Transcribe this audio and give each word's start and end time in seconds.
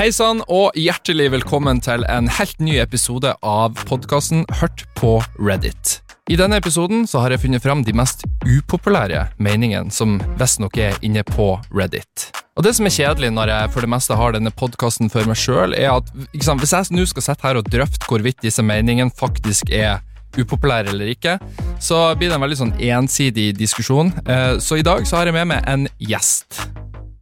Hei 0.00 0.08
sann, 0.16 0.38
og 0.48 0.72
hjertelig 0.80 1.26
velkommen 1.28 1.76
til 1.84 2.06
en 2.08 2.30
helt 2.32 2.56
ny 2.56 2.78
episode 2.80 3.34
av 3.44 3.74
podkasten 3.84 4.46
Hørt 4.62 4.86
på 4.96 5.18
Reddit. 5.36 5.98
I 6.32 6.38
denne 6.40 6.56
episoden 6.56 7.02
så 7.04 7.20
har 7.20 7.34
jeg 7.34 7.42
funnet 7.42 7.60
fram 7.60 7.82
de 7.84 7.92
mest 7.92 8.24
upopulære 8.46 9.26
meningene 9.36 9.92
som 9.92 10.16
visstnok 10.40 10.80
er 10.80 10.96
inne 11.04 11.20
på 11.28 11.50
Reddit. 11.76 12.30
Og 12.56 12.64
Det 12.64 12.72
som 12.78 12.88
er 12.88 12.96
kjedelig 12.96 13.34
når 13.36 13.52
jeg 13.52 13.74
for 13.76 13.84
det 13.84 13.92
meste 13.92 14.16
har 14.16 14.32
denne 14.32 14.56
podkasten 14.56 15.12
for 15.12 15.28
meg 15.28 15.36
sjøl, 15.36 15.76
er 15.76 15.92
at 15.98 16.08
sant, 16.40 16.64
hvis 16.64 16.72
jeg 16.72 16.96
nå 16.96 17.04
skal 17.04 17.28
sitte 17.28 17.50
her 17.50 17.60
og 17.60 17.68
drøfte 17.68 18.08
hvorvidt 18.08 18.40
disse 18.40 18.64
meningene 18.64 19.12
faktisk 19.12 19.68
er 19.68 20.00
upopulære 20.32 20.94
eller 20.94 21.12
ikke, 21.12 21.36
så 21.76 22.06
blir 22.16 22.32
det 22.32 22.40
en 22.40 22.48
veldig 22.48 22.62
sånn 22.64 22.76
ensidig 22.88 23.50
diskusjon. 23.52 24.16
Eh, 24.24 24.56
Så 24.64 24.80
i 24.80 24.86
dag 24.94 25.04
så 25.04 25.20
har 25.20 25.28
jeg 25.28 25.36
med 25.36 25.52
meg 25.52 25.68
en 25.68 25.90
gjest. 26.00 26.70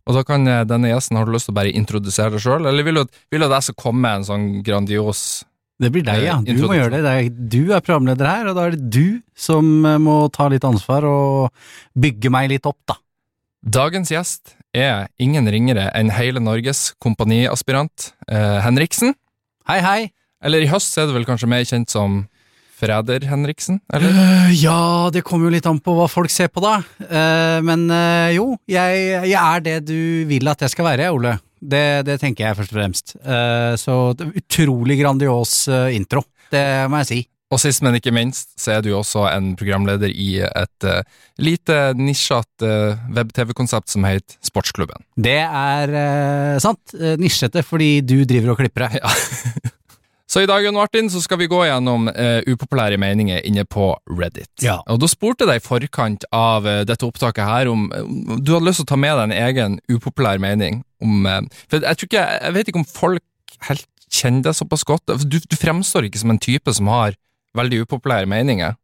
Og 0.09 0.16
da 0.16 0.22
kan 0.25 0.46
eh, 0.48 0.64
denne 0.68 0.88
gjesten, 0.90 1.18
Har 1.20 1.29
du 1.29 1.34
lyst 1.34 1.48
til 1.50 1.54
å 1.54 1.59
bare 1.61 1.74
introdusere 1.77 2.32
deg 2.34 2.41
sjøl, 2.45 2.66
eller 2.70 2.87
vil 2.87 3.02
du, 3.02 3.19
vil 3.30 3.45
du 3.45 3.46
at 3.48 3.59
jeg 3.59 3.69
skal 3.69 3.78
komme 3.84 4.01
med 4.06 4.20
en 4.23 4.28
sånn 4.28 4.46
grandios 4.65 5.23
Det 5.78 5.91
blir 5.95 6.06
deg, 6.06 6.23
ja. 6.24 6.38
Eh, 6.41 6.56
Du 6.56 6.65
må 6.66 6.78
gjøre 6.78 6.96
det. 6.96 7.02
det 7.05 7.12
er, 7.12 7.28
du 7.56 7.74
er 7.77 7.84
programleder 7.84 8.27
her, 8.30 8.48
og 8.51 8.56
da 8.59 8.65
er 8.68 8.77
det 8.79 8.88
du 8.95 9.20
som 9.38 9.68
eh, 9.87 9.98
må 10.02 10.20
ta 10.34 10.48
litt 10.51 10.65
ansvar 10.66 11.05
og 11.06 11.52
bygge 11.98 12.32
meg 12.34 12.48
litt 12.55 12.66
opp, 12.66 12.80
da. 12.88 12.96
Dagens 13.62 14.10
gjest 14.15 14.55
er 14.77 15.09
ingen 15.20 15.48
ringere 15.51 15.88
enn 15.96 16.10
hele 16.15 16.40
Norges 16.40 16.93
kompaniaspirant 17.02 18.12
eh, 18.30 18.59
Henriksen. 18.65 19.15
Hei, 19.68 19.80
hei. 19.84 20.01
Eller 20.45 20.62
i 20.62 20.68
høst 20.70 20.95
er 20.96 21.09
det 21.09 21.16
vel 21.16 21.27
kanskje 21.27 21.48
mer 21.51 21.65
kjent 21.66 21.90
som 21.90 22.20
Freder 22.78 23.27
Henriksen, 23.27 23.80
eller? 23.92 24.14
Øh, 24.14 24.52
ja, 24.55 25.10
det 25.14 25.24
kommer 25.27 25.48
jo 25.48 25.56
litt 25.56 25.66
an 25.66 25.80
på 25.82 25.96
hva 25.98 26.06
folk 26.10 26.30
ser 26.30 26.50
på, 26.52 26.62
da. 26.62 26.77
Eh, 27.02 27.59
men 27.66 27.88
eh, 27.91 28.37
jo, 28.37 28.52
jeg, 28.70 29.09
jeg 29.27 29.38
er 29.41 29.64
det 29.66 29.78
du 29.88 29.98
vil 30.30 30.51
at 30.51 30.62
jeg 30.62 30.74
skal 30.77 30.87
være, 30.92 31.10
Ole. 31.14 31.38
Det, 31.59 32.04
det 32.06 32.20
tenker 32.23 32.46
jeg 32.46 32.59
først 32.60 32.74
og 32.74 32.78
fremst. 32.78 33.16
Eh, 33.18 33.73
så 33.80 33.98
utrolig 34.14 35.01
grandios 35.01 35.65
eh, 35.66 35.96
intro. 35.99 36.23
Det 36.52 36.62
må 36.90 37.02
jeg 37.02 37.10
si. 37.10 37.21
Og 37.49 37.60
sist, 37.62 37.80
men 37.80 37.96
ikke 37.96 38.12
minst, 38.12 38.51
så 38.60 38.74
er 38.76 38.82
du 38.84 38.90
også 38.93 39.23
en 39.30 39.54
programleder 39.56 40.12
i 40.12 40.43
et 40.45 40.84
uh, 40.84 40.99
lite 41.40 41.79
nisjete 41.96 42.68
uh, 42.68 43.06
web-TV-konsept 43.16 43.88
som 43.95 44.04
heter 44.04 44.37
Sportsklubben. 44.45 45.01
Det 45.16 45.38
er 45.46 45.95
uh, 45.95 46.59
sant. 46.60 46.93
Nisjete 47.16 47.65
fordi 47.65 48.02
du 48.04 48.18
driver 48.29 48.52
og 48.52 48.60
klipper 48.60 48.84
det. 48.84 49.01
Så 50.29 50.43
i 50.45 50.48
dag 50.48 50.60
Jon 50.60 50.76
Martin, 50.76 51.07
så 51.09 51.23
skal 51.24 51.38
vi 51.40 51.48
gå 51.48 51.62
gjennom 51.65 52.09
uh, 52.12 52.40
upopulære 52.45 52.98
meninger 53.01 53.40
inne 53.48 53.65
på 53.65 53.95
Reddit. 54.12 54.51
Ja. 54.60 54.76
Og 54.93 55.01
Da 55.01 55.09
spurte 55.09 55.46
jeg 55.46 55.54
deg 55.54 55.62
i 55.62 55.65
forkant 55.65 56.26
av 56.37 56.68
uh, 56.68 56.82
dette 56.84 57.07
opptaket 57.09 57.48
her 57.48 57.71
om 57.73 57.87
uh, 57.88 58.02
du 58.37 58.52
hadde 58.52 58.66
lyst 58.68 58.82
til 58.82 58.88
å 58.88 58.93
ta 58.93 58.99
med 59.01 59.16
deg 59.16 59.30
en 59.30 59.38
egen 59.38 59.79
upopulær 59.88 60.40
mening 60.43 60.82
om 61.01 61.26
eh, 61.30 61.40
For 61.71 61.79
jeg 61.80 61.99
tror 61.99 62.09
ikke, 62.09 62.26
jeg 62.43 62.54
vet 62.56 62.68
ikke 62.71 62.80
om 62.82 62.90
folk 62.90 63.56
helt 63.68 63.87
kjenner 64.12 64.49
deg 64.49 64.56
såpass 64.59 64.84
godt. 64.84 65.15
Du, 65.31 65.38
du 65.38 65.56
fremstår 65.56 66.09
ikke 66.09 66.21
som 66.21 66.32
en 66.34 66.41
type 66.43 66.72
som 66.75 66.91
har 66.91 67.16
veldig 67.56 67.84
upopulære 67.87 68.28
meninger. 68.28 68.75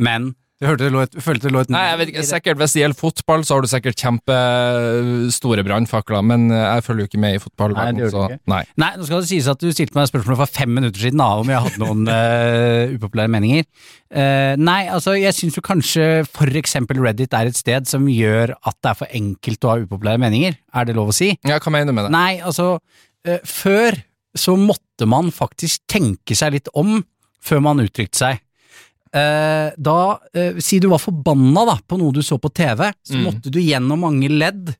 Men 0.00 0.32
du 0.60 0.66
hørte 0.68 0.84
det 0.84 0.92
lå 0.92 1.00
et, 1.06 1.14
følte 1.24 1.48
det 1.48 1.54
lå 1.54 1.62
et 1.64 1.70
Nei, 1.72 1.82
jeg 1.88 1.98
vet 2.02 2.10
ikke, 2.12 2.22
sikkert 2.28 2.58
Hvis 2.60 2.74
det 2.76 2.82
gjelder 2.82 2.98
fotball, 2.98 3.44
så 3.48 3.56
har 3.56 3.64
du 3.64 3.68
sikkert 3.70 4.02
kjempestore 4.02 5.62
brannfakler, 5.64 6.24
men 6.28 6.50
eh, 6.52 6.64
jeg 6.66 6.84
følger 6.84 7.06
jo 7.06 7.08
ikke 7.08 7.20
med 7.22 7.36
i 7.38 7.40
fotball. 7.40 7.72
Nei, 7.78 7.86
det 7.96 8.02
gjør 8.04 8.12
du 8.12 8.18
ikke. 8.20 8.38
Nei. 8.52 8.58
Nei, 8.82 8.90
nå 9.00 9.08
skal 9.08 9.22
det 9.24 9.30
sies 9.30 9.48
at 9.48 9.62
du 9.64 9.70
stilte 9.72 9.96
meg 9.96 10.10
spørsmålet 10.10 10.40
for 10.42 10.52
fem 10.60 10.74
minutter 10.76 11.06
siden 11.06 11.22
da, 11.22 11.30
om 11.40 11.52
jeg 11.52 11.64
hadde 11.64 11.80
noen 11.80 12.10
uh, 12.12 12.92
upopulære 12.98 13.32
meninger. 13.32 13.64
Uh, 14.12 14.52
nei, 14.60 14.82
altså 14.92 15.14
jeg 15.16 15.32
syns 15.38 15.56
jo 15.56 15.64
kanskje 15.64 16.10
for 16.28 16.60
eksempel 16.60 17.00
Reddit 17.06 17.38
er 17.40 17.48
et 17.48 17.56
sted 17.56 17.88
som 17.88 18.04
gjør 18.12 18.52
at 18.58 18.76
det 18.84 18.92
er 18.92 19.00
for 19.00 19.16
enkelt 19.16 19.64
å 19.64 19.72
ha 19.72 19.86
upopulære 19.86 20.24
meninger. 20.26 20.60
Er 20.76 20.90
det 20.90 20.98
lov 20.98 21.14
å 21.14 21.16
si? 21.16 21.32
Ja, 21.40 21.56
hva 21.56 21.72
mener 21.72 21.88
du 21.88 21.96
med 21.96 22.10
det? 22.10 22.12
Nei, 22.18 22.34
altså 22.44 22.74
uh, 22.76 23.40
før 23.48 23.96
så 24.36 24.60
måtte 24.60 25.08
man 25.08 25.32
faktisk 25.32 25.88
tenke 25.90 26.36
seg 26.36 26.58
litt 26.58 26.68
om 26.76 27.00
før 27.40 27.64
man 27.64 27.80
uttrykte 27.80 28.26
seg. 28.26 28.44
Eh, 29.12 29.70
da, 29.76 30.20
eh, 30.34 30.58
si 30.62 30.78
du 30.78 30.88
var 30.92 31.02
forbanna 31.02 31.64
da, 31.66 31.78
på 31.86 31.98
noe 31.98 32.12
du 32.14 32.22
så 32.22 32.38
på 32.38 32.52
TV, 32.54 32.92
så 33.02 33.16
Mm. 33.18 33.24
måtte 33.26 33.50
du 33.50 33.58
gjennom 33.60 33.98
mange 34.06 34.28
ledd 34.30 34.74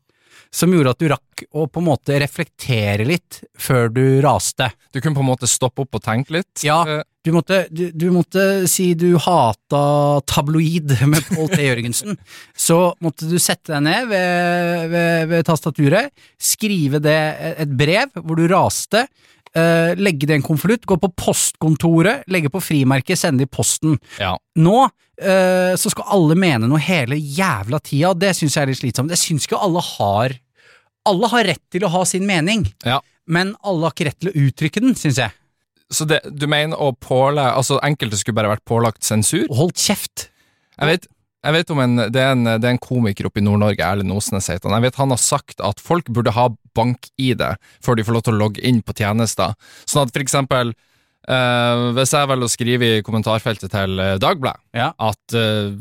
som 0.53 0.71
gjorde 0.73 0.91
at 0.91 0.99
du 0.99 1.09
rakk 1.09 1.45
å 1.55 1.67
på 1.71 1.79
en 1.79 1.87
måte 1.87 2.17
reflektere 2.19 3.05
litt 3.07 3.41
før 3.59 3.89
du 3.95 4.21
raste. 4.23 4.71
Du 4.93 5.01
kunne 5.01 5.15
på 5.15 5.21
en 5.23 5.31
måte 5.31 5.47
stoppe 5.51 5.83
opp 5.83 5.95
og 5.95 6.03
tenke 6.03 6.31
litt. 6.31 6.63
Ja. 6.63 6.83
Eh, 6.87 7.03
Du 7.23 7.33
måtte, 7.33 7.67
du, 7.71 7.91
du 7.93 8.07
måtte 8.11 8.67
si 8.67 8.95
du 8.95 9.19
hata 9.19 10.23
tabloid 10.25 10.95
med 11.07 11.21
Pål 11.29 11.51
T. 11.53 11.59
Jørgensen. 11.67 12.17
Så 12.57 12.95
måtte 13.05 13.29
du 13.29 13.37
sette 13.39 13.75
deg 13.75 13.83
ned 13.85 14.09
ved, 14.09 14.89
ved, 14.91 15.29
ved 15.29 15.45
tastaturet, 15.45 16.09
skrive 16.41 16.99
det 17.05 17.19
et 17.61 17.69
brev 17.77 18.09
hvor 18.25 18.37
du 18.41 18.47
raste, 18.49 19.05
eh, 19.57 19.93
legge 19.99 20.27
det 20.29 20.37
i 20.37 20.39
en 20.41 20.47
konvolutt, 20.47 20.85
gå 20.87 20.97
på 21.01 21.11
postkontoret, 21.19 22.25
legge 22.31 22.51
på 22.53 22.61
frimerket, 22.63 23.19
sende 23.19 23.43
det 23.45 23.49
i 23.51 23.57
posten. 23.57 23.99
ja. 24.21 24.37
Nå 24.61 24.77
eh, 25.21 25.75
så 25.77 25.91
skal 25.93 26.09
alle 26.17 26.37
mene 26.39 26.69
noe 26.71 26.81
hele 26.83 27.17
jævla 27.19 27.81
tida, 27.85 28.15
det 28.15 28.35
syns 28.37 28.57
jeg 28.57 28.63
er 28.63 28.71
litt 28.73 28.81
slitsomt. 28.83 29.11
Jeg 29.15 29.23
syns 29.25 29.47
ikke 29.49 29.61
alle 29.61 29.83
har 29.97 30.39
Alle 31.09 31.29
har 31.33 31.45
rett 31.49 31.63
til 31.73 31.85
å 31.87 31.89
ha 31.89 32.03
sin 32.05 32.27
mening, 32.29 32.67
Ja. 32.85 32.99
men 33.27 33.55
alle 33.65 33.87
har 33.89 33.95
ikke 33.95 34.05
rett 34.11 34.19
til 34.21 34.29
å 34.31 34.37
uttrykke 34.37 34.81
den, 34.85 34.93
syns 34.95 35.17
jeg. 35.17 35.33
Så 35.91 36.05
det, 36.07 36.21
du 36.31 36.45
mener 36.47 36.77
å 36.79 36.93
pålegge 36.93 37.55
Altså, 37.57 37.79
enkelte 37.83 38.19
skulle 38.21 38.37
bare 38.37 38.53
vært 38.53 38.65
pålagt 38.69 39.03
sensur? 39.03 39.47
Holdt 39.49 39.81
kjeft. 39.81 40.29
Jeg 40.79 40.87
vet, 40.87 41.09
jeg 41.41 41.57
vet 41.57 41.71
om 41.73 41.81
en 41.81 41.97
det, 42.13 42.21
er 42.21 42.35
en 42.35 42.45
det 42.51 42.67
er 42.69 42.75
en 42.75 42.83
komiker 42.83 43.31
oppe 43.31 43.41
i 43.41 43.45
Nord-Norge, 43.47 43.81
Erlend 43.81 44.13
Osnes 44.13 44.51
heter 44.53 44.69
han. 44.69 44.77
Jeg 44.81 44.91
vet 44.91 45.01
han 45.01 45.15
har 45.15 45.23
sagt 45.23 45.63
at 45.65 45.81
folk 45.81 46.11
burde 46.13 46.35
ha 46.37 46.51
bank-ID 46.77 47.43
før 47.85 47.97
de 47.99 48.05
får 48.07 48.17
lov 48.19 48.27
til 48.29 48.37
å 48.37 48.43
logge 48.45 48.63
inn 48.67 48.83
på 48.85 48.97
tjenester. 48.99 49.57
Sånn 49.89 50.05
at 50.05 50.13
for 50.15 50.23
eksempel 50.25 50.75
eh, 51.31 51.83
hvis 51.97 52.13
jeg 52.17 52.29
velger 52.31 52.49
å 52.49 52.53
skrive 52.53 52.91
i 52.99 53.03
kommentarfeltet 53.07 53.73
til 53.73 53.99
eh, 54.05 54.15
Dagbladet 54.21 54.61
Ja. 54.77 54.91
at 55.01 55.37
eh, 55.37 55.73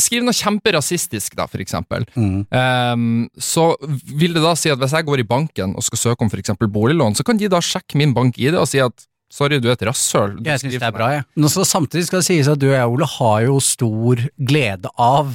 skrive 0.00 0.24
noe 0.26 0.36
kjemperasistisk, 0.36 1.36
da, 1.38 1.46
for 1.50 1.62
eksempel. 1.64 2.06
Mm. 2.16 2.44
Eh, 2.48 3.40
så 3.40 3.70
vil 4.08 4.36
det 4.36 4.44
da 4.44 4.54
si 4.58 4.72
at 4.72 4.80
hvis 4.80 4.96
jeg 4.96 5.08
går 5.08 5.24
i 5.24 5.28
banken 5.28 5.76
og 5.76 5.84
skal 5.86 6.00
søke 6.08 6.24
om 6.26 6.32
for 6.32 6.40
eksempel 6.42 6.72
boliglån, 6.72 7.16
så 7.18 7.26
kan 7.26 7.40
de 7.40 7.50
da 7.52 7.60
sjekke 7.64 8.00
min 8.00 8.16
bank-ID 8.16 8.56
og 8.56 8.70
si 8.70 8.80
at 8.84 9.06
sorry, 9.34 9.58
du 9.62 9.68
er 9.70 9.74
et 9.78 9.86
rasshøl. 9.90 10.36
Jeg 10.46 10.62
syns 10.62 10.78
det 10.78 10.86
er 10.86 10.94
bra, 10.94 11.10
jeg. 11.18 11.26
Nå 11.42 11.50
skal 11.52 11.66
samtidig 11.66 12.06
skal 12.08 12.22
det 12.22 12.28
sies 12.30 12.50
at 12.52 12.60
du 12.62 12.68
og 12.70 12.76
jeg, 12.78 12.92
Ole, 12.94 13.10
har 13.18 13.40
jo 13.48 13.58
stor 13.64 14.22
glede 14.38 14.92
av 15.00 15.34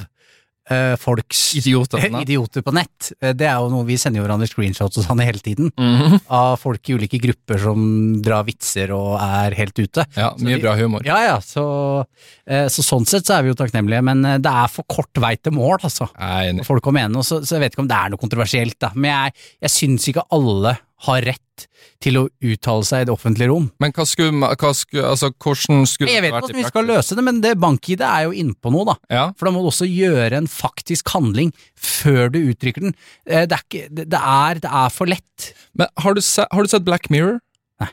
uh, 0.70 0.94
folks 1.02 1.40
Idioter. 1.58 2.04
idioter 2.24 2.62
på 2.64 2.72
nett. 2.76 3.10
Uh, 3.20 3.32
Det 3.36 3.46
er 3.48 3.58
jo 3.60 3.68
noe 3.72 3.84
vi 3.88 3.96
sender 4.00 4.20
jo 4.22 4.24
hverandre 4.26 4.48
screenshots 4.50 5.00
og 5.02 5.06
sånn 5.08 5.22
hele 5.24 5.42
tiden. 5.44 5.72
Mhm. 5.76 6.20
Av 6.32 6.56
folk 6.62 6.88
i 6.88 6.96
ulike 6.96 7.20
grupper 7.22 7.60
som 7.60 7.80
drar 8.24 8.44
vitser 8.48 8.92
og 8.96 9.16
er 9.20 9.56
helt 9.58 9.76
ute. 9.82 10.06
Ja, 10.16 10.30
mye 10.38 10.56
vi- 10.56 10.62
bra 10.64 10.76
humor. 10.80 11.04
Ja 11.06 11.18
ja, 11.26 11.38
så, 11.44 11.64
eh, 12.46 12.68
så 12.72 12.84
sånn 12.86 13.06
sett 13.10 13.26
så 13.28 13.36
er 13.38 13.42
vi 13.44 13.52
jo 13.52 13.58
takknemlige, 13.58 14.02
men 14.06 14.22
det 14.22 14.52
er 14.52 14.68
for 14.72 14.86
kort 14.88 15.12
vei 15.20 15.34
til 15.36 15.52
mål, 15.58 15.78
altså. 15.82 16.08
Nei. 16.18 16.56
For 16.62 16.72
folk 16.76 16.88
å 16.92 16.94
mene 16.96 17.12
noe, 17.12 17.26
så, 17.26 17.42
så 17.44 17.58
jeg 17.58 17.66
vet 17.66 17.74
ikke 17.76 17.84
om 17.84 17.90
det 17.90 17.98
er 18.00 18.14
noe 18.14 18.22
kontroversielt, 18.22 18.78
da. 18.80 18.92
Men 18.94 19.10
jeg, 19.26 19.34
jeg 19.66 19.74
syns 19.76 20.08
ikke 20.12 20.24
alle 20.32 20.78
har 21.06 21.22
rett 21.24 21.66
til 22.00 22.16
å 22.16 22.22
uttale 22.44 22.84
seg 22.88 23.02
i 23.02 23.06
det 23.08 23.12
offentlige 23.12 23.50
rom. 23.50 23.66
Men 23.82 23.92
hva 23.96 24.04
skulle, 24.08 24.32
hva 24.56 24.70
skulle 24.76 25.04
altså, 25.10 25.28
hvordan 25.36 25.82
skulle 25.88 26.12
Jeg 26.12 26.24
vet 26.24 26.30
ikke 26.32 26.40
hvordan 26.46 26.60
vi 26.60 26.68
skal 26.70 26.88
løse 26.88 27.16
det, 27.18 27.24
men 27.26 27.40
det 27.44 27.52
bank-ID 27.60 28.04
er 28.06 28.24
jo 28.28 28.32
innpå 28.42 28.72
noe, 28.72 28.86
da. 28.88 28.96
Ja, 29.12 29.26
For 29.36 29.48
da 29.48 29.52
må 29.54 29.60
du 29.64 29.68
også 29.72 29.88
gjøre 29.88 30.40
en 30.40 30.48
faktisk 30.50 31.12
handling 31.12 31.52
før 31.76 32.32
du 32.32 32.40
uttrykker 32.52 32.88
den. 32.88 32.96
Eh, 33.28 33.44
Det 33.48 33.58
er, 33.58 33.66
ikke, 33.68 33.84
det, 34.00 34.06
er, 34.20 34.60
det 34.64 34.72
er 34.84 34.88
for 34.94 35.08
lett. 35.12 35.50
men 35.76 35.88
har 36.00 36.16
du, 36.16 36.22
se, 36.24 36.46
har 36.50 36.62
du 36.64 36.72
sett 36.72 36.84
Black 36.88 37.10
Mirror? 37.12 37.40
Nei. 37.80 37.90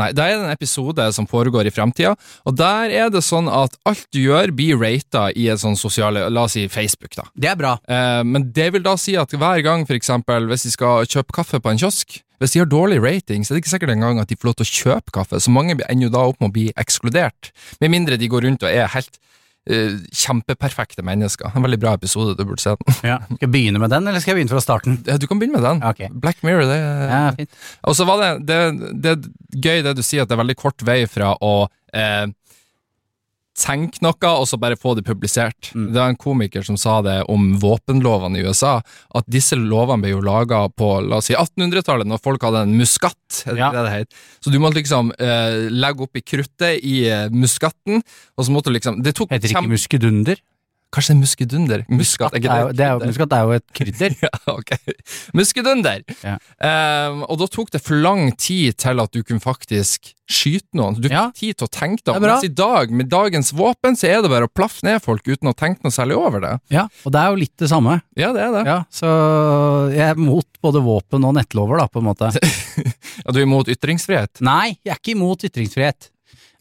Nei, 0.00 0.08
det 0.16 0.24
er 0.24 0.38
en 0.38 0.52
episode 0.54 1.04
som 1.12 1.26
foregår 1.28 1.68
i 1.68 1.74
fremtida, 1.74 2.14
og 2.48 2.56
der 2.56 2.92
er 3.02 3.10
det 3.12 3.20
sånn 3.26 3.50
at 3.52 3.74
alt 3.90 4.06
du 4.14 4.20
gjør 4.22 4.52
blir 4.56 4.78
rata 4.80 5.26
i 5.36 5.48
et 5.52 5.60
sånn 5.60 5.76
sosiale, 5.76 6.22
la 6.32 6.46
oss 6.48 6.54
si 6.56 6.64
Facebook 6.72 7.12
da. 7.18 7.26
Det 7.36 7.50
er 7.52 7.58
bra. 7.60 7.74
Eh, 7.84 8.22
men 8.24 8.48
det 8.56 8.70
vil 8.72 8.84
da 8.86 8.96
si 8.96 9.16
at 9.20 9.32
hver 9.36 9.60
gang, 9.66 9.84
for 9.88 9.98
eksempel, 9.98 10.48
hvis 10.48 10.64
de 10.68 10.72
skal 10.78 11.04
kjøpe 11.10 11.36
kaffe 11.42 11.60
på 11.60 11.74
en 11.74 11.80
kiosk, 11.84 12.22
hvis 12.40 12.54
de 12.56 12.62
har 12.62 12.70
dårlig 12.70 13.00
rating, 13.04 13.44
så 13.44 13.52
er 13.52 13.58
det 13.58 13.64
ikke 13.64 13.74
sikkert 13.76 13.94
engang 13.94 14.20
at 14.22 14.30
de 14.30 14.36
får 14.38 14.50
lov 14.50 14.60
til 14.60 14.66
å 14.68 14.76
kjøpe 14.80 15.14
kaffe, 15.16 15.40
så 15.44 15.52
mange 15.52 15.76
ender 15.76 16.06
jo 16.08 16.12
da 16.14 16.22
opp 16.30 16.40
med 16.40 16.50
å 16.50 16.56
bli 16.56 16.70
ekskludert. 16.80 17.52
Med 17.84 17.92
mindre 17.92 18.16
de 18.20 18.30
går 18.32 18.48
rundt 18.48 18.64
og 18.66 18.72
er 18.72 18.88
helt 18.96 19.20
Uh, 19.68 20.00
kjempeperfekte 20.16 21.02
mennesker. 21.04 21.50
En 21.52 21.62
veldig 21.62 21.78
bra 21.82 21.90
episode, 21.92 22.32
du 22.32 22.46
burde 22.48 22.62
se 22.62 22.72
den. 22.80 22.94
Skal 22.96 23.42
jeg 23.44 23.50
begynne 23.52 23.78
med 23.78 23.92
den, 23.92 24.06
eller 24.08 24.22
skal 24.24 24.32
jeg 24.32 24.38
begynne 24.38 24.54
fra 24.54 24.62
starten? 24.64 24.96
Ja, 25.04 25.18
Du 25.20 25.26
kan 25.28 25.38
begynne 25.38 25.60
med 25.60 25.66
den. 25.68 25.82
Okay. 25.84 26.08
Black 26.22 26.40
Mirror, 26.42 26.64
det 26.64 26.78
Ja, 26.80 27.18
fint. 27.36 27.52
Og 27.84 27.94
så 27.98 28.06
var 28.08 28.22
det, 28.22 28.30
det, 28.48 28.56
det 29.04 29.60
gøy 29.60 29.84
det 29.84 29.92
du 29.98 30.02
sier, 30.02 30.24
at 30.24 30.32
det 30.32 30.38
er 30.38 30.40
veldig 30.40 30.56
kort 30.58 30.80
vei 30.88 31.04
fra 31.12 31.34
å 31.44 31.52
eh, 31.92 32.32
tenke 33.60 34.00
noe, 34.04 34.16
og 34.32 34.46
så 34.48 34.58
bare 34.60 34.78
få 34.80 34.94
det 34.96 35.04
publisert. 35.06 35.70
Mm. 35.76 35.90
Det 35.92 36.00
var 36.00 36.12
en 36.14 36.18
komiker 36.20 36.64
som 36.66 36.78
sa 36.80 36.98
det 37.04 37.18
om 37.30 37.50
våpenlovene 37.60 38.40
i 38.40 38.44
USA, 38.48 38.78
at 39.14 39.28
disse 39.30 39.58
lovene 39.58 40.00
ble 40.04 40.14
jo 40.14 40.22
laga 40.24 40.64
på 40.72 40.88
la 41.06 41.20
oss 41.20 41.28
si 41.30 41.36
1800-tallet, 41.36 42.08
når 42.08 42.22
folk 42.24 42.42
hadde 42.48 42.64
en 42.66 42.76
muskat. 42.78 43.42
er 43.46 43.60
Ja. 43.60 43.70
det 43.76 43.84
det? 44.08 44.20
Så 44.40 44.50
du 44.52 44.58
måtte 44.58 44.80
liksom 44.80 45.12
eh, 45.18 45.68
legge 45.70 46.06
oppi 46.08 46.22
kruttet 46.24 46.80
i 46.82 47.04
eh, 47.08 47.28
muskatten, 47.30 48.00
og 48.36 48.46
så 48.46 48.50
måtte 48.54 48.70
du 48.72 48.78
liksom 48.78 49.02
Det 49.04 49.14
tok 49.14 49.30
Heter 49.30 49.48
det 49.48 49.56
ikke 49.56 49.68
muskedunder? 49.76 50.40
Kanskje 50.90 51.14
muskedunder? 51.14 51.84
Muskat, 51.86 52.32
Det 52.34 52.48
er 52.50 52.64
jo, 52.64 52.70
det 52.74 52.82
er 52.82 52.96
jo, 52.96 53.06
muskat 53.06 53.34
er 53.36 53.44
jo 53.46 53.52
et 53.60 53.66
krydder. 53.78 54.14
Ja, 54.24 54.30
ok. 54.50 54.72
Muskedunder! 55.38 56.00
Ja. 56.24 56.32
Um, 56.58 57.20
og 57.30 57.38
da 57.38 57.46
tok 57.46 57.70
det 57.70 57.80
for 57.84 57.94
lang 58.02 58.32
tid 58.40 58.74
til 58.82 58.98
at 59.02 59.12
du 59.14 59.20
kunne 59.22 59.42
faktisk 59.42 60.10
skyte 60.30 60.74
noen. 60.78 60.96
Du 60.98 61.06
fikk 61.06 61.14
Ja. 61.14 61.24
tid 61.34 61.58
til 61.60 61.68
å 61.68 61.70
tenke 61.70 62.02
Det 62.02 62.10
deg 62.10 62.16
er 62.16 62.18
om. 62.18 62.26
Mens 62.34 62.46
i 62.46 62.50
dag, 62.58 62.90
med 62.90 63.08
dagens 63.10 63.52
våpen, 63.54 63.94
så 63.98 64.08
er 64.10 64.22
det 64.24 64.30
bare 64.32 64.48
å 64.48 64.52
plaffe 64.52 64.82
ned 64.86 64.98
folk 65.02 65.22
uten 65.30 65.50
å 65.50 65.54
tenke 65.54 65.82
noe 65.86 65.94
særlig 65.94 66.18
over 66.18 66.42
det. 66.42 66.52
Ja, 66.74 66.88
og 67.06 67.14
det 67.14 67.22
er 67.22 67.30
jo 67.30 67.38
litt 67.44 67.54
det 67.62 67.70
samme. 67.70 68.00
Ja, 68.18 68.32
det 68.34 68.42
er 68.48 68.52
det. 68.58 68.64
Ja, 68.66 68.78
så 68.90 69.12
jeg 69.94 70.06
er 70.10 70.18
mot 70.18 70.46
både 70.62 70.82
våpen 70.82 71.26
og 71.26 71.34
nettlover, 71.38 71.78
da, 71.84 71.86
på 71.90 72.02
en 72.02 72.08
måte. 72.10 72.32
Ja, 73.20 73.32
du 73.34 73.38
er 73.40 73.44
imot 73.46 73.68
ytringsfrihet, 73.70 74.40
Nei, 74.46 74.78
jeg 74.86 74.94
er 74.94 74.98
ikke 74.98 75.12
imot 75.12 75.42
ytringsfrihet, 75.44 76.06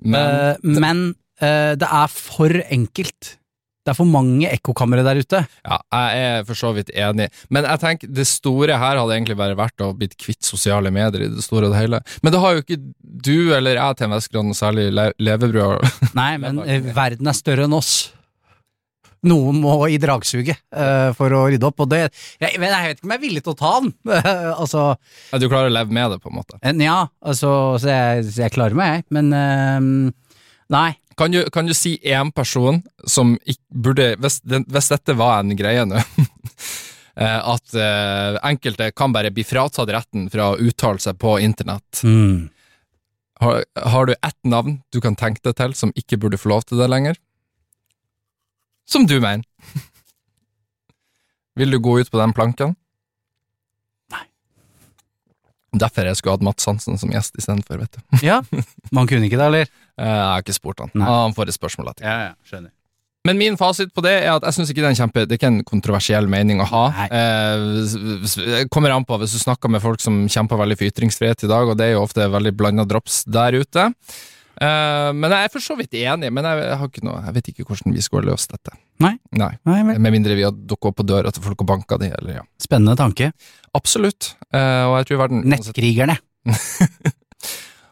men 0.04 0.56
uh, 0.60 0.80
men 0.82 1.04
uh, 1.42 1.74
det 1.80 1.88
er 1.88 2.10
for 2.12 2.52
enkelt. 2.70 3.36
Det 3.90 3.96
er 3.96 3.98
for 3.98 4.10
mange 4.10 4.46
ekkokamre 4.54 5.02
der 5.02 5.18
ute. 5.18 5.40
ja, 5.66 5.78
jeg 5.90 6.26
er 6.26 6.44
for 6.46 6.60
så 6.60 6.70
vidt 6.76 6.92
enig. 6.94 7.26
Men 7.50 7.66
jeg 7.66 7.82
tenker, 7.82 8.12
det 8.14 8.28
store 8.30 8.78
her 8.78 9.00
hadde 9.02 9.16
egentlig 9.16 9.38
bare 9.40 9.58
vært 9.58 9.82
å 9.82 9.96
blitt 9.98 10.14
kvitt 10.22 10.46
sosiale 10.46 10.92
medier 10.94 11.26
i 11.26 11.32
det 11.34 11.42
store 11.42 11.66
og 11.66 11.74
det 11.74 11.82
hele. 11.82 12.04
Men 12.22 12.36
det 12.36 12.44
har 12.44 12.54
jo 12.54 12.62
ikke 12.62 12.78
du 13.02 13.56
eller 13.58 13.80
jeg 13.80 13.98
til 13.98 14.06
en 14.06 14.14
viss 14.14 14.30
grad 14.30 14.54
særlig 14.60 14.86
le 14.94 15.10
levebrød 15.18 15.90
Nei, 16.20 16.32
men 16.42 16.62
eh, 16.68 16.86
verden 16.94 17.30
er 17.32 17.38
større 17.38 17.66
enn 17.66 17.74
oss. 17.74 18.12
Noen 19.26 19.58
må 19.60 19.74
i 19.92 19.98
dragsuget 20.00 20.62
uh, 20.72 21.10
for 21.18 21.34
å 21.36 21.42
rydde 21.50 21.68
opp, 21.68 21.82
og 21.84 21.90
det 21.92 22.06
jeg, 22.06 22.54
jeg 22.54 22.62
vet 22.62 22.94
ikke 22.94 23.10
om 23.10 23.12
jeg 23.12 23.20
er 23.20 23.26
villig 23.26 23.44
til 23.44 23.56
å 23.56 23.60
ta 23.60 23.74
den. 23.84 23.92
altså, 24.62 24.86
Ja, 25.34 25.42
Du 25.42 25.50
klarer 25.50 25.68
å 25.68 25.76
leve 25.76 25.98
med 25.98 26.14
det, 26.14 26.22
på 26.24 26.32
en 26.32 26.38
måte. 26.38 26.62
Nja, 26.70 26.86
ja, 26.86 27.02
altså, 27.20 27.52
så 27.82 27.92
jeg, 27.92 28.30
så 28.30 28.46
jeg 28.46 28.56
klarer 28.56 28.78
meg, 28.80 29.02
jeg, 29.02 29.08
men 29.18 29.34
uh, 29.36 30.36
nei. 30.78 30.90
Kan 31.20 31.34
du, 31.36 31.42
kan 31.52 31.68
du 31.68 31.74
si 31.76 31.98
én 32.08 32.32
person 32.32 32.78
som 33.04 33.34
burde 33.68 34.14
Hvis, 34.24 34.40
hvis 34.48 34.92
dette 34.94 35.16
var 35.20 35.42
en 35.42 35.52
greie 35.60 35.84
nå 35.84 36.00
eh, 37.20 37.40
At 37.44 37.76
eh, 37.76 38.38
enkelte 38.48 38.92
kan 38.96 39.12
bare 39.16 39.34
bli 39.36 39.44
fratatt 39.44 39.92
retten 39.92 40.30
fra 40.32 40.54
å 40.54 40.60
uttale 40.64 41.02
seg 41.04 41.20
på 41.20 41.36
internett. 41.44 42.04
Mm. 42.08 42.48
Har, 43.44 43.66
har 43.76 44.08
du 44.08 44.14
ett 44.16 44.40
navn 44.48 44.80
du 44.96 45.02
kan 45.04 45.16
tenke 45.20 45.44
deg 45.44 45.58
til 45.60 45.76
som 45.76 45.92
ikke 46.00 46.20
burde 46.24 46.40
få 46.40 46.54
lov 46.54 46.64
til 46.68 46.80
det 46.80 46.88
lenger? 46.92 47.20
Som 48.90 49.06
du 49.08 49.20
mener. 49.20 49.46
Vil 51.60 51.72
du 51.72 51.80
gå 51.84 52.00
ut 52.00 52.12
på 52.12 52.20
den 52.20 52.34
planken? 52.36 52.74
Nei. 54.16 54.26
Derfor 55.84 56.08
jeg 56.08 56.20
skulle 56.20 56.40
hatt 56.40 56.48
Mats 56.48 56.68
Hansen 56.68 57.00
som 57.00 57.12
gjest 57.14 57.36
istedenfor, 57.40 57.84
vet 57.84 58.00
du. 58.00 58.20
Ja, 58.26 58.42
man 58.96 59.08
kunne 59.08 59.28
ikke 59.28 59.40
det, 59.40 59.48
eller? 59.52 59.72
Eh, 60.00 60.10
Jeg 60.10 60.28
har 60.32 60.44
ikke 60.46 60.56
spurt 60.58 60.84
han. 60.84 60.92
Nei. 60.96 61.08
Han 61.12 61.36
får 61.36 61.52
et 61.52 61.58
spørsmål 61.60 61.92
etter. 61.94 62.08
Ja, 62.08 62.30
ja, 62.30 62.36
skjønner. 62.48 62.72
Men 63.28 63.36
min 63.38 63.58
fasit 63.60 63.92
på 63.94 64.02
det 64.02 64.14
er 64.22 64.30
at 64.32 64.46
jeg 64.48 64.56
syns 64.56 64.70
ikke 64.72 64.80
det 64.80 64.88
er 64.88 64.94
en 64.94 64.98
kjempe 65.02 65.24
Det 65.28 65.36
er 65.36 65.40
ikke 65.42 65.50
en 65.52 65.64
kontroversiell 65.68 66.30
mening 66.32 66.62
å 66.64 66.68
ha. 66.70 66.84
Eh, 67.12 68.66
kommer 68.72 68.96
an 68.96 69.04
på 69.06 69.18
hvis 69.20 69.36
du 69.36 69.42
snakker 69.42 69.72
med 69.72 69.84
folk 69.84 70.00
som 70.02 70.22
kjemper 70.32 70.60
veldig 70.62 70.78
for 70.80 70.88
ytringsfrihet 70.88 71.44
i 71.44 71.50
dag, 71.52 71.68
og 71.68 71.76
det 71.78 71.90
er 71.90 71.98
jo 71.98 72.06
ofte 72.06 72.30
veldig 72.32 72.54
blanda 72.58 72.88
drops 72.88 73.26
der 73.28 73.60
ute. 73.60 73.90
Eh, 74.60 75.10
men 75.16 75.36
jeg 75.36 75.50
er 75.50 75.52
for 75.52 75.64
så 75.64 75.76
vidt 75.80 76.00
enig, 76.00 76.32
men 76.36 76.48
jeg, 76.48 76.72
har 76.80 76.88
ikke 76.88 77.04
noe, 77.08 77.20
jeg 77.28 77.36
vet 77.38 77.52
ikke 77.52 77.68
hvordan 77.68 77.96
vi 77.96 78.06
skulle 78.08 78.32
løst 78.32 78.56
dette. 78.56 78.74
Nei. 79.04 79.14
Nei. 79.36 79.52
Nei, 79.68 79.82
men... 79.88 80.00
Med 80.04 80.16
mindre 80.16 80.40
vi 80.40 80.48
har 80.48 80.56
dukket 80.56 80.92
opp 80.94 81.00
på 81.00 81.08
døra 81.12 81.32
til 81.36 81.44
folk 81.44 81.64
og 81.64 81.70
banka 81.76 82.00
de, 82.00 82.14
eller 82.22 82.40
ja. 82.40 82.46
Spennende 82.60 82.96
tanke. 83.00 83.34
Absolutt. 83.76 84.34
Eh, 84.56 84.84
og 84.88 84.96
jeg 85.02 85.12
tror 85.12 85.26
verden 85.26 85.44
Nettkrigerne. 85.52 86.18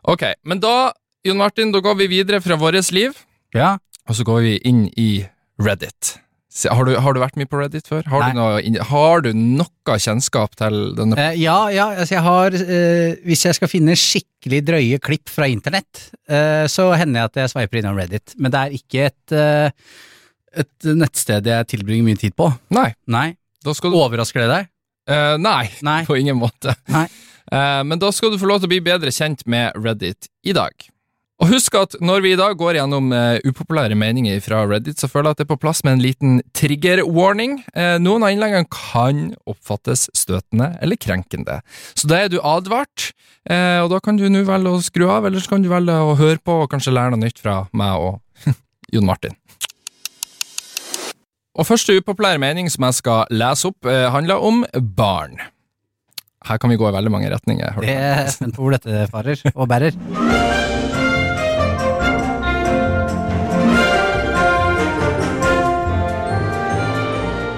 Ok, 0.08 0.22
men 0.48 0.62
da, 0.64 0.94
Jon 1.28 1.38
Martin, 1.42 1.74
da 1.76 1.82
går 1.84 1.98
vi 2.00 2.08
videre 2.18 2.40
fra 2.44 2.56
vårt 2.60 2.92
liv, 2.96 3.18
Ja. 3.56 3.78
og 4.08 4.16
så 4.16 4.24
går 4.28 4.42
vi 4.46 4.56
inn 4.70 4.88
i 4.98 5.26
Reddit. 5.60 6.18
Har 6.66 6.86
du, 6.88 6.96
har 6.98 7.14
du 7.14 7.20
vært 7.22 7.36
mye 7.38 7.46
på 7.50 7.60
Reddit 7.60 7.86
før? 7.90 8.06
Har, 8.10 8.32
du 8.32 8.38
noe, 8.38 8.84
har 8.90 9.22
du 9.22 9.30
noe 9.38 9.98
kjennskap 10.02 10.56
til 10.58 10.78
denne 10.98 11.18
Eh, 11.22 11.36
ja, 11.38 11.58
ja, 11.70 11.90
altså 12.02 12.16
jeg 12.16 12.24
har 12.26 12.56
eh, 12.58 13.18
Hvis 13.28 13.44
jeg 13.46 13.58
skal 13.60 13.70
finne 13.70 13.94
skikkelig 14.00 14.64
drøye 14.66 15.00
klipp 15.04 15.30
fra 15.30 15.46
internett, 15.52 16.08
eh, 16.30 16.66
så 16.72 16.88
hender 16.98 17.20
det 17.20 17.26
at 17.28 17.42
jeg 17.44 17.54
sveiper 17.54 17.82
innom 17.82 18.00
Reddit. 18.00 18.34
Men 18.42 18.54
det 18.56 18.64
er 18.64 18.78
ikke 18.80 19.06
et, 19.12 19.36
eh, 19.38 19.70
et 20.64 20.90
nettsted 20.98 21.46
jeg 21.52 21.70
tilbringer 21.76 22.08
mye 22.10 22.22
tid 22.24 22.34
på. 22.40 22.50
Nei, 22.74 22.90
Nei. 23.06 23.28
du 23.62 23.70
Overrasker 23.70 24.42
det 24.48 24.50
deg? 24.56 24.70
Eh, 25.14 25.38
Nei, 25.38 25.70
Nei. 25.86 26.02
på 26.10 26.18
ingen 26.18 26.40
måte. 26.42 26.74
Nei. 26.90 27.06
Eh, 27.52 27.84
men 27.84 28.00
da 28.02 28.10
skal 28.12 28.34
du 28.34 28.42
få 28.42 28.50
lov 28.50 28.64
til 28.64 28.68
å 28.72 28.74
bli 28.74 28.82
bedre 28.84 29.14
kjent 29.14 29.46
med 29.46 29.78
Reddit 29.78 30.28
i 30.44 30.58
dag. 30.58 30.74
Og 31.38 31.52
husk 31.52 31.76
at 31.78 31.94
når 32.02 32.24
vi 32.26 32.32
i 32.34 32.40
dag 32.40 32.56
går 32.58 32.80
gjennom 32.80 33.12
uh, 33.14 33.38
upopulære 33.46 33.94
meninger 34.00 34.40
fra 34.42 34.64
Reddit, 34.66 34.98
så 34.98 35.10
føler 35.10 35.30
jeg 35.30 35.38
at 35.38 35.42
det 35.42 35.46
er 35.46 35.52
på 35.52 35.60
plass 35.62 35.84
med 35.86 35.98
en 35.98 36.02
liten 36.02 36.40
trigger-warning. 36.58 37.60
Uh, 37.78 38.00
noen 38.02 38.26
av 38.26 38.34
innleggene 38.34 38.66
kan 38.74 39.36
oppfattes 39.46 40.08
støtende 40.18 40.74
eller 40.82 40.98
krenkende. 40.98 41.60
Så 41.94 42.10
da 42.10 42.24
er 42.24 42.34
du 42.34 42.40
advart, 42.42 43.12
Uh, 43.48 43.80
og 43.86 43.92
da 43.94 44.02
kan 44.04 44.18
du 44.20 44.26
nå 44.28 44.42
velge 44.48 44.72
å 44.76 44.84
skru 44.84 45.06
av, 45.08 45.28
eller 45.28 45.40
så 45.40 45.54
kan 45.54 45.64
du 45.64 45.70
velge 45.72 45.96
å 45.96 46.16
høre 46.20 46.40
på 46.44 46.64
og 46.66 46.72
kanskje 46.72 46.92
lære 46.92 47.14
noe 47.14 47.24
nytt 47.24 47.40
fra 47.40 47.62
meg 47.72 48.04
og 48.04 48.18
Jon 48.94 49.08
Martin. 49.08 49.38
Og 51.58 51.66
første 51.66 51.96
upopulære 51.98 52.42
mening 52.44 52.68
som 52.70 52.86
jeg 52.86 53.00
skal 53.00 53.32
lese 53.34 53.72
opp, 53.72 53.88
eh, 53.90 54.06
handler 54.14 54.44
om 54.46 54.62
barn. 55.00 55.40
Her 56.46 56.62
kan 56.62 56.70
vi 56.70 56.78
gå 56.78 56.86
i 56.86 56.94
veldig 56.94 57.14
mange 57.16 57.32
retninger. 57.34 57.82
Det 57.82 57.98
er 57.98 58.30
spent 58.36 58.54
på 58.54 58.68
hvor 58.68 58.78
dette 58.78 59.08
farer 59.10 59.42
og 59.56 59.66
bærer. 59.72 59.98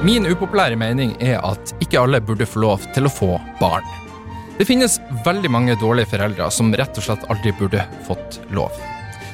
Min 0.04 0.26
upopulære 0.30 0.78
mening 0.80 1.12
er 1.22 1.42
at 1.44 1.74
ikke 1.84 2.00
alle 2.00 2.22
burde 2.24 2.46
få 2.48 2.62
lov 2.64 2.86
til 2.96 3.08
å 3.10 3.12
få 3.12 3.34
barn. 3.60 3.84
Det 4.60 4.68
finnes 4.68 4.98
veldig 5.26 5.52
mange 5.52 5.76
dårlige 5.80 6.10
foreldre 6.14 6.48
som 6.52 6.72
rett 6.76 6.98
og 7.00 7.04
slett 7.06 7.26
aldri 7.32 7.52
burde 7.60 7.84
fått 8.08 8.40
lov. 8.56 8.76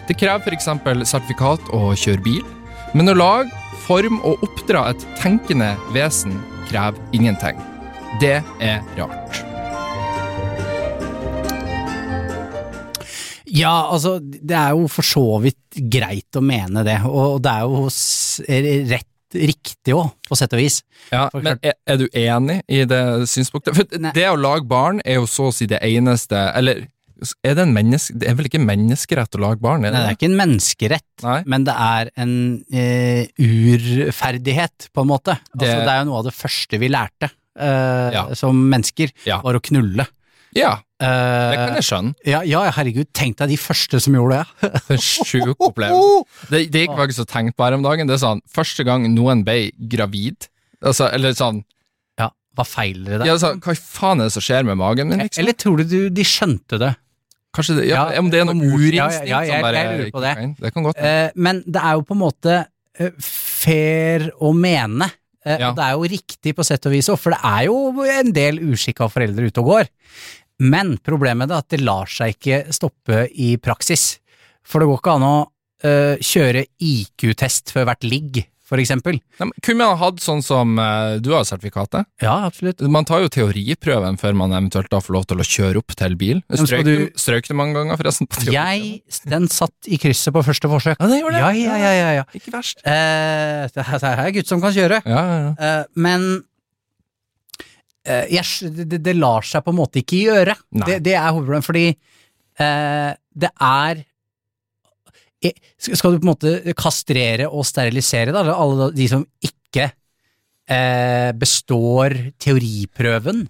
Det 0.10 0.18
krever 0.18 0.42
f.eks. 0.46 0.68
sertifikat 1.10 1.70
å 1.74 1.94
kjøre 1.98 2.22
bil, 2.26 2.44
men 2.98 3.10
å 3.10 3.18
lage, 3.18 3.54
form 3.86 4.18
og 4.26 4.42
oppdra 4.46 4.88
et 4.92 5.04
tenkende 5.22 5.72
vesen 5.94 6.38
krever 6.70 6.98
ingenting. 7.14 7.58
Det 8.22 8.40
er 8.64 8.82
rart. 8.98 9.42
Ja, 13.56 13.76
altså, 13.94 14.18
det 14.20 14.56
er 14.58 14.74
jo 14.76 14.88
for 14.92 15.06
så 15.06 15.26
vidt 15.44 15.78
greit 15.94 16.36
å 16.38 16.42
mene 16.44 16.82
det, 16.86 16.98
og 17.06 17.38
det 17.46 17.54
er 17.54 17.70
jo 17.70 17.86
s- 17.94 18.42
riktig 19.34 19.94
òg, 19.96 20.12
på 20.30 20.36
sett 20.38 20.54
og 20.54 20.60
vis. 20.62 20.82
Ja, 21.12 21.30
For 21.34 21.42
men 21.42 21.58
er, 21.66 21.74
er 21.88 21.98
du 21.98 22.06
enig 22.14 22.62
i 22.70 22.84
det 22.86 23.00
synspunktet? 23.32 23.76
For 23.76 23.98
Nei. 24.00 24.12
det 24.16 24.28
å 24.30 24.36
lage 24.38 24.68
barn 24.70 25.02
er 25.06 25.16
jo 25.22 25.26
så 25.30 25.50
å 25.50 25.54
si 25.56 25.66
det 25.66 25.80
eneste 25.82 26.36
Eller 26.56 26.86
er 27.48 27.56
det 27.56 27.64
en 27.64 27.74
menneske... 27.74 28.14
Det 28.20 28.28
er 28.28 28.36
vel 28.36 28.46
ikke 28.50 28.60
menneskerett 28.60 29.36
å 29.38 29.40
lage 29.40 29.62
barn? 29.64 29.86
Er 29.88 29.94
Nei, 29.96 30.02
det 30.04 30.10
er 30.12 30.18
ikke 30.18 30.28
en 30.30 30.38
menneskerett, 30.40 31.08
Nei. 31.24 31.38
men 31.48 31.64
det 31.64 31.76
er 31.80 32.10
en 32.22 32.34
eh, 32.76 33.26
urferdighet, 33.40 34.90
på 34.94 35.02
en 35.06 35.08
måte. 35.14 35.38
Det- 35.54 35.64
Altså, 35.70 35.86
det 35.86 35.94
er 35.94 36.00
jo 36.04 36.10
noe 36.12 36.20
av 36.20 36.26
det 36.28 36.34
første 36.36 36.80
vi 36.80 36.90
lærte 36.92 37.30
eh, 37.58 38.12
Ja. 38.14 38.34
som 38.36 38.56
mennesker, 38.70 39.12
Ja. 39.26 39.40
var 39.42 39.56
å 39.56 39.62
knulle. 39.64 40.06
Ja, 40.56 40.78
Eh, 40.96 41.06
det 41.52 41.56
kan 41.60 41.74
jeg 41.76 41.84
skjønne. 41.84 42.14
ja, 42.24 42.40
ja, 42.48 42.60
herregud, 42.72 43.10
tenk 43.12 43.36
deg 43.42 43.50
de 43.52 43.58
første 43.60 44.00
som 44.00 44.14
gjorde 44.16 44.38
det. 44.40 44.70
For 44.88 44.94
en 44.96 45.02
sjuk 45.04 45.60
opplevelse. 45.60 46.22
Det, 46.54 46.62
det 46.72 46.86
gikk 46.86 46.94
faktisk 46.96 47.20
og 47.26 47.28
tenkte 47.28 47.58
på 47.60 47.66
her 47.66 47.76
om 47.76 47.84
dagen. 47.84 48.08
Det 48.08 48.16
er 48.16 48.22
sånn, 48.22 48.40
Første 48.56 48.86
gang 48.88 49.04
noen 49.12 49.42
ble 49.44 49.72
gravid 49.92 50.48
altså, 50.80 51.10
Eller 51.12 51.36
sånn 51.36 51.60
Ja, 52.18 52.30
hva 52.56 52.64
feiler 52.64 53.12
det 53.12 53.20
der? 53.20 53.28
ja, 53.28 53.36
sånn, 53.44 53.60
Hva 53.60 53.76
faen 53.76 54.24
er 54.24 54.30
det 54.32 54.36
som 54.38 54.46
skjer 54.48 54.64
med 54.70 54.80
magen 54.80 55.12
min? 55.12 55.20
Liksom? 55.26 55.42
Eller 55.44 55.58
tror 55.60 55.84
du 55.84 55.98
de 56.16 56.24
skjønte 56.32 56.80
det? 56.80 56.94
Kanskje 57.60 57.76
det, 57.82 57.90
ja, 57.92 58.06
Ja, 58.16 58.24
om 58.24 58.32
det 58.32 58.40
er 58.40 58.48
noe 58.48 58.56
urinstinkt 58.56 59.28
ja, 59.28 59.42
ja, 59.44 59.60
jeg- 59.60 59.76
jeg 59.76 59.92
lurer 60.00 60.16
på 60.16 60.24
det. 60.24 60.34
Det 60.64 60.74
kan 60.78 60.84
godt. 60.88 61.04
Eh, 61.12 61.28
men 61.36 61.60
det 61.68 61.84
er 61.84 62.00
jo 62.00 62.08
på 62.08 62.16
en 62.16 62.24
måte 62.24 62.56
eh, 63.00 63.12
fair 63.20 64.30
å 64.40 64.54
mene. 64.56 65.12
Ja. 65.46 65.74
Det 65.78 65.84
er 65.86 65.92
jo 66.00 66.08
riktig 66.10 66.56
på 66.58 66.64
sett 66.66 66.88
og 66.88 66.96
vis 66.96 67.12
òg, 67.12 67.20
for 67.22 67.36
det 67.36 67.44
er 67.44 67.68
jo 67.68 67.76
en 68.16 68.32
del 68.34 68.64
uskikka 68.72 69.06
foreldre 69.14 69.52
ute 69.52 69.62
og 69.62 69.68
går. 69.74 69.92
Men 70.64 70.96
problemet 71.04 71.52
er 71.52 71.60
at 71.64 71.72
det 71.74 71.82
lar 71.84 72.08
seg 72.08 72.38
ikke 72.38 72.62
stoppe 72.76 73.26
i 73.36 73.56
praksis. 73.60 74.20
For 74.66 74.82
det 74.82 74.88
går 74.90 75.02
ikke 75.02 75.16
an 75.20 75.26
å 75.28 75.38
uh, 75.86 76.16
kjøre 76.24 76.66
IQ-test 76.82 77.74
før 77.76 77.90
hvert 77.90 78.06
ligg, 78.08 78.40
for 78.66 78.82
eksempel. 78.82 79.20
Nei, 79.38 79.50
kunne 79.62 79.86
man 79.86 80.00
hatt 80.02 80.24
sånn 80.24 80.40
som 80.42 80.72
uh, 80.82 81.20
Du 81.22 81.28
har 81.36 81.44
sertifikatet? 81.46 82.08
Ja, 82.24 82.38
absolutt. 82.48 82.82
Man 82.90 83.06
tar 83.06 83.22
jo 83.22 83.30
teoriprøven 83.36 84.18
før 84.18 84.34
man 84.40 84.56
eventuelt 84.58 84.90
da 84.90 85.04
får 85.06 85.14
lov 85.20 85.28
til 85.30 85.44
å 85.44 85.46
kjøre 85.52 85.84
opp 85.84 85.94
til 86.00 86.16
bil. 86.18 86.42
Strøk, 86.50 86.88
du- 86.88 87.12
strøk 87.20 87.52
du 87.52 87.54
mange 87.60 87.78
ganger, 87.78 88.00
forresten? 88.02 88.32
Jeg, 88.50 89.04
den 89.30 89.46
satt 89.54 89.92
i 89.92 90.00
krysset 90.02 90.34
på 90.34 90.42
første 90.48 90.72
forsøk. 90.72 90.98
Ja, 90.98 91.12
det 91.12 91.20
gjorde 91.22 91.38
det. 91.38 91.44
Ja, 91.46 91.54
ja, 91.76 91.78
ja, 91.84 91.94
ja, 92.00 92.10
ja. 92.24 92.26
Ikke 92.40 92.56
verst. 92.56 92.82
Uh, 92.88 93.68
det 93.76 93.86
her 93.92 94.10
er 94.26 94.34
gutt 94.40 94.50
som 94.50 94.64
kan 94.66 94.74
kjøre. 94.74 95.04
Ja, 95.06 95.22
ja, 95.30 95.40
ja. 95.46 95.78
Men 95.94 96.30
jeg, 98.06 98.72
det, 98.86 99.00
det 99.04 99.16
lar 99.18 99.46
seg 99.48 99.64
på 99.66 99.74
en 99.74 99.80
måte 99.80 100.02
ikke 100.02 100.22
gjøre. 100.28 100.56
Det, 100.86 101.00
det 101.06 101.16
er 101.18 101.32
hovedproblemet, 101.32 101.66
fordi 101.66 101.88
eh, 102.62 103.12
det 103.36 103.52
er 103.52 104.04
eh, 105.44 105.60
Skal 105.90 106.16
du 106.16 106.22
på 106.22 106.28
en 106.28 106.32
måte 106.34 106.76
kastrere 106.78 107.50
og 107.50 107.68
sterilisere 107.68 108.36
da, 108.36 108.46
alle 108.54 108.92
de 108.96 109.10
som 109.12 109.26
ikke 109.44 109.90
eh, 109.90 111.32
består 111.38 112.18
teoriprøven? 112.42 113.46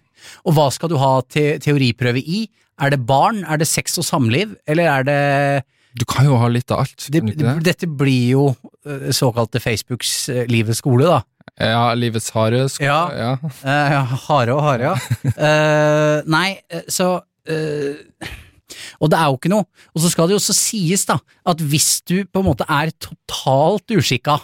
Og 0.47 0.57
hva 0.57 0.69
skal 0.73 0.91
du 0.91 0.97
ha 1.01 1.19
te 1.29 1.55
teoriprøve 1.61 2.21
i? 2.21 2.45
Er 2.81 2.91
det 2.91 3.05
barn, 3.07 3.43
er 3.47 3.61
det 3.61 3.69
sex 3.69 3.95
og 4.01 4.07
samliv, 4.07 4.55
eller 4.67 4.89
er 4.91 5.07
det 5.07 5.21
Du 5.95 6.03
kan 6.09 6.27
jo 6.27 6.35
ha 6.41 6.49
litt 6.51 6.71
av 6.75 6.83
alt. 6.83 7.07
det, 7.07 7.21
det? 7.39 7.53
Dette 7.63 7.87
blir 7.87 8.33
jo 8.33 8.49
eh, 8.87 9.11
såkalte 9.15 9.61
Facebooks 9.63 10.17
eh, 10.33 10.43
livets 10.51 10.81
skole, 10.83 11.07
da. 11.07 11.21
Ja, 11.59 11.93
livets 11.95 12.29
harde 12.35 12.65
sko. 12.71 12.83
Ja. 12.83 12.99
Ja. 13.15 13.29
Uh, 13.43 13.91
ja, 13.93 14.01
hare 14.27 14.55
og 14.57 14.63
hare, 14.65 14.89
ja. 14.89 14.95
uh, 15.39 16.25
nei, 16.35 16.49
eh, 16.69 16.83
så 16.91 17.13
uh, 17.21 18.33
Og 18.99 19.11
det 19.11 19.19
er 19.19 19.29
jo 19.29 19.37
ikke 19.37 19.51
noe. 19.53 19.67
Og 19.95 20.03
så 20.03 20.11
skal 20.11 20.27
det 20.27 20.35
jo 20.35 20.41
også 20.41 20.55
sies, 20.57 21.05
da, 21.07 21.15
at 21.47 21.61
hvis 21.63 22.01
du 22.09 22.17
på 22.27 22.41
en 22.41 22.47
måte 22.49 22.67
er 22.67 22.91
totalt 22.99 23.95
uskikka, 23.95 24.39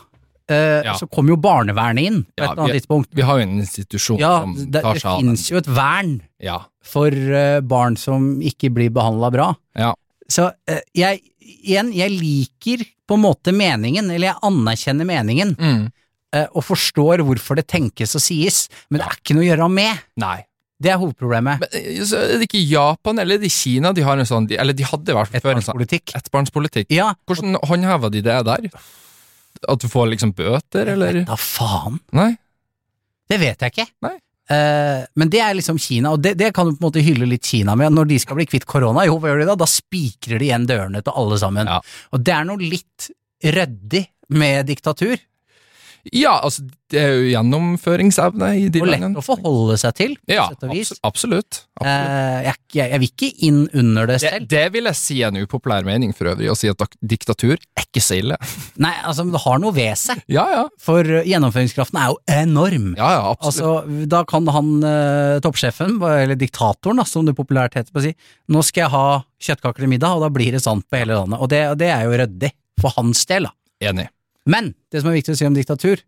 Ja. 0.52 0.98
så 1.00 1.06
kommer 1.08 1.32
jo 1.32 1.38
barnevernet 1.40 2.04
inn 2.10 2.16
på 2.28 2.42
et 2.44 2.50
eller 2.50 2.60
annet 2.66 2.76
tidspunkt. 2.82 3.08
Vi 3.16 3.24
har 3.24 3.38
jo 3.40 3.44
en 3.46 3.54
institusjon 3.62 4.18
som 4.20 4.56
det, 4.74 4.82
tar 4.84 4.98
seg 5.00 5.08
av 5.08 5.22
finnes 5.22 5.46
jo 5.48 5.60
et 5.62 5.70
vern 5.72 6.10
Ja. 6.44 6.58
for 6.84 7.16
barn 7.64 7.96
som 7.96 8.26
ikke 8.44 8.68
blir 8.76 8.92
behandla 8.92 9.30
bra. 9.32 9.46
Ja. 9.80 9.94
Så 10.28 10.50
jeg, 10.98 11.22
igjen, 11.40 11.94
jeg 11.96 12.12
liker 12.18 12.84
på 13.08 13.16
en 13.16 13.24
måte 13.24 13.54
meningen, 13.56 14.12
eller 14.12 14.34
jeg 14.34 14.42
anerkjenner 14.50 15.08
meningen, 15.08 15.56
Mm. 15.56 15.86
Eh, 16.36 16.48
og 16.52 16.64
forstår 16.66 17.24
hvorfor 17.28 17.60
det 17.60 17.68
tenkes 17.72 18.16
og 18.18 18.24
sies, 18.24 18.64
men 18.90 19.02
det 19.02 19.08
er 19.08 19.20
ikke 19.20 19.38
noe 19.38 19.46
å 19.46 19.50
gjøre 19.52 19.70
med. 19.74 20.08
Nei. 20.22 20.40
Det 20.82 20.90
er 20.90 20.98
hovedproblemet. 20.98 21.62
Men 21.62 21.76
eh, 21.78 22.02
så 22.10 22.18
er 22.24 22.40
det 22.42 22.48
ikke 22.50 22.64
Japan 22.66 23.22
eller 23.22 23.38
er 23.38 23.44
det 23.44 23.52
Kina 23.54 23.92
de 23.94 24.06
har 24.06 24.18
en 24.18 24.26
sånn 24.26 24.48
de- 24.50 24.58
Eller 24.58 24.74
de 24.74 24.88
hadde 24.88 25.14
i 25.14 25.18
hvert 25.18 25.30
fall 25.30 25.44
før 25.44 25.60
en 25.60 25.68
sånn 25.68 25.84
ettbarnspolitikk. 26.18 26.90
Ja, 26.96 27.12
Hvordan 27.30 27.60
håndheva 27.70 28.10
de 28.14 28.24
det 28.26 28.40
der? 28.48 28.70
At 29.70 29.84
du 29.84 29.88
får 29.92 30.10
liksom 30.16 30.34
bøter, 30.34 30.90
eller? 30.96 31.22
da 31.28 31.38
faen. 31.38 32.00
Nei? 32.18 32.32
Det 33.30 33.38
vet 33.40 33.62
jeg 33.62 33.76
ikke. 33.76 33.88
Nei. 34.08 34.18
Uh, 34.52 35.06
men 35.16 35.30
det 35.32 35.40
er 35.40 35.54
liksom 35.56 35.78
Kina, 35.80 36.12
og 36.12 36.20
det, 36.26 36.34
det 36.40 36.50
kan 36.56 36.68
du 36.68 36.74
på 36.74 36.82
en 36.82 36.88
måte 36.90 37.04
hylle 37.06 37.28
litt 37.30 37.46
Kina 37.48 37.76
med. 37.80 37.94
Når 37.96 38.10
de 38.10 38.18
skal 38.20 38.36
bli 38.40 38.48
kvitt 38.50 38.66
korona, 38.68 39.06
jo, 39.08 39.20
hva 39.22 39.30
gjør 39.32 39.44
de 39.44 39.50
da? 39.52 39.56
Da 39.62 39.68
spikrer 39.70 40.42
de 40.42 40.50
igjen 40.50 40.66
dørene 40.68 41.04
til 41.06 41.16
alle 41.22 41.38
sammen. 41.40 41.70
Ja. 41.72 41.78
Og 42.12 42.26
det 42.26 42.34
er 42.36 42.48
noe 42.50 42.60
litt 42.60 43.12
ryddig 43.46 44.04
med 44.36 44.68
diktatur, 44.68 45.16
Ja, 46.10 46.34
altså, 46.44 46.64
det 46.92 47.00
er 47.00 47.12
jo 47.14 47.28
gjennomføringsevne 47.32 48.48
i 48.60 48.64
de 48.74 48.82
og 48.82 48.88
lett 48.90 49.18
å 49.20 49.24
forholde 49.24 49.76
seg 49.80 49.94
til, 49.96 50.16
på 50.26 50.34
Ja, 50.34 50.48
sett 50.52 50.64
og 50.66 50.72
vis. 50.74 50.92
absolutt. 51.08 51.60
absolutt. 51.78 51.88
Eh, 51.88 52.40
jeg, 52.48 52.56
jeg, 52.76 52.92
jeg 52.92 53.00
vil 53.04 53.12
ikke 53.12 53.30
inn 53.48 53.60
under 53.80 54.10
det 54.10 54.18
Det, 54.20 54.32
selv. 54.32 54.48
det 54.52 54.64
vil 54.74 54.90
jeg 54.90 54.98
si 55.00 55.18
er 55.24 55.30
en 55.32 55.40
upopulær 55.46 55.86
mening 55.88 56.12
for 56.18 56.32
øvrig, 56.34 56.50
å 56.52 56.56
si 56.58 56.70
at 56.72 56.84
diktatur 57.02 57.56
er 57.58 57.86
ikke 57.86 58.04
så 58.04 58.18
ille. 58.20 58.38
Nei, 58.84 58.94
altså, 59.08 59.26
det 59.32 59.42
har 59.46 59.62
noe 59.64 59.76
ved 59.78 59.94
seg, 60.02 60.24
Ja, 60.32 60.46
ja. 60.52 60.64
for 60.82 61.06
eh, 61.06 61.24
gjennomføringskraften 61.32 62.02
er 62.02 62.12
jo 62.12 62.20
enorm. 62.42 62.92
Ja, 63.00 63.12
ja, 63.18 63.24
absolutt. 63.32 63.62
Altså, 63.62 64.06
da 64.12 64.24
kan 64.30 64.48
han 64.58 64.72
eh, 64.84 65.40
toppsjefen, 65.46 66.00
eller 66.02 66.40
diktatoren 66.40 67.00
da, 67.02 67.06
som 67.08 67.26
det 67.30 67.38
populært 67.38 67.78
heter 67.80 67.94
på 67.94 68.02
å 68.04 68.08
si, 68.10 68.16
nå 68.52 68.66
skal 68.68 68.88
jeg 68.88 68.94
ha 68.98 69.06
kjøttkaker 69.42 69.86
til 69.86 69.94
middag, 69.96 70.18
og 70.18 70.26
da 70.28 70.34
blir 70.34 70.52
det 70.58 70.62
sant 70.66 70.86
på 70.90 71.00
hele 71.02 71.16
landet. 71.18 71.40
Og 71.42 71.50
det, 71.54 71.62
det 71.82 71.94
er 71.94 72.04
jo 72.10 72.18
ryddig, 72.26 72.52
for 72.82 72.94
hans 72.98 73.24
del, 73.30 73.48
da. 73.50 73.56
Enig. 73.92 74.10
Men 74.50 74.74
det 74.92 75.02
som 75.02 75.12
er 75.12 75.20
viktig 75.20 75.36
å 75.36 75.38
si 75.40 75.46
om 75.48 75.56
diktatur, 75.58 76.02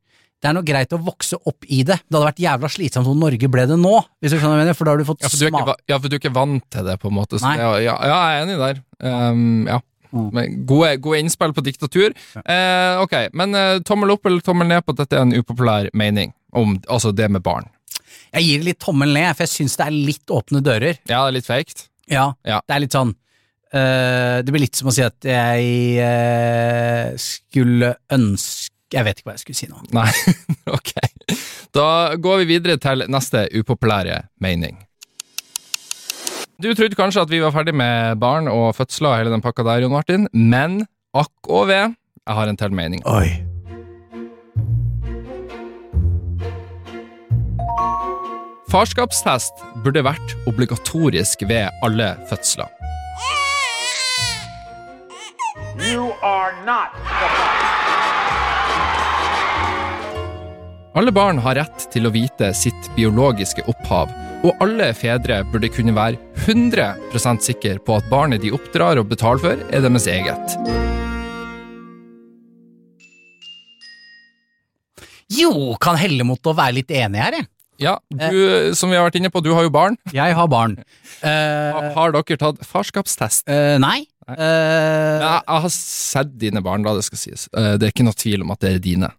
det 0.43 0.49
er 0.49 0.55
noe 0.57 0.65
greit 0.67 0.91
å 0.91 0.99
vokse 0.99 1.37
opp 1.47 1.63
i 1.71 1.83
det. 1.87 1.99
Det 2.03 2.17
hadde 2.17 2.27
vært 2.27 2.41
jævla 2.43 2.69
slitsomt 2.71 3.07
om 3.07 3.19
Norge 3.21 3.47
ble 3.47 3.63
det 3.69 3.77
nå, 3.79 3.93
hvis 4.19 4.33
du 4.33 4.37
skjønner 4.37 4.57
hva 4.57 4.59
jeg 4.59 4.65
mener, 4.65 4.75
for 4.75 4.89
da 4.89 4.91
har 4.95 4.99
du 4.99 5.07
fått 5.07 5.23
Ja 5.23 5.29
for, 5.31 5.39
du 5.39 5.45
ikke, 5.47 5.75
ja, 5.87 5.99
for 5.99 6.11
du 6.11 6.15
er 6.17 6.19
ikke 6.19 6.33
vant 6.35 6.65
til 6.73 6.89
det, 6.89 6.97
på 6.99 7.07
en 7.11 7.15
måte. 7.15 7.39
Nei. 7.45 7.53
ja, 7.61 7.69
ja, 7.85 7.95
jeg 8.09 8.17
er 8.19 8.41
enig 8.43 8.57
der. 8.59 8.81
Um, 8.99 9.45
ja. 9.69 9.79
Mm. 10.13 10.27
Men 10.35 10.57
gode, 10.69 10.91
gode 11.01 11.21
innspill 11.23 11.55
på 11.57 11.63
diktatur. 11.65 12.13
Eh, 12.43 12.99
ok, 13.01 13.15
men 13.33 13.55
eh, 13.57 13.79
tommel 13.87 14.13
opp 14.13 14.27
eller 14.29 14.43
tommel 14.45 14.69
ned 14.69 14.83
på 14.85 14.93
at 14.93 14.99
dette 15.01 15.17
er 15.17 15.23
en 15.25 15.33
upopulær 15.33 15.87
mening 15.97 16.35
om 16.53 16.75
altså 16.91 17.09
det 17.15 17.31
med 17.33 17.41
barn? 17.45 17.65
Jeg 18.35 18.45
gir 18.45 18.67
litt 18.67 18.81
tommel 18.83 19.09
ned, 19.15 19.31
for 19.33 19.47
jeg 19.47 19.53
syns 19.55 19.79
det 19.79 19.87
er 19.87 19.95
litt 20.11 20.33
åpne 20.33 20.61
dører. 20.65 20.99
Ja, 21.09 21.23
det 21.23 21.31
er 21.31 21.37
litt 21.39 21.49
feigt. 21.49 21.87
Ja, 22.11 22.33
Ja. 22.45 22.59
det 22.67 22.75
er 22.75 22.83
litt 22.83 22.93
sånn 22.93 23.15
eh, 23.73 24.37
Det 24.45 24.53
blir 24.53 24.65
litt 24.65 24.79
som 24.79 24.89
å 24.89 24.93
si 24.95 25.03
at 25.05 25.27
jeg 25.27 25.97
uh, 25.99 27.13
skulle 27.19 27.93
ønske 28.13 28.71
Jeg 28.93 29.07
vet 29.07 29.19
ikke 29.19 29.31
hva 29.31 29.37
jeg 29.37 29.43
skulle 29.43 29.59
si 29.59 29.69
nå. 29.71 29.81
Nei, 29.97 30.09
ok. 30.69 30.93
Da 31.73 31.87
går 32.21 32.43
vi 32.43 32.49
videre 32.53 32.77
til 32.81 33.05
neste 33.09 33.47
upopulære 33.57 34.19
mening. 34.43 34.77
Du 36.61 36.69
trodde 36.77 36.95
kanskje 36.95 37.23
at 37.25 37.31
vi 37.33 37.41
var 37.41 37.51
ferdig 37.55 37.73
med 37.75 38.21
barn 38.21 38.45
og 38.47 38.75
fødsler 38.77 39.09
og 39.09 39.17
hele 39.17 39.33
den 39.33 39.41
pakka 39.41 39.65
der, 39.65 39.81
Jon 39.83 39.95
Martin, 39.95 40.29
men 40.31 40.83
akk 41.17 41.49
og 41.49 41.65
ved, 41.71 41.97
jeg 42.23 42.37
har 42.37 42.51
en 42.51 42.61
til 42.61 42.77
mening. 42.77 43.01
Oi. 43.09 43.33
Farskapstest 48.73 49.59
burde 49.83 50.01
vært 50.01 50.37
obligatorisk 50.49 51.43
ved 51.49 51.69
alle 51.85 52.15
fødsler. 52.29 52.82
Are 56.23 56.53
not 56.65 56.89
Alle 60.95 61.11
barn 61.11 61.39
har 61.41 61.55
rett 61.57 61.87
til 61.93 62.05
å 62.05 62.11
vite 62.13 62.51
sitt 62.53 62.89
biologiske 62.95 63.63
opphav, 63.71 64.11
og 64.45 64.59
alle 64.61 64.91
fedre 64.93 65.39
burde 65.49 65.71
kunne 65.73 65.95
være 65.97 66.19
100 66.45 67.39
sikre 67.41 67.79
på 67.81 67.95
at 67.97 68.05
barnet 68.11 68.43
de 68.43 68.51
oppdrar 68.53 69.01
og 69.01 69.09
betaler 69.09 69.41
for, 69.41 69.63
er 69.73 69.81
deres 69.81 70.05
eget. 70.11 70.53
Jo, 75.33 75.73
kan 75.81 75.97
helle 75.97 76.21
mot 76.27 76.45
å 76.45 76.53
være 76.53 76.77
litt 76.77 76.93
enig 76.93 77.23
her, 77.23 77.39
jeg. 77.39 77.49
Ja, 77.81 77.95
du, 78.13 78.69
som 78.77 78.91
vi 78.93 78.99
har 78.99 79.07
vært 79.07 79.17
inne 79.17 79.31
på, 79.33 79.41
du 79.43 79.49
har 79.57 79.65
jo 79.65 79.71
barn. 79.73 79.97
Jeg 80.13 80.35
har 80.37 80.47
barn. 80.47 80.77
Eh, 81.25 81.73
Ha- 81.73 81.89
Har 81.95 82.13
dere 82.13 82.37
tatt 82.37 82.61
farskapstest? 82.69 83.49
eh, 83.49 83.79
nei. 83.81 84.05
Eh, 84.37 85.19
Jeg, 85.23 85.41
jeg 85.47 85.61
har 85.65 85.69
sett 85.69 86.37
dine 86.39 86.61
barn, 86.65 86.83
da, 86.83 86.93
det 86.97 87.03
skal 87.07 87.17
sies. 87.17 87.47
Eh, 87.55 87.75
Det 87.77 87.87
er 87.87 87.91
ikke 87.93 88.05
noe 88.07 88.13
tvil 88.17 88.41
om 88.45 88.51
at 88.51 88.59
det 88.59 88.73
er 88.75 88.79
dine. 88.79 89.09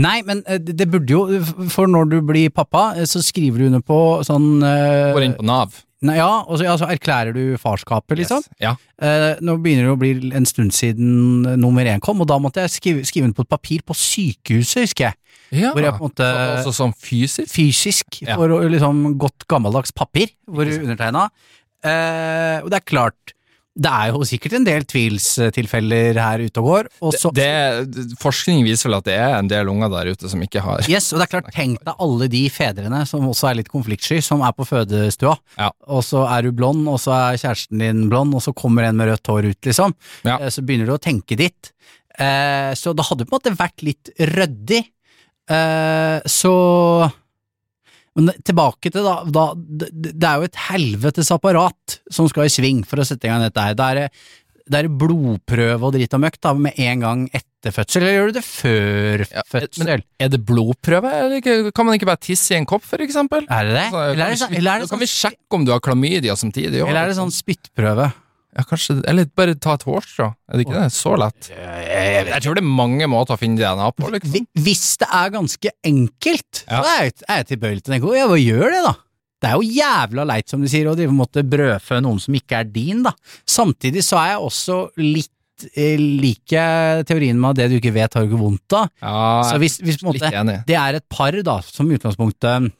Nei, 0.00 0.22
men 0.24 0.42
eh, 0.48 0.56
det 0.58 0.86
burde 0.90 1.12
jo 1.12 1.42
For 1.68 1.86
når 1.86 2.08
du 2.08 2.16
blir 2.24 2.48
pappa, 2.50 2.94
så 3.04 3.20
skriver 3.22 3.58
du 3.58 3.66
under 3.66 3.82
på 3.84 3.98
sånn 4.24 4.62
uh, 4.64 5.12
Går 5.12 5.26
inn 5.26 5.34
på 5.36 5.44
Nav. 5.44 5.74
nei, 6.00 6.16
Ja, 6.16 6.42
og 6.48 6.56
så 6.58 6.64
ja, 6.64 6.76
så 6.80 6.88
erklærer 6.88 7.34
du 7.36 7.58
farskapet, 7.60 8.16
liksom. 8.22 8.40
Yes. 8.40 8.64
Ja. 8.64 8.72
uh, 9.02 9.34
nå 9.44 9.58
begynner 9.60 9.90
det 9.90 9.92
å 9.92 10.00
bli 10.00 10.32
en 10.34 10.46
stund 10.48 10.72
siden 10.72 11.42
nummer 11.60 11.84
én 11.84 12.00
kom, 12.00 12.20
og 12.24 12.28
da 12.32 12.38
måtte 12.40 12.64
jeg 12.64 12.70
skrive, 12.78 13.04
skrive 13.04 13.28
den 13.28 13.34
på 13.36 13.44
et 13.44 13.52
papir 13.52 13.84
på 13.84 13.92
sykehuset, 13.98 14.86
husker 14.88 15.10
jeg. 15.10 15.14
ja. 15.60 15.74
Hvor 15.76 15.84
jeg 15.84 15.92
på 15.98 16.04
en 16.04 16.10
måte 16.10 16.24
Så- 16.32 16.56
Altså 16.56 16.72
sånn 16.80 16.94
fysisk? 16.96 17.48
Fysisk, 17.52 18.22
Ja. 18.24 18.36
for 18.36 18.48
å- 18.48 18.64
liksom 18.72 19.18
godt 19.18 19.46
gammeldags 19.48 19.92
papir, 19.92 20.28
hvor 20.48 20.64
du 20.64 20.78
undertegna. 20.80 21.28
Uh, 21.84 22.64
og 22.64 22.70
det 22.72 22.80
er 22.80 22.88
klart, 22.88 23.34
det 23.78 23.90
er 23.94 24.08
jo 24.10 24.24
sikkert 24.26 24.54
en 24.58 24.64
del 24.66 24.82
tvilstilfeller 24.90 26.18
her 26.18 26.42
ute 26.42 26.58
og 26.62 26.66
går, 26.66 26.88
og 27.06 27.14
så 27.14 27.30
Det, 27.34 28.16
forskning 28.18 28.64
viser 28.66 28.88
vel 28.88 28.96
at 28.98 29.06
det 29.06 29.14
er 29.14 29.36
en 29.38 29.50
del 29.50 29.70
unger 29.70 29.92
der 29.92 30.10
ute 30.16 30.30
som 30.32 30.42
ikke 30.42 30.62
har 30.64 30.82
Yes, 30.90 31.12
og 31.12 31.20
det 31.20 31.28
er 31.28 31.32
klart, 31.36 31.52
tenk 31.54 31.78
deg 31.86 31.94
alle 32.02 32.28
de 32.32 32.42
fedrene 32.50 33.04
som 33.06 33.26
også 33.30 33.50
er 33.52 33.60
litt 33.60 33.70
konfliktsky, 33.70 34.18
som 34.24 34.42
er 34.42 34.52
på 34.58 34.66
fødestua, 34.66 35.36
Ja. 35.58 35.70
og 35.86 36.02
så 36.02 36.24
er 36.26 36.42
du 36.48 36.52
blond, 36.52 36.88
og 36.90 36.98
så 36.98 37.14
er 37.14 37.38
kjæresten 37.38 37.78
din 37.78 38.08
blond, 38.10 38.34
og 38.34 38.42
så 38.42 38.54
kommer 38.54 38.82
en 38.88 38.96
med 38.98 39.08
rødt 39.12 39.26
hår 39.30 39.50
ut, 39.52 39.60
liksom. 39.70 39.94
Ja. 40.24 40.38
Eh, 40.40 40.50
Så 40.50 40.62
begynner 40.66 40.86
du 40.86 40.96
å 40.96 40.98
tenke 40.98 41.36
ditt. 41.38 41.72
Eh, 42.18 42.74
Så 42.74 42.94
det 42.96 43.06
hadde 43.06 43.24
på 43.26 43.36
en 43.36 43.38
måte 43.38 43.56
vært 43.56 43.82
litt 43.86 44.10
ryddig. 44.18 44.84
Eh, 45.48 46.20
Så 46.26 47.12
Men 48.16 48.32
tilbake 48.46 48.90
til 48.94 49.04
da, 49.04 49.20
da 49.28 49.44
det, 49.56 50.14
er 50.24 50.40
jo 50.40 50.48
et 50.48 50.60
helvetes 50.68 51.30
apparat 51.34 51.98
som 52.10 52.28
skal 52.30 52.48
i 52.48 52.52
sving 52.52 52.84
for 52.88 52.98
å 53.02 53.06
sette 53.06 53.28
i 53.28 53.30
gang 53.30 53.44
dette 53.44 53.62
her. 53.62 53.76
Det 53.78 53.88
er, 54.04 54.08
det 54.68 54.80
er 54.82 54.88
blodprøve 55.00 55.86
og 55.88 55.94
dritt 55.94 56.16
og 56.16 56.22
møkk 56.24 56.40
da, 56.44 56.54
med 56.56 56.76
en 56.82 57.04
gang 57.04 57.22
etter 57.32 57.72
fødsel, 57.74 58.02
eller 58.04 58.14
gjør 58.16 58.28
du 58.32 58.36
det 58.38 58.44
før 58.46 59.24
Ja, 59.26 59.42
fødsel? 59.50 59.84
men 59.88 60.02
er 60.22 60.28
det 60.34 60.40
blodprøve? 60.46 61.12
Kan 61.74 61.88
man 61.88 61.96
ikke 61.98 62.08
bare 62.10 62.20
tisse 62.22 62.54
i 62.54 62.58
en 62.58 62.68
kopp, 62.68 62.84
for 62.86 63.02
eksempel? 63.02 63.46
Er 63.50 63.68
det 63.68 63.74
det? 63.78 63.86
Så 63.92 64.02
Eller 64.04 64.12
er 64.12 64.16
det, 64.24 64.30
vi, 64.34 64.40
sånn, 64.44 64.56
eller 64.60 64.70
er 64.72 64.84
det, 64.84 64.90
kan 64.92 65.02
vi 65.02 65.08
sånn, 65.10 65.32
sjekke 65.32 65.58
om 65.60 65.66
du 65.66 65.72
har 65.74 65.84
klamydia 65.84 66.36
samtidig? 66.38 66.82
eller 66.84 67.02
er 67.02 67.12
det 67.12 67.18
sånn 67.18 67.34
spyttprøve? 67.34 68.10
Ja, 68.58 68.64
kanskje, 68.66 68.96
eller 69.06 69.28
bare 69.38 69.54
ta 69.54 69.76
et 69.78 69.84
hårstrå? 69.86 70.32
Er 70.50 70.58
det 70.58 70.64
ikke 70.66 70.80
det? 70.80 70.88
Så 70.90 71.12
lett? 71.20 71.46
Jeg 71.54 72.40
tror 72.42 72.58
det 72.58 72.64
er 72.64 72.70
mange 72.80 73.06
måter 73.10 73.36
å 73.36 73.38
finne 73.38 73.60
DNA 73.60 73.90
på, 73.94 74.08
liksom. 74.16 74.48
Hvis 74.66 74.96
det 74.98 75.08
er 75.14 75.30
ganske 75.36 75.72
enkelt, 75.86 76.64
Ja. 76.66 76.80
så 76.82 76.88
er 76.96 77.04
jeg, 77.06 77.14
er 77.28 77.36
jeg 77.44 77.48
tilbøyelig 77.52 77.84
til 77.84 77.92
å 77.92 77.94
tenke 77.94 78.16
ja, 78.18 78.26
hva 78.26 78.40
gjør 78.42 78.74
det, 78.74 78.82
da? 78.88 78.94
Det 79.38 79.46
er 79.52 79.54
jo 79.60 79.70
jævla 79.70 80.24
leit, 80.26 80.48
som 80.50 80.62
du 80.64 80.66
sier, 80.66 80.88
å 80.90 80.96
drive 80.98 81.14
måtte 81.14 81.44
brødfø 81.46 82.00
noen 82.02 82.18
som 82.18 82.34
ikke 82.34 82.58
er 82.58 82.70
din, 82.74 83.04
da. 83.06 83.12
Samtidig 83.46 84.02
så 84.02 84.18
er 84.18 84.32
jeg 84.32 84.42
også 84.48 84.78
litt 84.98 85.68
eh, 85.78 85.94
liker 86.00 87.04
teorien 87.06 87.38
med 87.38 87.54
at 87.54 87.60
det 87.62 87.68
du 87.70 87.76
ikke 87.78 87.94
vet, 87.94 88.10
har 88.18 88.26
du 88.26 88.32
ikke 88.32 88.42
vondt 88.42 88.74
av. 88.80 88.90
Ja, 88.98 89.22
Så 89.46 89.60
hvis, 89.62 89.78
hvis 89.86 90.02
måte 90.02 90.32
det 90.66 90.74
er 90.82 90.98
et 90.98 91.06
par, 91.08 91.38
da, 91.46 91.60
som 91.62 91.86
i 91.86 91.94
utgangspunktet 91.94 92.72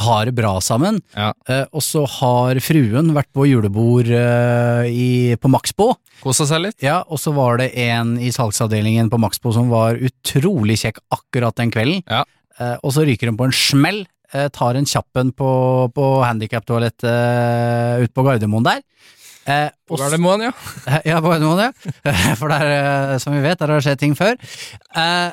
har 0.00 0.28
det 0.28 0.34
bra 0.36 0.52
sammen. 0.64 1.00
Ja. 1.16 1.30
Eh, 1.48 1.64
og 1.72 1.84
så 1.84 2.04
har 2.18 2.60
fruen 2.64 3.12
vært 3.16 3.30
på 3.36 3.46
julebord 3.48 4.10
eh, 4.14 4.88
i, 4.90 5.10
på 5.40 5.50
Maxbo. 5.52 5.92
Kosa 6.20 6.46
seg 6.48 6.64
litt? 6.66 6.78
Ja, 6.84 7.00
og 7.08 7.20
så 7.22 7.32
var 7.36 7.60
det 7.62 7.70
en 7.80 8.16
i 8.20 8.32
salgsavdelingen 8.34 9.10
på 9.12 9.20
Maxbo 9.20 9.54
som 9.56 9.72
var 9.72 10.00
utrolig 10.00 10.78
kjekk 10.82 11.02
akkurat 11.16 11.56
den 11.60 11.72
kvelden. 11.74 12.02
Ja. 12.08 12.24
Eh, 12.60 12.76
og 12.82 12.94
så 12.96 13.06
ryker 13.08 13.30
hun 13.30 13.40
på 13.40 13.48
en 13.48 13.56
smell, 13.56 14.04
eh, 14.34 14.48
tar 14.54 14.78
en 14.78 14.88
kjappen 14.88 15.32
på, 15.36 15.50
på 15.96 16.10
handikaptoalettet 16.24 17.08
uh, 17.08 18.04
ute 18.04 18.14
på 18.14 18.26
Gardermoen 18.26 18.68
der. 18.68 18.84
Eh, 19.48 19.68
På 19.88 19.96
Gardermoen, 19.96 20.44
ja. 20.44 20.52
ja, 21.08 21.20
på 21.20 21.30
Gardermoen, 21.30 21.70
ja. 21.70 22.12
For 22.40 22.52
der, 22.52 22.66
eh, 22.70 23.14
som 23.22 23.34
vi 23.34 23.42
vet, 23.42 23.58
der 23.58 23.72
har 23.72 23.80
det 23.80 23.86
skjedd 23.86 24.02
ting 24.02 24.16
før. 24.18 24.36
Eh, 24.94 25.30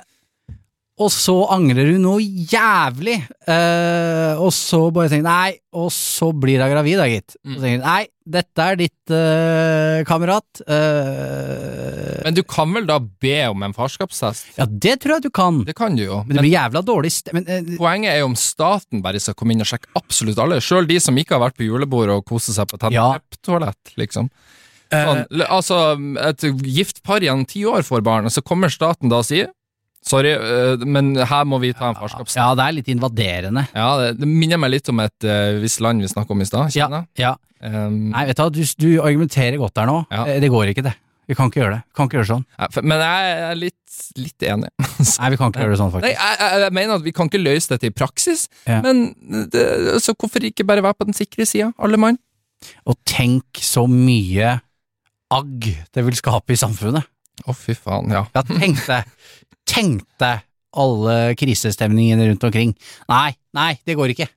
og 0.97 1.11
så 1.13 1.33
angrer 1.53 1.91
hun 1.93 2.01
noe 2.01 2.21
jævlig, 2.23 3.19
eh, 3.45 4.33
og 4.41 4.49
så 4.55 4.79
bare 4.95 5.11
tenker 5.11 5.27
nei, 5.27 5.51
og 5.77 5.91
så 5.93 6.31
blir 6.33 6.57
hun 6.63 6.71
gravid, 6.73 6.97
da, 6.97 7.05
gitt. 7.11 7.35
Og 7.45 7.53
så 7.53 7.61
tenker 7.61 7.75
hun, 7.77 7.85
nei, 7.85 8.07
dette 8.37 8.65
er 8.65 8.79
ditt 8.79 9.13
eh, 9.13 9.99
kamerat. 10.09 10.63
Eh, 10.67 12.23
Men 12.25 12.33
du 12.37 12.41
kan 12.49 12.73
vel 12.75 12.87
da 12.89 12.97
be 12.99 13.35
om 13.51 13.61
en 13.67 13.75
farskapstest? 13.77 14.55
ja, 14.57 14.65
det 14.67 14.97
tror 15.03 15.17
jeg 15.17 15.27
du 15.27 15.29
kan. 15.37 15.61
Det 15.67 15.75
kan 15.77 15.95
du 15.95 16.03
jo. 16.07 16.21
Men 16.25 16.37
det 16.39 16.45
blir 16.47 16.55
jævla 16.57 16.81
dårlig 16.85 17.11
st 17.13 17.33
men, 17.37 17.45
eh, 17.47 17.61
Poenget 17.77 18.13
er 18.15 18.19
jo 18.23 18.31
om 18.31 18.35
staten 18.39 19.01
bare 19.05 19.21
skal 19.21 19.37
komme 19.37 19.53
inn 19.55 19.61
og 19.63 19.69
sjekke 19.69 19.91
absolutt 19.99 20.41
alle, 20.43 20.59
sjøl 20.63 20.87
de 20.89 20.99
som 21.03 21.17
ikke 21.17 21.37
har 21.37 21.45
vært 21.49 21.57
på 21.61 21.67
julebord 21.69 22.09
og 22.17 22.25
koser 22.27 22.53
seg 22.57 22.67
på 22.73 22.81
Ja. 22.91 23.19
toalett, 23.45 23.93
liksom. 23.97 24.29
Sånn, 24.89 25.25
l- 25.35 25.43
altså, 25.51 25.77
et 26.23 26.41
gift 26.63 27.03
par 27.03 27.19
gjennom 27.19 27.45
ti 27.45 27.65
år 27.67 27.83
får 27.83 28.01
barn, 28.07 28.25
og 28.25 28.31
så 28.31 28.41
kommer 28.41 28.69
staten 28.71 29.09
da 29.11 29.17
og 29.19 29.25
sier 29.27 29.49
sorry, 30.07 30.31
øh, 30.37 30.85
men 30.87 31.13
her 31.19 31.43
må 31.47 31.59
vi 31.63 31.73
ta 31.77 31.89
en 31.91 31.97
farskapsdag. 31.99 32.39
Ja, 32.39 32.53
det 32.57 32.65
er 32.67 32.75
litt 32.79 32.91
invaderende. 32.93 33.65
Ja, 33.75 33.89
det, 34.01 34.13
det 34.21 34.29
minner 34.31 34.59
meg 34.61 34.71
litt 34.77 34.89
om 34.93 35.01
et 35.03 35.27
øh, 35.27 35.57
visst 35.63 35.81
land 35.83 36.01
vi 36.03 36.09
snakket 36.11 36.31
om 36.37 36.41
i 36.45 36.47
stad, 36.49 36.71
Kina. 36.75 37.03
Ja. 37.19 37.35
Um, 37.57 38.11
Nei, 38.13 38.27
vet 38.29 38.37
du 38.37 38.43
hva, 38.43 38.51
du, 38.53 38.61
du 38.77 38.89
argumenterer 39.01 39.57
godt 39.57 39.73
der 39.79 39.87
nå. 39.89 39.99
Ja. 40.13 40.23
Eh, 40.29 40.39
Det 40.43 40.49
går 40.53 40.71
ikke, 40.75 40.83
det. 40.85 40.93
Vi 41.27 41.35
kan 41.35 41.49
ikke 41.49 41.59
gjøre 41.59 41.73
det. 41.75 41.79
Vi 41.89 41.95
kan 41.97 42.07
ikke 42.07 42.15
gjøre 42.19 42.25
det 42.27 42.31
sånn. 42.31 42.43
ja, 42.59 42.67
for- 42.71 42.85
men 42.87 43.01
jeg 43.03 43.31
er 43.49 43.57
litt, 43.59 43.95
litt 44.15 44.45
enig. 44.47 44.69
Nei, 45.19 45.29
vi 45.33 45.39
kan 45.41 45.49
ikke 45.51 45.63
gjøre 45.65 45.73
det 45.73 45.79
sånn, 45.81 45.89
Nei, 45.91 45.95
faktisk. 45.97 46.21
jeg, 46.21 46.37
jeg, 46.39 46.61
jeg 46.63 46.75
mener 46.77 46.93
at 47.01 47.03
vi 47.07 47.13
kan 47.17 47.27
ikke 47.31 47.41
løse 47.41 47.73
dette 47.73 47.89
i 47.89 47.95
praksis, 47.97 48.45
Ja. 48.69 48.77
men 48.85 49.01
det, 49.51 49.65
så 50.05 50.13
hvorfor 50.15 50.45
ikke 50.47 50.63
bare 50.69 50.85
være 50.85 50.95
på 51.01 51.09
den 51.09 51.17
sikre 51.17 51.47
sida, 51.49 51.73
alle 51.83 51.99
mann? 51.99 52.19
Og 52.87 52.95
tenk 53.09 53.59
så 53.59 53.83
mye 53.91 54.53
agg 55.35 55.67
det 55.93 56.05
vil 56.07 56.15
skape 56.15 56.55
i 56.55 56.59
samfunnet. 56.61 57.03
Å, 57.43 57.53
fy 57.53 57.75
faen, 57.77 58.07
ja. 58.15 58.23
Ja, 58.33 58.41
tenk 58.47 58.79
deg, 58.87 59.11
tenk 59.69 60.03
deg 60.21 60.43
alle 60.77 61.17
krisestemningene 61.39 62.27
rundt 62.29 62.43
omkring. 62.47 62.73
Nei, 63.09 63.31
nei, 63.57 63.71
det 63.87 63.95
går 63.97 64.13
ikke. 64.13 64.27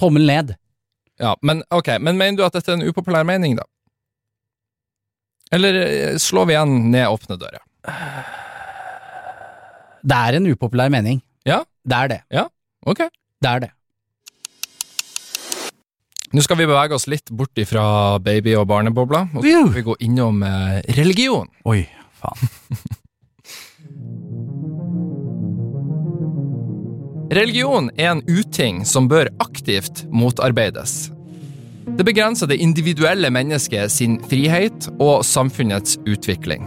Tommel 0.00 0.24
ned. 0.28 0.54
Ja, 1.20 1.34
men 1.44 1.60
ok, 1.74 1.96
men 2.00 2.16
mener 2.16 2.38
du 2.40 2.44
at 2.46 2.54
dette 2.56 2.72
er 2.72 2.78
en 2.78 2.86
upopulær 2.88 3.26
mening, 3.28 3.58
da? 3.58 3.66
Eller 5.52 5.76
eh, 5.82 6.14
slår 6.22 6.46
vi 6.48 6.54
igjen 6.54 6.76
ned 6.94 7.10
åpne 7.10 7.36
dører? 7.40 7.60
Det 10.00 10.16
er 10.16 10.38
en 10.38 10.48
upopulær 10.48 10.88
mening. 10.92 11.20
Ja. 11.48 11.60
Det 11.84 11.96
er 11.98 12.08
det. 12.14 12.20
Ja, 12.32 12.46
Ok. 12.88 13.02
Det 13.40 13.48
er 13.50 13.60
det. 13.66 13.70
Nå 16.30 16.42
skal 16.44 16.60
vi 16.60 16.66
bevege 16.70 16.94
oss 16.94 17.08
litt 17.10 17.28
bort 17.34 17.58
ifra 17.58 17.82
baby- 18.22 18.54
og 18.60 18.68
barnebobla, 18.70 19.24
og 19.34 19.42
så 19.42 19.50
skal 19.64 19.72
vi 19.74 19.82
gå 19.88 19.96
innom 20.06 20.42
eh, 20.46 20.78
religion. 20.96 21.48
Oi, 21.66 21.82
faen. 22.22 22.52
Religion 27.30 27.92
er 27.94 28.08
en 28.10 28.20
uting 28.26 28.80
som 28.82 29.06
bør 29.06 29.28
aktivt 29.38 30.02
motarbeides. 30.10 31.12
Det 31.94 32.02
begrenser 32.02 32.50
det 32.50 32.58
individuelle 32.58 33.30
mennesket 33.30 33.92
sin 33.94 34.16
frihet 34.26 34.88
og 34.98 35.22
samfunnets 35.22 35.94
utvikling. 36.10 36.66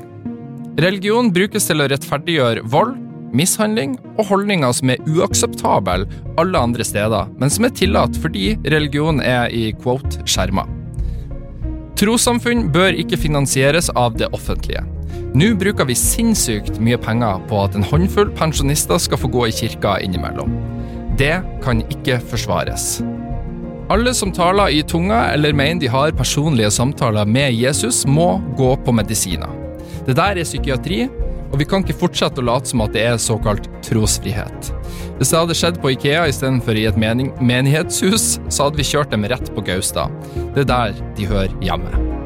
Religion 0.79 1.33
brukes 1.35 1.67
til 1.67 1.83
å 1.83 1.89
rettferdiggjøre 1.91 2.63
vold, 2.71 2.95
mishandling 3.35 3.97
og 4.13 4.23
holdninger 4.29 4.71
som 4.79 4.93
er 4.93 5.03
uakseptable 5.03 6.07
alle 6.39 6.63
andre 6.69 6.87
steder, 6.87 7.27
men 7.35 7.51
som 7.51 7.67
er 7.67 7.75
tillatt 7.75 8.15
fordi 8.23 8.53
religion 8.63 9.19
er 9.19 9.51
i 9.51 9.67
quote 9.83 10.23
skjerma. 10.23 10.63
Trossamfunn 11.99 12.69
bør 12.71 12.95
ikke 13.03 13.19
finansieres 13.19 13.91
av 13.99 14.15
det 14.15 14.31
offentlige. 14.31 14.87
Nå 15.33 15.53
bruker 15.57 15.87
vi 15.89 15.95
sinnssykt 15.97 16.77
mye 16.83 16.99
penger 17.01 17.41
på 17.49 17.63
at 17.63 17.75
en 17.77 17.85
håndfull 17.89 18.29
pensjonister 18.37 19.01
skal 19.01 19.21
få 19.21 19.31
gå 19.33 19.47
i 19.49 19.55
kirka 19.55 19.97
innimellom. 20.05 20.53
Det 21.17 21.35
kan 21.63 21.81
ikke 21.93 22.19
forsvares. 22.31 23.01
Alle 23.93 24.13
som 24.15 24.31
taler 24.33 24.71
i 24.73 24.83
tunga 24.87 25.25
eller 25.33 25.53
mener 25.53 25.81
de 25.81 25.89
har 25.91 26.15
personlige 26.17 26.71
samtaler 26.71 27.27
med 27.29 27.53
Jesus, 27.53 28.05
må 28.05 28.37
gå 28.57 28.71
på 28.85 28.95
medisiner. 28.95 29.51
Det 30.07 30.15
der 30.17 30.39
er 30.39 30.47
psykiatri, 30.47 31.03
og 31.53 31.59
vi 31.61 31.67
kan 31.69 31.83
ikke 31.83 31.99
fortsette 31.99 32.41
å 32.41 32.47
late 32.47 32.71
som 32.71 32.81
at 32.85 32.95
det 32.95 33.03
er 33.05 33.19
såkalt 33.21 33.67
trosfrihet. 33.85 34.71
Hvis 35.19 35.29
det 35.29 35.37
hadde 35.37 35.57
skjedd 35.59 35.77
på 35.83 35.93
Ikea 35.93 36.25
istedenfor 36.31 36.79
i 36.79 36.87
et 36.89 36.97
menighetshus, 36.97 38.39
så 38.49 38.67
hadde 38.67 38.81
vi 38.81 38.87
kjørt 38.89 39.13
dem 39.13 39.27
rett 39.29 39.53
på 39.53 39.65
Gaustad. 39.67 40.13
Det 40.55 40.65
er 40.65 40.71
der 40.73 40.99
de 41.19 41.29
hører 41.29 41.53
hjemme. 41.61 42.22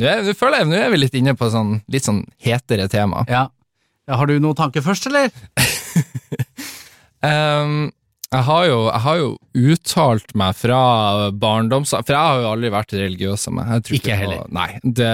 Nå, 0.00 0.08
er, 0.08 0.30
føler 0.38 0.62
jeg 0.62 0.70
nå 0.70 0.78
er 0.78 0.92
vi 0.92 1.00
litt 1.02 1.16
inne 1.18 1.34
på 1.38 1.48
sånn, 1.52 1.80
litt 1.92 2.06
sånn 2.06 2.22
hetere 2.42 2.88
tema. 2.92 3.24
Ja. 3.30 3.46
ja. 4.08 4.18
Har 4.18 4.30
du 4.30 4.38
noen 4.40 4.58
tanker 4.58 4.84
først, 4.84 5.08
eller? 5.10 5.32
um, 7.28 7.90
jeg, 8.32 8.44
har 8.48 8.66
jo, 8.70 8.78
jeg 8.88 9.02
har 9.06 9.20
jo 9.20 9.30
uttalt 9.74 10.36
meg 10.38 10.56
fra 10.56 10.82
barndoms... 11.36 11.92
For 11.98 12.14
jeg 12.14 12.20
har 12.20 12.44
jo 12.44 12.52
aldri 12.54 12.72
vært 12.72 12.96
religiøs 12.96 13.48
som 13.48 13.58
meg. 13.60 13.74
Ikke 13.92 14.14
jeg 14.14 14.22
heller. 14.24 14.46
På, 14.46 14.56
Nei, 14.56 14.70
det, 14.82 15.12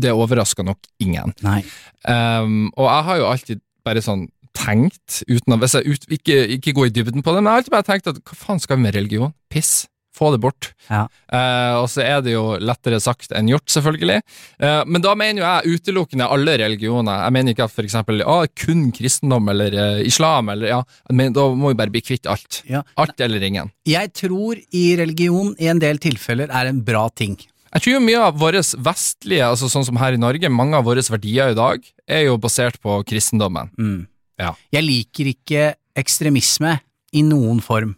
det 0.00 0.14
overrasker 0.14 0.66
nok 0.68 0.92
ingen. 1.02 1.34
Nei. 1.46 1.62
Um, 2.06 2.68
og 2.76 2.86
jeg 2.86 3.08
har 3.10 3.20
jo 3.20 3.32
alltid 3.32 3.64
bare 3.86 4.04
sånn 4.04 4.28
tenkt, 4.56 5.22
uten 5.30 5.54
å 5.54 5.58
ut, 5.62 6.06
ikke, 6.10 6.36
ikke 6.56 6.74
gå 6.76 6.88
i 6.88 6.92
dybden 6.94 7.24
på 7.24 7.34
det, 7.34 7.42
men 7.42 7.50
jeg 7.50 7.52
har 7.52 7.62
alltid 7.62 7.74
bare 7.74 7.86
tenkt 7.86 8.10
at 8.10 8.18
hva 8.18 8.38
faen 8.38 8.62
skal 8.62 8.78
vi 8.78 8.86
med 8.86 8.96
religion? 8.96 9.34
Piss. 9.52 9.86
Få 10.20 10.30
det 10.34 10.40
bort. 10.42 10.70
Ja. 10.90 11.06
Eh, 11.32 11.74
og 11.80 11.86
så 11.88 12.02
er 12.04 12.24
det 12.24 12.34
jo 12.34 12.58
lettere 12.60 12.98
sagt 13.00 13.32
enn 13.32 13.48
gjort, 13.48 13.70
selvfølgelig. 13.72 14.18
Eh, 14.60 14.80
men 14.84 15.04
da 15.04 15.14
mener 15.16 15.40
jo 15.40 15.46
jeg 15.46 15.78
utelukkende 15.78 16.28
alle 16.28 16.58
religioner. 16.60 17.22
Jeg 17.24 17.36
mener 17.36 17.56
ikke 17.56 17.68
at 17.70 17.72
for 17.72 17.88
eksempel 17.88 18.20
ah, 18.28 18.44
kun 18.64 18.90
kristendom 18.96 19.48
eller 19.52 19.76
eh, 19.76 20.02
islam, 20.04 20.52
eller 20.52 20.74
ja, 20.74 20.80
mener, 21.08 21.32
da 21.38 21.46
må 21.56 21.72
vi 21.72 21.78
bare 21.80 21.94
bli 21.94 22.04
kvitt 22.04 22.28
alt. 22.28 22.60
Ja. 22.68 22.82
Alt 23.00 23.22
eller 23.24 23.40
ingen. 23.46 23.72
Jeg 23.88 24.12
tror 24.20 24.60
i 24.76 24.84
religion 25.00 25.54
i 25.56 25.70
en 25.72 25.80
del 25.80 26.02
tilfeller 26.02 26.52
er 26.52 26.68
en 26.68 26.84
bra 26.84 27.06
ting. 27.16 27.38
Jeg 27.70 27.84
tror 27.84 27.94
jo 27.94 28.02
mye 28.02 28.22
av 28.26 28.38
våre 28.38 28.60
vestlige, 28.60 29.46
altså 29.46 29.70
sånn 29.70 29.86
som 29.86 29.98
her 30.02 30.16
i 30.16 30.20
Norge, 30.20 30.50
mange 30.50 30.76
av 30.76 30.88
våre 30.88 31.04
verdier 31.06 31.52
i 31.52 31.58
dag, 31.58 31.84
er 32.10 32.26
jo 32.26 32.36
basert 32.42 32.80
på 32.82 32.98
kristendommen. 33.06 33.70
Mm. 33.78 34.00
Ja. 34.42 34.56
Jeg 34.74 34.84
liker 34.86 35.30
ikke 35.30 35.64
ekstremisme 35.98 36.76
i 37.14 37.22
noen 37.26 37.62
form. 37.62 37.94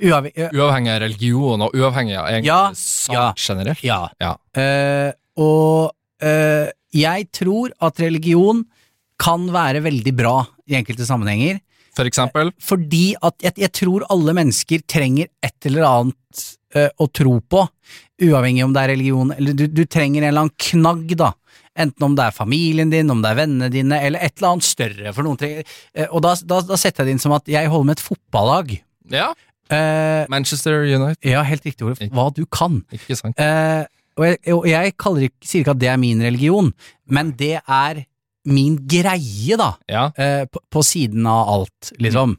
Ø- 0.00 0.50
Uavhengig 0.54 0.90
av 0.94 1.00
religion 1.04 1.62
og 1.66 1.74
uavhengig 1.76 2.16
av 2.18 2.26
egentlig 2.30 2.50
Ja, 2.50 2.62
sak 2.74 3.14
ja. 3.14 3.26
generelt. 3.36 3.84
ja. 3.84 4.00
Ja. 4.20 4.32
Uh, 4.56 5.12
og 5.38 5.92
uh, 6.24 6.66
jeg 6.94 7.28
tror 7.34 7.70
at 7.82 8.00
religion 8.02 8.64
kan 9.22 9.46
være 9.54 9.82
veldig 9.84 10.14
bra 10.18 10.36
i 10.66 10.74
enkelte 10.78 11.06
sammenhenger, 11.06 11.60
For 11.94 12.06
eksempel. 12.10 12.50
fordi 12.60 13.14
at 13.22 13.34
jeg, 13.42 13.54
jeg 13.62 13.72
tror 13.72 14.04
alle 14.10 14.34
mennesker 14.34 14.82
trenger 14.90 15.28
et 15.42 15.66
eller 15.70 15.86
annet 15.86 16.44
å 16.98 17.06
tro 17.14 17.36
på, 17.38 17.60
uavhengig 18.26 18.64
om 18.64 18.72
det 18.74 18.80
er 18.82 18.88
religion, 18.96 19.28
eller 19.30 19.54
du, 19.54 19.68
du 19.70 19.84
trenger 19.86 20.24
en 20.24 20.28
eller 20.32 20.40
annen 20.48 20.56
knagg, 20.58 21.12
da. 21.20 21.28
Enten 21.78 22.02
om 22.08 22.16
det 22.18 22.24
er 22.26 22.34
familien 22.34 22.90
din, 22.90 23.10
om 23.14 23.20
det 23.22 23.30
er 23.30 23.38
vennene 23.44 23.68
dine, 23.70 24.00
eller 24.02 24.18
et 24.26 24.34
eller 24.40 24.56
annet 24.56 24.66
større. 24.66 25.12
For 25.14 25.22
noen 25.26 25.38
trenger, 25.38 25.68
og 26.10 26.24
da, 26.26 26.32
da, 26.42 26.58
da 26.66 26.78
setter 26.78 27.04
jeg 27.04 27.12
det 27.12 27.14
inn 27.14 27.22
som 27.22 27.34
at 27.38 27.46
jeg 27.50 27.70
holder 27.70 27.86
med 27.92 27.94
et 28.00 28.02
fotballag. 28.02 28.74
Ja. 29.14 29.28
Eh, 29.70 30.24
Manchester 30.28 30.82
United. 30.84 31.18
ja, 31.24 31.42
helt 31.42 31.64
riktig 31.64 31.86
ord. 31.86 31.98
Hva 32.12 32.28
du 32.34 32.44
kan. 32.46 32.82
Ikke 32.92 33.16
sant? 33.16 33.38
Eh, 33.40 33.84
og 34.16 34.26
jeg, 34.28 34.38
og 34.54 34.66
jeg 34.68 34.92
ikke, 34.92 35.14
sier 35.42 35.64
ikke 35.64 35.74
at 35.74 35.80
det 35.82 35.88
er 35.90 35.96
min 35.98 36.20
religion, 36.22 36.72
men 37.10 37.32
det 37.38 37.56
er 37.66 38.04
min 38.46 38.76
greie, 38.86 39.56
da, 39.56 39.72
Ja. 39.88 40.10
eh, 40.20 40.44
på, 40.46 40.60
på 40.70 40.82
siden 40.84 41.26
av 41.26 41.48
alt, 41.48 41.92
liksom. 41.98 42.36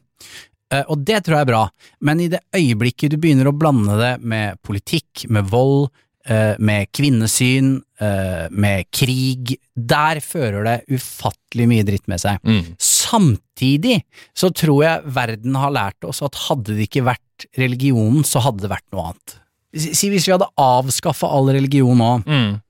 Eh, 0.72 0.84
og 0.88 1.04
det 1.04 1.24
tror 1.26 1.36
jeg 1.36 1.46
er 1.46 1.50
bra, 1.52 1.64
men 2.00 2.20
i 2.20 2.28
det 2.32 2.40
øyeblikket 2.54 3.10
du 3.10 3.16
begynner 3.18 3.50
å 3.50 3.54
blande 3.58 3.98
det 4.00 4.14
med 4.22 4.56
politikk, 4.66 5.26
med 5.28 5.50
vold, 5.50 5.90
eh, 6.26 6.54
med 6.58 6.88
kvinnesyn, 6.96 7.82
eh, 8.00 8.46
med 8.50 8.86
krig, 8.94 9.56
der 9.76 10.22
fører 10.24 10.64
det 10.64 10.78
ufattelig 10.96 11.68
mye 11.70 11.84
dritt 11.86 12.08
med 12.08 12.22
seg. 12.22 12.38
Mm. 12.46 12.72
Samtidig 13.06 14.00
så 14.36 14.50
tror 14.54 14.82
jeg 14.84 15.14
verden 15.16 15.56
har 15.58 15.72
lært 15.74 16.06
oss 16.08 16.22
at 16.26 16.38
hadde 16.48 16.74
det 16.76 16.88
ikke 16.88 17.04
vært 17.06 17.46
religionen, 17.58 18.24
så 18.26 18.42
hadde 18.44 18.64
det 18.64 18.70
vært 18.72 18.86
noe 18.94 19.10
annet. 19.10 19.36
Si 19.76 20.08
hvis 20.08 20.26
vi 20.26 20.32
hadde 20.32 20.48
avskaffa 20.60 21.28
all 21.28 21.50
religion 21.52 21.98
nå, 22.00 22.12
Mm. 22.26 22.60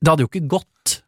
Det 0.00 0.08
hadde 0.08 0.24
jo 0.24 0.30
ikke 0.30 0.48
gått. 0.48 1.02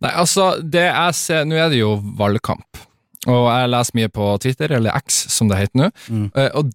Nei, 0.00 0.10
altså, 0.16 0.54
det 0.64 0.86
jeg 0.86 1.14
ser 1.18 1.44
Nå 1.44 1.56
er 1.60 1.68
det 1.72 1.82
jo 1.82 1.94
valgkamp, 2.16 2.78
og 3.26 3.42
jeg 3.52 3.68
leser 3.72 3.98
mye 3.98 4.08
på 4.12 4.28
Twitter, 4.40 4.72
eller 4.78 4.96
X 5.02 5.26
som 5.32 5.48
det 5.50 5.58
heter 5.60 5.82
nå. 5.82 5.90
Mm. 6.08 6.30
Eh, 6.34 6.48
og 6.56 6.70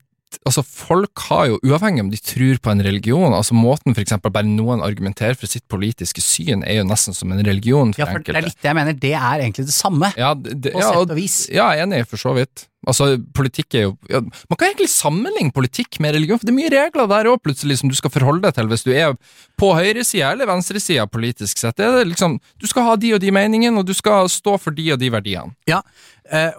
altså, 0.48 0.64
folk 0.66 1.24
har 1.30 1.48
jo, 1.52 1.60
uavhengig 1.66 2.04
om 2.04 2.12
de 2.12 2.20
tror 2.22 2.60
på 2.64 2.74
en 2.74 2.84
religion, 2.86 3.36
altså 3.36 3.58
måten 3.58 3.96
for 3.96 4.04
eksempel 4.04 4.34
bare 4.34 4.50
noen 4.50 4.84
argumenterer 4.86 5.38
for 5.40 5.50
sitt 5.52 5.66
politiske 5.72 6.24
syn, 6.24 6.64
er 6.68 6.82
jo 6.82 6.88
nesten 6.88 7.16
som 7.16 7.32
en 7.34 7.44
religion 7.46 7.94
for 7.96 8.04
Ja, 8.04 8.10
for 8.12 8.26
det 8.26 8.36
er 8.36 8.48
litt 8.50 8.60
det 8.60 8.72
jeg 8.72 8.80
mener. 8.80 8.98
Det 8.98 9.14
er 9.18 9.44
egentlig 9.44 9.68
det 9.70 9.76
samme, 9.76 10.12
Ja, 10.20 10.34
det, 10.38 10.74
på 10.74 10.82
ja, 10.82 10.90
sett 10.90 11.14
og 11.14 11.20
vis. 11.20 11.38
Ja, 11.52 11.72
jeg 11.76 11.86
er 11.86 11.90
enig, 11.90 12.08
for 12.12 12.22
så 12.22 12.36
vidt. 12.38 12.68
Altså, 12.88 13.18
politikk 13.36 13.76
er 13.76 13.88
jo 13.88 13.94
ja, 14.08 14.22
Man 14.22 14.56
kan 14.56 14.70
egentlig 14.70 14.88
sammenligne 14.94 15.52
politikk 15.52 15.98
med 16.04 16.14
religion, 16.16 16.40
for 16.40 16.48
det 16.48 16.54
er 16.54 16.60
mye 16.60 16.72
regler 16.72 17.10
der 17.12 17.30
òg, 17.32 17.42
plutselig, 17.44 17.80
som 17.82 17.92
du 17.92 17.98
skal 17.98 18.14
forholde 18.14 18.46
deg 18.46 18.56
til 18.56 18.70
hvis 18.72 18.86
du 18.86 18.92
er 18.94 19.16
på 19.60 19.72
høyresida 19.76 20.32
eller 20.36 20.50
venstresida 20.50 21.08
politisk 21.10 21.60
sett. 21.60 21.80
Det 21.80 21.88
er 21.88 22.08
liksom, 22.08 22.38
du 22.62 22.68
skal 22.70 22.88
ha 22.88 22.96
de 23.00 23.16
og 23.18 23.24
de 23.24 23.34
meningene, 23.34 23.82
og 23.82 23.88
du 23.90 23.96
skal 23.98 24.30
stå 24.32 24.56
for 24.62 24.78
de 24.78 24.92
og 24.94 25.02
de 25.02 25.12
verdiene. 25.12 25.56
Ja, 25.68 25.82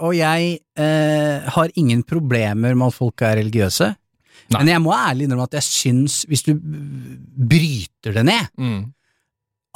og 0.01 0.15
jeg 0.17 0.59
eh, 0.79 1.49
har 1.55 1.73
ingen 1.77 2.03
problemer 2.07 2.75
med 2.75 2.89
at 2.89 2.95
folk 2.97 3.23
er 3.27 3.37
religiøse. 3.41 3.89
Nei. 4.49 4.61
Men 4.63 4.71
jeg 4.73 4.81
må 4.81 4.93
ærlig 4.97 5.27
innrømme 5.27 5.45
at 5.49 5.59
jeg 5.59 5.67
syns, 5.67 6.23
hvis 6.31 6.43
du 6.47 6.55
bryter 6.57 8.15
det 8.17 8.25
ned, 8.25 8.49
Mm. 8.59 8.93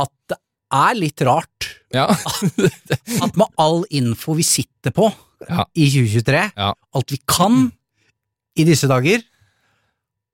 at 0.00 0.12
det 0.33 0.38
er 0.72 0.94
litt 0.96 1.20
rart 1.28 1.68
Ja. 1.92 2.07
at 3.24 3.37
med 3.37 3.46
all 3.61 3.83
info 3.90 4.33
vi 4.38 4.42
sitter 4.42 4.90
på 4.96 5.11
Ja. 5.48 5.64
i 5.76 5.88
2023, 5.90 6.52
Ja. 6.57 6.72
alt 6.94 7.11
vi 7.12 7.18
kan 7.28 7.72
i 8.57 8.64
disse 8.64 8.88
dager, 8.88 9.20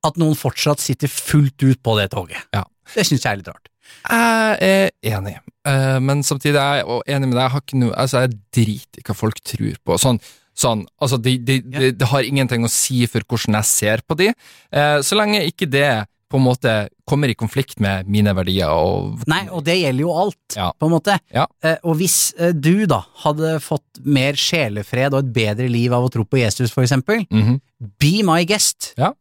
at 0.06 0.16
noen 0.16 0.36
fortsatt 0.38 0.78
sitter 0.78 1.08
fullt 1.10 1.58
ut 1.64 1.82
på 1.82 1.96
det 1.98 2.10
toget. 2.12 2.38
Ja. 2.54 2.62
Det 2.94 3.04
syns 3.06 3.24
jeg 3.24 3.32
er 3.32 3.36
litt 3.40 3.48
rart. 3.50 3.68
Jeg 4.08 4.58
er 4.62 4.90
enig, 5.18 5.38
Eh, 5.68 5.98
men 6.00 6.22
samtidig 6.24 6.56
er 6.56 6.78
jeg 6.80 7.02
enig 7.12 7.28
med 7.28 7.34
deg. 7.36 7.42
Jeg 7.42 7.52
har 7.52 7.60
ikke 7.60 7.78
noe, 7.82 7.92
altså 7.92 8.20
jeg 8.22 8.36
driter 8.56 9.00
i 9.02 9.02
hva 9.04 9.14
folk 9.18 9.40
tror 9.44 9.74
på. 9.84 9.98
Sånn, 10.00 10.18
sånn 10.56 10.86
altså 11.02 11.18
det 11.20 11.34
de, 11.44 11.58
de, 11.60 11.90
de 11.92 12.06
har 12.08 12.24
ingenting 12.24 12.64
å 12.64 12.70
si 12.72 13.02
for 13.10 13.20
hvordan 13.28 13.58
jeg 13.60 13.64
ser 13.68 14.00
på 14.08 14.16
de, 14.16 14.30
Eh, 14.72 15.00
så 15.04 15.18
lenge 15.18 15.42
ikke 15.50 15.68
det 15.68 16.06
på 16.30 16.36
en 16.38 16.44
måte 16.46 16.72
kommer 17.08 17.28
i 17.28 17.34
konflikt 17.36 17.80
med 17.80 18.08
mine 18.08 18.32
verdier 18.36 18.68
og 18.72 19.22
Nei, 19.28 19.42
og 19.52 19.62
det 19.64 19.76
gjelder 19.82 20.00
jo 20.06 20.16
alt, 20.24 20.56
Ja. 20.56 20.70
på 20.72 20.86
en 20.88 20.92
måte. 20.92 21.18
Ja. 21.34 21.44
Eh, 21.62 21.76
og 21.84 21.96
hvis 22.00 22.32
du 22.56 22.86
da 22.86 23.02
hadde 23.24 23.58
fått 23.60 24.00
mer 24.04 24.32
sjelefred 24.40 25.12
og 25.12 25.24
et 25.26 25.32
bedre 25.32 25.68
liv 25.68 25.92
av 25.92 26.04
å 26.04 26.10
tro 26.12 26.24
på 26.24 26.40
Jesus, 26.40 26.70
for 26.72 26.82
eksempel, 26.84 27.26
Mhm. 27.30 27.60
be 27.98 28.22
my 28.22 28.44
guest. 28.44 28.94
Ja. 28.96 29.12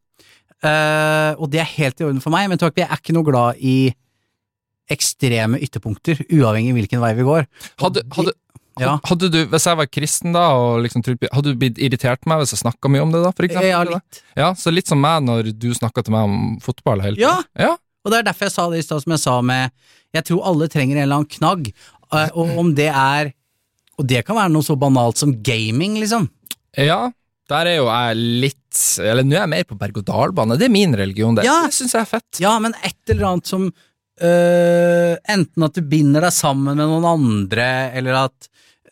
Uh, 0.64 1.36
og 1.38 1.52
det 1.52 1.60
er 1.62 1.70
helt 1.78 2.00
i 2.02 2.04
orden 2.08 2.20
for 2.24 2.32
meg, 2.34 2.48
men 2.50 2.58
jeg 2.58 2.72
er 2.88 2.96
ikke 2.98 3.14
noe 3.14 3.24
glad 3.28 3.60
i 3.62 3.94
ekstreme 4.94 5.60
ytterpunkter, 5.64 6.22
uavhengig 6.32 6.74
hvilken 6.78 7.02
vei 7.04 7.14
vi 7.18 7.26
går. 7.28 7.48
Hadde, 7.82 8.04
hadde, 8.16 8.34
Ja. 8.80 9.00
hadde 9.10 9.32
du, 9.34 9.40
hvis 9.50 9.66
jeg 9.66 9.78
var 9.80 9.88
kristen 9.90 10.34
da, 10.36 10.44
og 10.54 10.84
liksom, 10.86 11.02
hadde 11.34 11.50
du 11.54 11.56
blitt 11.58 11.80
irritert 11.82 12.22
på 12.22 12.30
meg 12.30 12.44
hvis 12.44 12.54
jeg 12.54 12.62
snakka 12.62 12.92
mye 12.94 13.02
om 13.02 13.12
det 13.12 13.24
da, 13.24 13.32
for 13.34 13.48
eksempel? 13.48 13.68
Ja, 13.72 13.82
litt. 13.84 14.22
Ja, 14.38 14.52
så 14.54 14.72
litt 14.74 14.88
som 14.88 15.02
meg 15.02 15.24
når 15.26 15.50
du 15.58 15.72
snakka 15.74 16.04
til 16.06 16.14
meg 16.14 16.24
om 16.30 16.60
fotball 16.62 17.02
hele 17.02 17.18
Ja. 17.18 17.38
tiden. 17.42 17.68
Ja. 17.68 17.76
Og 18.06 18.12
det 18.14 18.20
er 18.20 18.28
derfor 18.30 18.46
jeg 18.46 18.52
sa 18.54 18.70
det 18.70 18.78
i 18.80 18.86
stad, 18.86 19.02
som 19.04 19.12
jeg 19.12 19.20
sa 19.20 19.42
med 19.42 19.72
Jeg 20.14 20.24
tror 20.24 20.46
alle 20.46 20.68
trenger 20.70 20.96
en 20.96 21.04
eller 21.04 21.16
annen 21.18 21.28
knagg, 21.34 21.74
eh, 22.14 22.30
og 22.34 22.58
om 22.58 22.74
det 22.76 22.88
er 22.94 23.34
Og 24.00 24.06
det 24.08 24.24
kan 24.28 24.36
være 24.38 24.52
noe 24.54 24.62
så 24.62 24.78
banalt 24.78 25.18
som 25.18 25.34
gaming, 25.42 25.96
liksom. 26.00 26.30
Ja, 26.78 27.10
der 27.50 27.66
er 27.66 27.76
jo 27.78 27.86
jeg 27.90 28.16
litt 28.16 29.00
Eller 29.02 29.24
nå 29.26 29.34
er 29.34 29.42
jeg 29.48 29.50
mer 29.50 29.64
på 29.64 29.76
berg-og-dal-bane. 29.80 30.56
Det 30.60 30.68
er 30.68 30.70
min 30.70 30.94
religion, 30.96 31.34
det. 31.36 31.46
Ja. 31.46 31.64
Det 31.66 31.74
syns 31.74 31.94
jeg 31.98 32.02
er 32.02 32.06
fett. 32.06 32.40
Ja, 32.40 32.60
men 32.60 32.76
et 32.86 32.94
eller 33.10 33.26
annet 33.34 33.48
som 33.48 33.74
øh, 34.22 35.16
Enten 35.30 35.64
at 35.68 35.74
du 35.78 35.82
binder 35.88 36.22
deg 36.28 36.34
sammen 36.36 36.76
med 36.78 36.88
noen 36.88 37.06
andre, 37.10 37.68
eller 37.98 38.24
at 38.26 38.48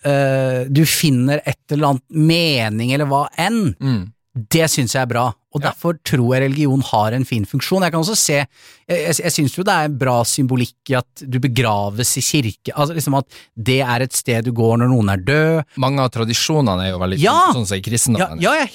uh, 0.06 0.66
du 0.70 0.84
finner 0.86 1.40
et 1.48 1.58
eller 1.74 1.94
annet 1.96 2.04
mening, 2.12 2.92
eller 2.94 3.08
hva 3.10 3.24
enn. 3.42 3.72
Mm. 3.80 4.04
Det 4.52 4.66
syns 4.68 4.92
jeg 4.98 5.00
er 5.06 5.08
bra, 5.08 5.30
og 5.32 5.62
Ja. 5.64 5.70
derfor 5.72 5.96
tror 6.04 6.34
jeg 6.36 6.44
religion 6.44 6.82
har 6.84 7.14
en 7.16 7.24
fin 7.24 7.46
funksjon. 7.48 7.82
Jeg 7.88 7.94
kan 7.94 8.02
også 8.04 8.18
se 8.20 8.34
Jeg, 8.36 8.48
jeg, 8.90 9.16
jeg 9.24 9.32
syns 9.32 9.56
jo 9.56 9.64
det 9.64 9.72
er 9.74 9.94
bra 9.96 10.18
symbolikk 10.28 10.92
i 10.92 10.98
at 11.00 11.24
du 11.24 11.40
begraves 11.40 12.12
i 12.20 12.22
kirke, 12.22 12.74
altså 12.76 12.94
liksom 12.94 13.16
at 13.18 13.26
det 13.56 13.80
er 13.82 14.04
et 14.04 14.14
sted 14.14 14.44
du 14.46 14.52
går 14.52 14.78
når 14.84 14.92
noen 14.92 15.10
er 15.16 15.24
død. 15.24 15.64
Mange 15.82 16.04
av 16.04 16.12
tradisjonene 16.14 16.84
er 16.86 16.92
jo 16.92 17.00
veldig 17.00 17.18
Ja. 17.24 17.38
sånn 17.56 17.66
som 17.66 17.78
i 17.80 17.82
kristendommen. 17.82 18.42
ja, 18.44 18.54
ja, 18.60 18.68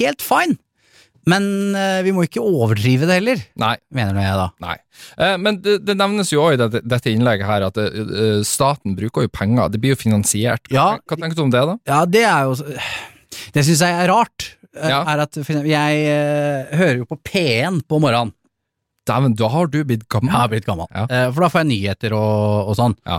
helt 0.00 0.22
fine, 0.24 0.56
men 1.30 1.44
øh, 1.78 2.00
vi 2.06 2.12
må 2.16 2.24
ikke 2.26 2.42
overdrive 2.42 3.06
det 3.06 3.16
heller, 3.20 3.42
Nei. 3.62 3.76
mener 3.94 4.16
jeg 4.20 4.38
da. 4.40 4.46
Nei. 4.64 4.76
Eh, 5.18 5.36
men 5.38 5.60
det, 5.62 5.76
det 5.86 5.94
nevnes 6.00 6.32
jo 6.32 6.40
òg 6.42 6.56
i 6.56 6.60
dette, 6.64 6.80
dette 6.88 7.12
innlegget 7.12 7.46
her 7.46 7.66
at 7.68 7.78
eh, 7.78 8.40
staten 8.48 8.96
bruker 8.98 9.28
jo 9.28 9.32
penger. 9.32 9.70
Det 9.70 9.80
blir 9.82 9.94
jo 9.94 10.00
finansiert. 10.02 10.66
Ja. 10.74 10.96
Hva 11.06 11.18
tenker 11.20 11.38
du 11.38 11.44
om 11.46 11.52
det, 11.54 11.62
da? 11.68 11.76
Ja, 11.92 12.00
det 12.10 12.24
er 12.26 12.50
jo 12.50 12.56
Det 13.54 13.64
syns 13.68 13.84
jeg 13.86 13.98
er 14.02 14.10
rart. 14.12 14.48
eh, 14.74 14.88
Ja. 14.90 15.02
Er 15.14 15.22
at 15.28 15.36
Jeg 15.38 16.04
eh, 16.10 16.76
hører 16.78 17.02
jo 17.02 17.08
på 17.12 17.20
P1 17.28 17.82
på 17.86 18.00
morgenen. 18.02 18.34
Dæven, 19.06 19.32
da 19.34 19.48
har 19.50 19.66
du 19.66 19.80
blitt 19.84 20.04
gammel. 20.08 20.30
Jeg 20.30 20.38
har 20.38 20.50
blitt 20.52 20.66
gammel. 20.68 20.86
Ja. 20.94 21.06
Eh, 21.10 21.28
for 21.34 21.42
da 21.42 21.48
får 21.50 21.64
jeg 21.64 21.70
nyheter 21.72 22.12
og, 22.14 22.68
og 22.70 22.76
sånn. 22.78 22.94
Ja. 23.06 23.16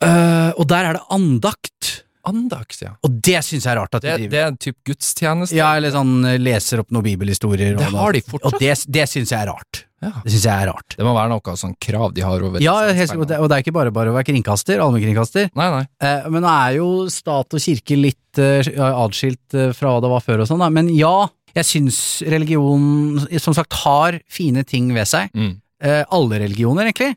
Eh, 0.00 0.50
og 0.56 0.64
der 0.70 0.86
er 0.88 0.96
det 0.96 1.02
andakt. 1.12 1.90
Andakt, 2.28 2.80
ja. 2.82 2.94
Og 3.06 3.14
det 3.24 3.38
syns 3.46 3.64
jeg 3.64 3.72
er 3.72 3.78
rart 3.80 3.94
at 3.96 4.02
de 4.04 4.08
Det, 4.10 4.16
driver. 4.18 4.30
det 4.34 4.40
er 4.40 4.48
en 4.52 4.58
type 4.60 4.80
gudstjeneste. 4.90 5.56
Ja, 5.56 5.70
eller 5.78 5.94
sånn 5.94 6.18
eh, 6.28 6.38
leser 6.40 6.82
opp 6.82 6.90
noen 6.92 7.06
bibelhistorier. 7.06 7.78
Det 7.78 7.92
har 7.94 8.12
de 8.16 8.20
fortsatt. 8.26 8.52
Og 8.52 8.60
det, 8.60 8.74
det 8.98 9.06
syns 9.08 9.32
jeg 9.32 9.40
er 9.40 9.48
rart. 9.52 9.84
Ja. 10.00 10.10
Det 10.24 10.32
synes 10.32 10.44
jeg 10.48 10.64
er 10.64 10.70
rart. 10.70 10.94
Det 10.96 11.04
må 11.04 11.12
være 11.12 11.28
noe 11.32 11.56
sånn 11.60 11.74
krav 11.80 12.14
de 12.16 12.22
har 12.24 12.40
over 12.46 12.62
Ja, 12.64 12.76
helt, 12.96 13.12
og, 13.16 13.26
det, 13.28 13.36
og 13.40 13.50
det 13.52 13.56
er 13.58 13.64
ikke 13.66 13.74
bare 13.76 13.92
bare 13.92 14.12
å 14.12 14.16
være 14.16 14.30
kringkaster, 14.30 14.80
allmennkringkaster. 14.80 15.50
Nei, 15.60 15.66
nei. 15.74 15.82
Eh, 16.00 16.28
men 16.32 16.44
nå 16.46 16.52
er 16.54 16.78
jo 16.78 16.86
stat 17.12 17.56
og 17.56 17.60
kirke 17.60 17.98
litt 18.00 18.40
eh, 18.40 18.70
adskilt 18.80 19.56
eh, 19.58 19.74
fra 19.76 19.92
hva 19.96 20.00
det 20.04 20.12
var 20.14 20.24
før 20.24 20.44
og 20.44 20.48
sånn, 20.48 20.62
da. 20.64 20.70
Men 20.72 20.88
ja, 20.96 21.28
jeg 21.56 21.68
syns 21.68 21.98
religion 22.32 23.20
som 23.42 23.56
sagt 23.56 23.76
har 23.82 24.16
fine 24.30 24.64
ting 24.64 24.88
ved 24.96 25.08
seg. 25.10 25.28
Mm. 25.36 25.52
Eh, 25.84 26.02
alle 26.16 26.40
religioner, 26.46 26.88
egentlig. 26.88 27.12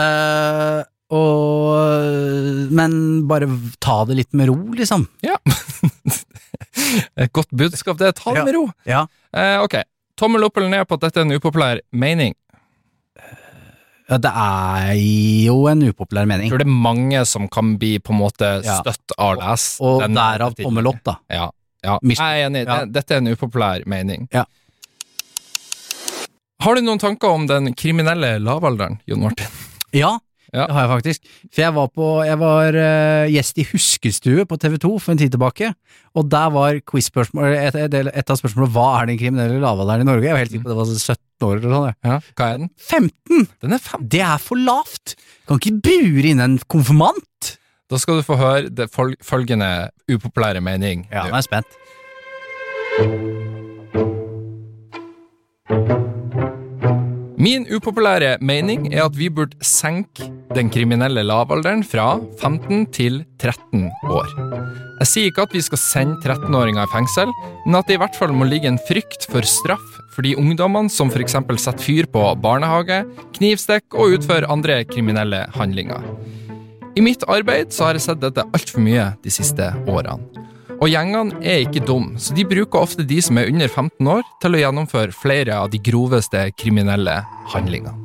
Eh, 0.00 0.80
og 1.14 2.70
Men 2.74 2.94
bare 3.30 3.46
ta 3.84 4.00
det 4.08 4.16
litt 4.18 4.32
med 4.36 4.48
ro, 4.50 4.56
liksom. 4.76 5.06
Ja. 5.24 5.36
Et 7.20 7.32
godt 7.32 7.50
budskap, 7.54 7.98
det. 8.00 8.14
Ta 8.18 8.32
det 8.34 8.40
Ja. 8.42 8.44
med 8.48 8.54
ro. 8.56 8.64
Ja. 8.88 9.04
Eh, 9.36 9.58
ok. 9.62 9.76
Tommel 10.18 10.44
opp 10.46 10.56
eller 10.58 10.70
ned 10.70 10.88
på 10.88 10.94
at 10.98 11.00
dette 11.08 11.20
er 11.22 11.26
en 11.26 11.34
upopulær 11.36 11.80
mening. 11.92 12.34
Ja, 14.08 14.18
det 14.20 14.30
er 14.36 14.90
jo 15.46 15.54
en 15.70 15.80
upopulær 15.88 16.26
mening. 16.28 16.46
Jeg 16.50 16.52
tror 16.52 16.60
det 16.60 16.66
er 16.68 16.82
mange 16.90 17.22
som 17.26 17.48
kan 17.48 17.76
bli 17.80 17.94
på 18.04 18.12
en 18.12 18.20
måte 18.20 18.50
Ja. 18.64 18.80
støtt 18.82 19.14
av 19.18 19.36
det 19.38 19.44
lese 19.46 19.80
Og 19.80 20.00
den- 20.02 20.14
derav 20.18 20.54
tommel 20.58 20.86
opp, 20.92 21.00
da. 21.04 21.16
Ja. 21.30 21.50
ja. 21.82 21.98
Jeg 22.02 22.18
er 22.18 22.46
enig. 22.50 22.66
Ja. 22.66 22.84
Det, 22.84 22.92
dette 22.98 23.14
er 23.14 23.22
en 23.24 23.28
upopulær 23.32 23.86
mening. 23.86 24.28
Ja. 24.32 24.44
Har 26.60 26.74
du 26.76 26.80
noen 26.84 26.98
tanker 27.00 27.28
om 27.28 27.46
den 27.46 27.72
kriminelle 27.74 28.38
lavalderen, 28.40 29.00
Jon 29.06 29.20
Martin? 29.20 29.46
Ja, 29.92 30.18
Ja. 30.54 30.64
det 30.68 30.74
har 30.76 30.84
jeg 30.86 30.90
faktisk. 30.94 31.24
For 31.50 31.62
jeg 31.64 31.74
var, 31.74 31.88
på, 31.90 32.08
jeg 32.28 32.38
var 32.38 32.76
uh, 32.78 33.24
gjest 33.34 33.58
i 33.58 33.66
Huskestue 33.72 34.44
på 34.46 34.58
TV 34.62 34.76
2 34.84 34.92
for 35.02 35.12
en 35.14 35.18
tid 35.20 35.32
tilbake, 35.34 35.72
og 36.14 36.28
der 36.30 36.52
var 36.54 36.78
quiz-spørsmål 36.86 37.56
et, 37.58 37.74
et, 37.88 37.96
et 38.14 38.30
av 38.30 38.38
spørsmålene 38.38 38.70
Hva 38.76 38.86
er 39.00 39.10
den 39.10 39.18
kriminelle 39.18 39.58
lavalderen 39.62 40.06
i 40.06 40.08
Norge? 40.08 40.28
Jeg 40.28 40.36
var 40.36 40.44
helt 40.44 40.54
sikker 40.54 40.68
på 40.68 40.72
det 40.72 40.78
var 40.78 40.92
17 40.94 41.48
år 41.48 41.56
eller 41.58 41.74
sånn. 41.74 41.88
Ja. 42.06 42.18
Hva 42.38 42.48
er 42.54 42.62
den? 42.62 42.70
15! 42.78 43.48
Den 43.66 43.74
er 43.76 43.82
15. 43.82 44.08
Det 44.14 44.22
er 44.30 44.38
for 44.46 44.62
lavt! 44.70 45.16
Du 45.18 45.50
Kan 45.52 45.60
ikke 45.60 45.80
bure 45.90 46.30
inn 46.30 46.44
en 46.46 46.56
konfirmant! 46.70 47.50
Da 47.92 47.98
skal 48.00 48.22
du 48.22 48.24
få 48.24 48.38
høre 48.40 48.70
det 48.72 48.86
føl- 48.94 49.18
følgende 49.22 49.90
upopulære 50.08 50.62
mening. 50.64 51.04
Ja, 51.12 51.26
nå 51.28 51.34
er 51.34 51.42
jeg 51.42 51.50
spent. 51.50 51.80
Min 57.34 57.64
upopulære 57.66 58.36
mening 58.44 58.92
er 58.94 59.08
at 59.08 59.16
vi 59.18 59.26
burde 59.32 59.56
senke 59.64 60.28
den 60.54 60.68
kriminelle 60.70 61.24
lavalderen 61.26 61.82
fra 61.82 62.20
15 62.40 62.86
til 62.94 63.24
13 63.42 63.88
år. 64.06 64.30
Jeg 65.00 65.08
sier 65.10 65.30
ikke 65.30 65.46
at 65.48 65.56
vi 65.56 65.62
skal 65.66 65.80
sende 65.82 66.20
13-åringer 66.22 66.86
i 66.86 66.92
fengsel, 66.92 67.32
men 67.66 67.78
at 67.80 67.90
det 67.90 67.96
i 67.96 68.02
hvert 68.04 68.14
fall 68.18 68.34
må 68.36 68.46
ligge 68.46 68.70
en 68.70 68.78
frykt 68.86 69.26
for 69.32 69.42
straff 69.42 69.98
for 70.14 70.22
de 70.22 70.36
ungdommene 70.38 70.92
som 70.92 71.10
f.eks. 71.10 71.34
setter 71.34 71.82
fyr 71.82 72.06
på 72.06 72.22
barnehage, 72.38 73.02
knivstikk 73.34 73.98
og 73.98 74.14
utfører 74.14 74.50
andre 74.50 74.84
kriminelle 74.86 75.42
handlinger. 75.58 76.06
I 76.94 77.02
mitt 77.02 77.26
arbeid 77.26 77.74
har 77.82 77.98
jeg 77.98 78.06
sett 78.06 78.22
dette 78.22 78.46
altfor 78.54 78.84
mye 78.84 79.10
de 79.26 79.34
siste 79.34 79.72
årene. 79.90 80.22
Og 80.80 80.90
gjengene 80.90 81.38
er 81.44 81.64
ikke 81.64 81.84
dumme, 81.86 82.18
så 82.20 82.34
de 82.36 82.46
bruker 82.48 82.82
ofte 82.82 83.06
de 83.06 83.20
som 83.22 83.38
er 83.38 83.50
under 83.52 83.68
15 83.70 84.12
år, 84.16 84.24
til 84.42 84.56
å 84.56 84.62
gjennomføre 84.64 85.14
flere 85.16 85.60
av 85.62 85.70
de 85.72 85.80
groveste 85.82 86.48
kriminelle 86.58 87.20
handlingene. 87.54 88.00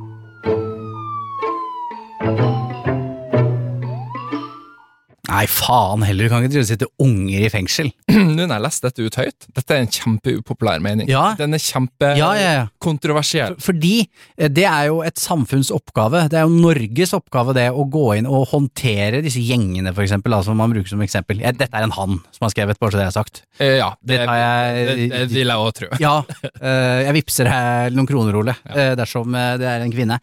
Nei, 5.29 5.43
faen 5.51 6.01
heller, 6.07 6.25
du 6.25 6.31
kan 6.33 6.45
ikke 6.47 6.63
sitte 6.65 6.87
unger 7.05 7.43
i 7.45 7.49
fengsel. 7.53 7.91
Nå 8.09 8.45
når 8.47 8.55
jeg 8.55 8.63
leste 8.65 8.89
dette 8.89 9.05
ut 9.05 9.17
høyt, 9.21 9.47
dette 9.55 9.75
er 9.75 9.83
en 9.83 9.91
kjempeupopulær 9.93 10.81
mening. 10.83 11.09
Ja. 11.11 11.35
Den 11.39 11.53
er 11.53 11.61
Ja, 11.61 12.29
ja, 12.33 12.35
ja. 12.39 12.63
kjempekontroversiell. 12.79 13.55
Fordi 13.61 13.91
eh, 14.37 14.49
det 14.49 14.65
er 14.65 14.87
jo 14.89 15.01
et 15.05 15.21
samfunns 15.21 15.69
oppgave, 15.75 16.23
det 16.31 16.39
er 16.41 16.47
jo 16.47 16.55
Norges 16.63 17.13
oppgave 17.17 17.53
det 17.57 17.67
å 17.71 17.85
gå 17.93 18.05
inn 18.17 18.27
og 18.29 18.47
håndtere 18.53 19.21
disse 19.25 19.41
gjengene, 19.45 19.93
for 19.93 20.05
eksempel, 20.05 20.33
altså 20.35 20.49
som 20.51 20.57
man 20.63 20.73
bruker 20.73 20.89
som 20.89 21.03
eksempel. 21.05 21.41
Dette 21.45 21.69
er 21.69 21.85
en 21.85 21.93
han 21.95 22.17
som 22.33 22.47
har 22.47 22.53
skrevet, 22.55 22.79
bare 22.81 22.95
så 22.95 23.01
det 23.01 23.05
er 23.09 23.15
sagt. 23.15 23.43
Eh, 23.61 23.75
ja, 23.79 23.91
det, 24.01 24.21
jeg- 24.25 24.87
det, 24.89 25.09
det 25.11 25.27
vil 25.35 25.53
jeg 25.53 25.65
òg 25.67 25.73
tro. 25.77 25.91
Ja, 26.01 26.15
eh, 26.59 27.03
jeg 27.05 27.17
vippser 27.21 27.49
deg 27.51 27.93
noen 27.97 28.09
kroner, 28.09 28.39
Ole, 28.41 28.57
dersom 28.97 29.37
det 29.61 29.67
er 29.69 29.85
en 29.85 29.93
kvinne. 29.93 30.17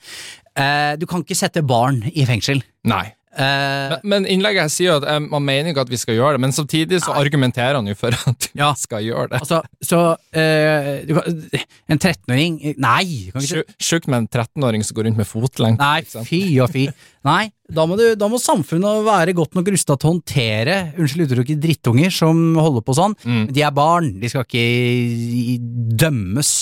Du 0.96 1.04
kan 1.06 1.20
ikke 1.22 1.36
sette 1.36 1.60
barn 1.68 1.98
i 2.16 2.24
fengsel. 2.24 2.62
Nei. 2.88 3.12
Eh, 3.36 3.90
Men, 3.92 4.00
men 4.08 4.26
innlegget 4.32 4.64
her 4.64 4.70
sier 4.72 4.94
at 4.96 5.04
eh, 5.12 5.18
man 5.20 5.44
mener 5.44 5.68
ikke 5.72 5.82
at 5.84 5.90
vi 5.92 5.98
skal 6.00 6.16
gjøre 6.16 6.36
det, 6.36 6.40
men 6.46 6.54
samtidig 6.56 7.02
så 7.04 7.12
argumenterer 7.20 7.76
han 7.76 7.86
jo 7.90 7.94
for 7.98 8.14
at 8.30 8.46
vi 8.48 8.60
Ja. 8.62 8.70
skal 8.80 9.02
gjøre 9.04 9.28
det. 9.34 9.40
Altså, 9.42 9.58
så 9.84 10.00
eh, 10.32 11.04
kan, 11.10 11.68
En 11.92 11.98
13-åring 12.00 12.56
Nei! 12.80 13.30
Sjukt 13.76 14.08
med 14.08 14.22
en 14.24 14.28
13-åring 14.32 14.84
som 14.88 14.96
går 14.96 15.08
rundt 15.10 15.20
med 15.20 15.28
fotlenke. 15.28 15.78
Nei, 15.82 16.24
fy 16.24 16.40
og 16.64 16.72
fy. 16.72 16.86
Nei, 17.26 17.50
da 17.68 17.84
må, 17.90 17.96
du, 17.98 18.06
da 18.16 18.28
må 18.30 18.38
samfunnet 18.40 19.04
være 19.06 19.34
godt 19.36 19.56
nok 19.58 19.68
rusta 19.74 19.96
til 19.98 20.08
å 20.08 20.12
håndtere 20.14 20.76
unnskyld 20.96 21.26
uttrykket 21.26 21.60
drittunger 21.64 22.12
som 22.14 22.40
holder 22.56 22.84
på 22.86 22.94
sånn. 22.96 23.16
Mm. 23.26 23.44
De 23.52 23.64
er 23.66 23.74
barn, 23.74 24.12
de 24.22 24.30
skal 24.30 24.46
ikke 24.46 25.58
dømmes. 26.00 26.52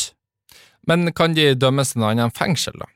Men 0.89 1.09
kan 1.17 1.33
de 1.37 1.53
dømmes 1.57 1.93
til 1.95 2.03
noe 2.03 2.11
annet 2.13 2.27
enn 2.29 2.35
fengsel, 2.37 2.75
da? 2.81 2.89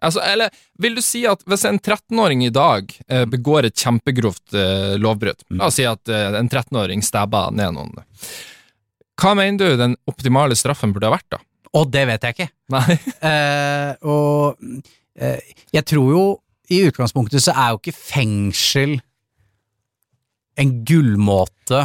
Altså, 0.00 0.22
eller 0.24 0.54
vil 0.80 0.96
du 0.96 1.02
si 1.04 1.24
at 1.28 1.42
hvis 1.48 1.66
en 1.68 1.78
13-åring 1.80 2.46
i 2.46 2.52
dag 2.54 2.92
eh, 3.08 3.26
begår 3.28 3.68
et 3.68 3.76
kjempegrovt 3.76 4.56
eh, 4.56 4.96
lovbrudd, 5.00 5.44
la 5.58 5.68
oss 5.68 5.76
si 5.80 5.86
at 5.88 6.08
eh, 6.08 6.38
en 6.38 6.48
13-åring 6.48 7.04
stabber 7.04 7.52
ned 7.56 7.76
noen, 7.76 7.94
hva 9.20 9.34
mener 9.36 9.74
du 9.74 9.80
den 9.80 9.96
optimale 10.08 10.56
straffen 10.56 10.94
burde 10.94 11.10
ha 11.10 11.18
vært, 11.18 11.28
da? 11.36 11.42
Og 11.76 11.90
det 11.92 12.06
vet 12.08 12.24
jeg 12.26 12.36
ikke. 12.36 12.52
Nei. 12.74 12.86
Eh, 13.30 13.90
og 14.08 14.56
eh, 15.20 15.50
jeg 15.76 15.84
tror 15.90 16.06
jo 16.14 16.22
i 16.72 16.80
utgangspunktet 16.88 17.42
så 17.44 17.52
er 17.52 17.74
jo 17.74 17.80
ikke 17.80 17.92
fengsel 17.96 18.94
en 20.60 20.72
gullmåte 20.88 21.82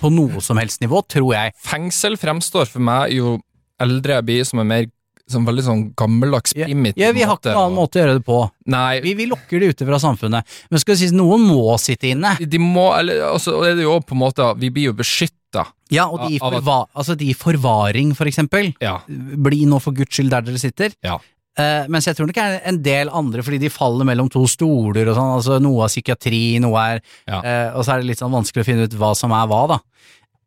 på 0.00 0.10
noe 0.12 0.42
som 0.44 0.58
helst 0.60 0.82
nivå, 0.82 1.00
tror 1.08 1.32
jeg. 1.34 1.54
Fengsel 1.62 2.18
fremstår 2.20 2.68
for 2.68 2.84
meg 2.84 3.14
jo 3.16 3.36
eldre 3.82 4.18
jeg 4.18 4.28
blir, 4.28 4.44
som 4.48 4.62
en 4.62 4.70
mer 4.70 4.88
som 5.30 5.44
veldig 5.46 5.64
sånn 5.64 5.82
gammeldags, 5.96 6.52
primitiv 6.56 7.00
Ja, 7.00 7.12
vi 7.14 7.22
har 7.22 7.36
ikke 7.38 7.52
noen 7.52 7.62
annen 7.68 7.78
måte 7.78 7.98
å 7.98 8.02
gjøre 8.02 8.16
det 8.18 8.24
på. 8.26 8.38
Nei, 8.72 9.00
Vi, 9.04 9.14
vi 9.18 9.26
lokker 9.30 9.60
det 9.62 9.68
ute 9.72 9.86
fra 9.88 9.98
samfunnet. 10.02 10.56
Men 10.70 10.82
skal 10.82 10.94
det 10.94 11.00
sies, 11.04 11.14
noen 11.16 11.44
må 11.46 11.76
sitte 11.80 12.10
inne. 12.10 12.34
de 12.40 12.58
må, 12.60 12.88
eller 12.98 13.22
altså, 13.30 13.58
det 13.64 13.76
er 13.78 13.86
jo 13.86 13.98
på 14.02 14.16
en 14.16 14.22
måte 14.24 14.48
Vi 14.60 14.70
blir 14.74 14.90
jo 14.90 14.96
beskytta. 14.98 15.66
Ja, 15.92 16.08
og 16.08 16.24
de 16.26 16.36
i, 16.36 16.40
forva 16.40 16.86
altså 16.96 17.14
de 17.18 17.32
forvaring, 17.36 18.14
for 18.16 18.26
eksempel. 18.30 18.72
Ja. 18.80 18.98
Bli 19.08 19.64
nå 19.68 19.78
for 19.84 19.92
guds 19.96 20.16
skyld 20.16 20.32
der 20.32 20.44
dere 20.46 20.60
sitter. 20.60 20.94
Ja. 21.04 21.18
Uh, 21.52 21.84
mens 21.92 22.06
jeg 22.08 22.16
tror 22.16 22.30
nok 22.30 22.38
er 22.40 22.54
en 22.64 22.78
del 22.80 23.10
andre, 23.12 23.42
fordi 23.44 23.58
de 23.60 23.68
faller 23.68 24.06
mellom 24.08 24.30
to 24.32 24.46
stoler 24.48 25.10
og 25.12 25.18
sånn. 25.18 25.34
Altså 25.36 25.58
noe 25.60 25.84
er 25.84 25.92
psykiatri, 25.92 26.44
noe 26.64 26.80
er 26.80 27.02
Ja. 27.28 27.42
uh, 27.44 27.78
Og 27.78 27.84
så 27.84 27.92
er 27.92 28.00
det 28.00 28.08
litt 28.08 28.22
sånn 28.22 28.32
vanskelig 28.32 28.64
å 28.64 28.68
finne 28.70 28.86
ut 28.88 28.96
hva 28.96 29.12
som 29.18 29.34
er 29.36 29.46
hva, 29.50 29.60
da. 29.74 29.78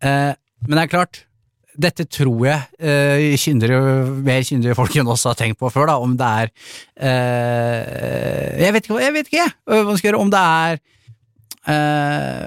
Uh, 0.01 0.33
men 0.65 0.79
det 0.79 0.83
er 0.88 0.91
klart, 0.95 1.21
dette 1.77 2.05
tror 2.07 2.45
jeg 2.47 2.61
eh, 2.79 3.35
kyndige, 3.41 3.79
mer 4.25 4.41
kyndige 4.47 4.75
folk 4.77 4.95
enn 5.01 5.09
oss 5.11 5.23
har 5.27 5.35
tenkt 5.39 5.59
på 5.59 5.69
før, 5.73 5.88
da, 5.91 5.95
om 6.01 6.15
det 6.19 6.29
er 6.41 6.51
eh, 7.03 8.65
Jeg 8.65 8.73
vet 8.75 8.83
ikke, 8.85 8.95
hva- 8.97 9.05
jeg 9.05 9.15
vet 9.19 9.31
ikke, 9.31 9.47
hva 9.69 9.81
man 9.89 9.97
skal 9.99 10.09
gjøre. 10.11 10.21
Om 10.25 10.33
det 10.33 10.43
er 10.43 10.77
eh, 11.67 12.45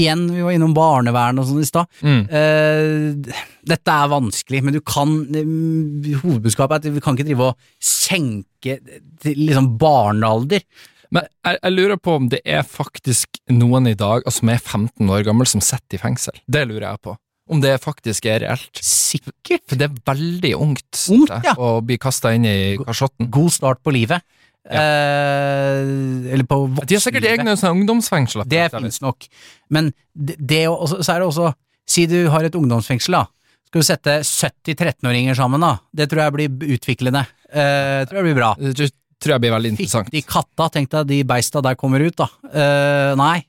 Igjen, 0.00 0.26
vi 0.34 0.44
var 0.46 0.54
innom 0.54 0.74
barnevern 0.76 1.40
og 1.42 1.48
sånn 1.48 1.62
i 1.64 1.68
stad. 1.68 1.90
Mm. 2.06 2.20
Eh, 2.28 3.34
dette 3.70 3.96
er 3.96 4.12
vanskelig, 4.12 4.62
men 4.66 4.76
du 4.76 4.80
kan 4.86 5.16
eh, 5.34 6.14
Hovedbudskapet 6.22 6.76
er 6.78 6.92
at 6.92 6.96
vi 6.96 7.02
kan 7.04 7.18
ikke 7.18 7.28
drive 7.30 7.50
og 7.52 7.70
senke 7.82 8.78
til 9.24 9.42
liksom 9.46 9.72
barnealder. 9.80 10.64
Men 11.10 11.24
jeg, 11.42 11.58
jeg 11.64 11.74
lurer 11.74 11.98
på 11.98 12.12
om 12.20 12.28
det 12.30 12.38
er 12.46 12.62
faktisk 12.62 13.40
noen 13.50 13.88
i 13.90 13.96
dag 13.98 14.22
altså, 14.22 14.38
som 14.44 14.52
er 14.54 14.60
15 14.62 15.10
år 15.10 15.24
gammel, 15.26 15.48
som 15.50 15.62
sitter 15.64 15.98
i 15.98 16.02
fengsel. 16.04 16.36
Det 16.46 16.62
lurer 16.70 16.86
jeg 16.92 17.02
på. 17.08 17.16
Om 17.50 17.60
det 17.64 17.72
faktisk 17.82 18.26
er 18.30 18.44
reelt. 18.44 18.78
Sikkert. 18.86 19.64
For 19.68 19.78
det 19.80 19.88
er 19.88 19.96
veldig 20.06 20.52
ungt, 20.54 21.00
Ungt, 21.10 21.32
ja. 21.44 21.56
å 21.58 21.80
bli 21.82 21.96
kasta 21.98 22.30
inn 22.36 22.44
i 22.46 22.76
kasjotten. 22.78 23.26
God 23.34 23.50
start 23.54 23.80
på 23.82 23.90
livet. 23.96 24.22
Eh, 24.70 26.30
eller 26.34 26.46
på 26.46 26.60
De 26.86 26.94
har 26.96 27.02
sikkert 27.02 27.26
egne 27.30 27.56
ungdomsfengsler. 27.56 28.46
Det 28.48 28.68
finnes 28.74 29.00
nok. 29.02 29.26
Men 29.72 29.90
det, 30.14 30.36
det 30.38 30.62
også, 30.70 31.00
så 31.02 31.16
er 31.16 31.24
det 31.24 31.28
også 31.32 31.50
Si 31.90 32.04
du 32.06 32.20
har 32.30 32.44
et 32.46 32.54
ungdomsfengsel, 32.54 33.16
da. 33.16 33.24
Skal 33.66 33.82
du 33.82 33.86
sette 33.88 34.12
70 34.22 34.76
13-åringer 34.78 35.34
sammen, 35.34 35.58
da? 35.64 35.72
Det 35.90 36.04
tror 36.10 36.20
jeg 36.22 36.34
blir 36.36 36.74
utviklende. 36.76 37.24
Eh, 37.50 38.04
tror 38.06 38.20
jeg 38.20 38.26
blir 38.28 38.36
bra. 38.38 38.50
Det 38.60 38.76
tror- 38.78 38.92
tror 39.20 39.34
jeg 39.34 39.42
blir 39.42 39.52
veldig 39.56 39.72
interessant. 39.72 40.06
Fytti 40.06 40.22
katta, 40.22 40.68
tenk 40.70 40.86
deg 40.94 41.08
de 41.10 41.18
beista 41.26 41.60
der 41.66 41.74
kommer 41.80 42.04
ut, 42.06 42.14
da. 42.14 42.28
Eh, 42.46 43.16
nei. 43.18 43.40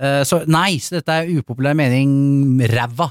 Eh, 0.00 0.22
så 0.24 0.40
nei, 0.48 0.78
så 0.80 0.96
dette 0.96 1.12
er 1.12 1.28
upopulær 1.36 1.76
mening 1.76 2.56
ræva. 2.72 3.10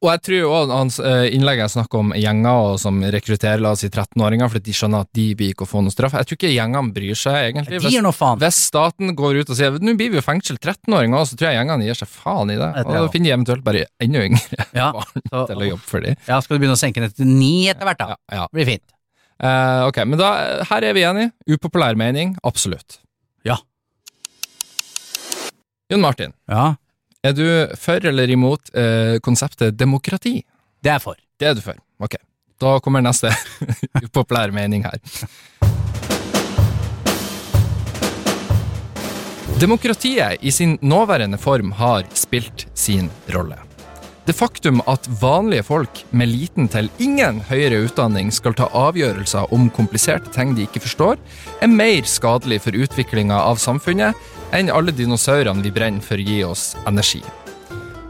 Og 0.00 0.08
jeg 0.08 0.20
tror 0.24 0.44
også 0.48 0.76
hans 0.78 0.96
eh, 1.04 1.26
innlegg 1.36 1.58
jeg 1.60 1.72
snakker 1.74 2.00
om 2.00 2.12
gjenger 2.16 2.78
som 2.80 3.02
rekrutterer 3.14 3.60
la 3.60 3.72
oss 3.74 3.82
si 3.84 3.90
13-åringer 3.90 4.48
fordi 4.48 4.70
de 4.70 4.74
skjønner 4.78 5.04
at 5.04 5.10
de 5.18 5.24
blir 5.36 5.50
ikke 5.52 5.66
å 5.66 5.68
få 5.68 5.82
noe 5.84 5.92
straff. 5.92 6.14
Jeg 6.16 6.28
tror 6.30 6.38
ikke 6.38 6.52
gjengene 6.54 6.94
bryr 6.96 7.18
seg, 7.20 7.36
egentlig. 7.50 7.80
De 7.84 7.92
gir 7.92 8.04
nå 8.06 8.12
faen. 8.16 8.40
Hvis 8.40 8.60
staten 8.70 9.12
går 9.18 9.42
ut 9.42 9.52
og 9.52 9.58
sier 9.58 9.76
nå 9.76 9.94
blir 10.00 10.14
vi 10.14 10.20
jo 10.20 10.24
fengsel 10.24 10.56
13-åringer 10.56 11.18
også, 11.20 11.34
så 11.34 11.40
tror 11.42 11.50
jeg 11.50 11.58
gjengene 11.60 11.88
gir 11.90 11.98
seg 12.00 12.10
faen 12.14 12.54
i 12.54 12.58
det. 12.60 12.70
Og 12.84 12.92
da 12.96 13.02
finner 13.12 13.28
de 13.28 13.34
eventuelt 13.36 13.64
bare 13.66 13.84
enda 14.06 14.24
yngre 14.30 14.58
Ja, 14.80 14.88
barn 14.96 15.26
så- 15.28 15.44
til 15.52 15.60
å 15.66 15.70
jobbe 15.74 15.84
for 15.92 16.00
dem. 16.06 16.16
ja, 16.28 16.40
skal 16.40 16.56
du 16.56 16.62
begynne 16.64 16.78
å 16.78 16.80
senke 16.80 17.04
ned 17.04 17.14
til 17.18 17.28
ni 17.28 17.52
etter 17.72 17.84
hvert, 17.90 18.00
da? 18.00 18.14
Ja, 18.14 18.40
ja. 18.40 18.46
Blir 18.56 18.70
fint. 18.72 18.84
Uh, 19.42 19.84
ok, 19.90 20.00
men 20.08 20.16
da, 20.20 20.30
her 20.70 20.84
er 20.88 20.94
vi 20.96 21.02
enige. 21.04 21.32
Upopulær 21.50 21.96
mening, 21.98 22.36
absolutt. 22.46 23.00
Ja. 23.44 23.58
Jon 25.92 26.00
Martin, 26.00 26.32
Ja, 26.48 26.74
er 27.24 27.32
du 27.32 27.44
for 27.80 28.04
eller 28.04 28.30
imot 28.30 28.70
eh, 28.76 29.16
konseptet 29.24 29.78
demokrati? 29.78 30.42
det 30.84 30.90
er 30.90 30.98
jeg 30.98 31.04
for. 31.06 31.16
Det 31.40 31.48
er 31.48 31.54
du 31.56 31.62
for. 31.64 31.78
Ok. 32.04 32.18
Da 32.60 32.78
kommer 32.84 33.00
neste 33.00 33.32
upopulære 34.04 34.52
mening 34.52 34.84
her. 34.84 35.00
Demokratiet 39.60 40.42
i 40.44 40.50
sin 40.50 40.78
nåværende 40.82 41.38
form 41.38 41.72
har 41.72 42.04
spilt 42.12 42.66
sin 42.74 43.08
rolle. 43.32 43.63
Det 44.24 44.32
faktum 44.32 44.80
at 44.88 45.04
vanlige 45.20 45.66
folk 45.68 45.98
med 46.16 46.30
liten 46.32 46.64
til 46.72 46.86
ingen 46.96 47.42
høyere 47.44 47.82
utdanning 47.84 48.30
skal 48.32 48.54
ta 48.56 48.70
avgjørelser 48.72 49.50
om 49.52 49.66
kompliserte 49.68 50.32
ting 50.32 50.54
de 50.56 50.64
ikke 50.64 50.80
forstår, 50.80 51.18
er 51.60 51.68
mer 51.68 52.08
skadelig 52.08 52.62
for 52.64 52.72
utviklinga 52.72 53.36
av 53.36 53.60
samfunnet 53.60 54.16
enn 54.56 54.72
alle 54.72 54.94
dinosaurene 54.96 55.60
vi 55.60 55.72
brenner 55.76 56.00
for 56.00 56.16
å 56.16 56.24
gi 56.24 56.38
oss 56.46 56.70
energi. 56.88 57.20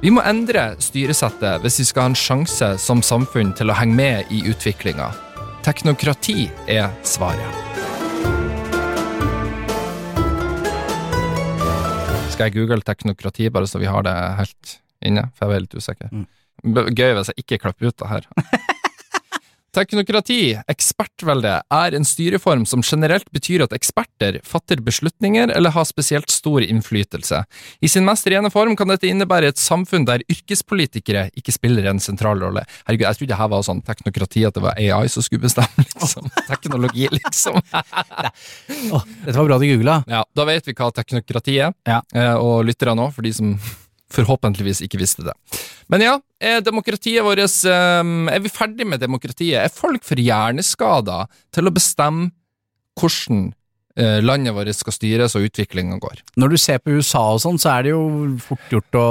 Vi 0.05 0.13
må 0.15 0.23
endre 0.23 0.77
styresettet 0.79 1.65
hvis 1.65 1.81
vi 1.83 1.89
skal 1.91 2.07
ha 2.07 2.13
en 2.13 2.23
sjanse 2.23 2.71
som 2.79 3.03
samfunn 3.03 3.51
til 3.59 3.75
å 3.75 3.79
henge 3.81 3.99
med 3.99 4.31
i 4.31 4.45
utviklinga. 4.53 5.11
Teknokrati 5.67 6.47
er 6.71 6.95
svaret. 7.03 7.59
Skal 12.31 12.47
jeg 12.47 12.57
google 12.61 12.83
teknokrati, 12.87 13.51
bare 13.51 13.67
så 13.67 13.83
vi 13.83 13.91
har 13.91 14.07
det 14.07 14.15
helt 14.39 14.79
inne? 15.05 15.29
For 15.35 15.47
jeg 15.47 15.55
var 15.55 15.65
litt 15.67 15.77
usikker. 15.81 16.13
Mm. 16.13 16.27
Gøy 16.97 17.11
hvis 17.19 17.33
jeg 17.33 17.45
ikke 17.45 17.61
klipper 17.67 17.91
ut 17.93 17.99
det 18.01 18.09
her. 18.09 18.31
Teknokrati, 19.75 20.53
ekspertvelde, 20.71 21.57
er 21.75 21.95
en 21.99 22.05
styreform 22.07 22.63
som 22.69 22.83
generelt 22.87 23.27
betyr 23.35 23.65
at 23.65 23.73
eksperter 23.75 24.37
fatter 24.47 24.79
beslutninger 24.87 25.51
eller 25.51 25.75
har 25.75 25.89
spesielt 25.89 26.31
stor 26.31 26.63
innflytelse. 26.63 27.41
I 27.83 27.91
sin 27.91 28.07
mest 28.07 28.29
rene 28.31 28.53
form 28.55 28.77
kan 28.79 28.93
dette 28.93 29.11
innebære 29.11 29.51
et 29.51 29.59
samfunn 29.59 30.07
der 30.07 30.23
yrkespolitikere 30.31 31.25
ikke 31.35 31.57
spiller 31.57 31.91
en 31.91 31.99
sentral 31.99 32.39
rolle. 32.47 32.63
Herregud, 32.87 33.09
jeg 33.09 33.19
trodde 33.19 33.33
det 33.35 33.41
her 33.43 33.51
var 33.57 33.67
sånn 33.67 33.83
teknokrati, 33.91 34.47
at 34.47 34.55
det 34.55 34.63
var 34.63 34.79
AI 34.79 35.11
som 35.11 35.27
skulle 35.27 35.43
bestemme, 35.49 35.89
liksom. 35.91 36.31
Teknologi, 36.47 37.09
liksom. 37.11 37.59
oh, 38.95 39.03
dette 39.27 39.39
var 39.41 39.49
bra 39.51 39.59
du 39.59 39.67
googla. 39.73 40.05
Ja, 40.07 40.23
da 40.39 40.47
vet 40.55 40.71
vi 40.71 40.79
hva 40.79 40.93
teknokrati 40.95 41.59
er, 41.67 41.75
Ja. 41.91 41.99
eh, 42.15 42.37
og 42.39 42.63
lytterne 42.71 43.09
òg, 43.09 43.17
for 43.19 43.27
de 43.27 43.35
som 43.35 43.57
forhåpentligvis 44.15 44.85
ikke 44.87 45.01
visste 45.01 45.27
det. 45.27 45.35
Men 45.93 46.05
ja, 46.05 46.15
er 46.41 46.63
demokratiet 46.65 47.25
vårt 47.27 47.43
eh, 47.43 48.15
Er 48.35 48.45
vi 48.45 48.53
ferdig 48.53 48.87
med 48.89 49.03
demokratiet? 49.03 49.61
Er 49.61 49.75
folk 49.75 50.05
for 50.07 50.21
hjerneskada 50.21 51.25
til 51.55 51.69
å 51.69 51.75
bestemme 51.75 52.33
hvordan 52.99 53.49
eh, 53.99 54.21
landet 54.23 54.55
vårt 54.55 54.77
skal 54.77 54.95
styres 54.95 55.35
og 55.39 55.47
utviklinga 55.49 55.99
går? 56.03 56.23
Når 56.41 56.55
du 56.55 56.59
ser 56.61 56.81
på 56.83 56.95
USA 56.95 57.25
og 57.35 57.43
sånn, 57.43 57.59
så 57.61 57.73
er 57.75 57.87
det 57.87 57.95
jo 57.95 58.05
fort 58.43 58.73
gjort 58.73 59.01
å 59.01 59.09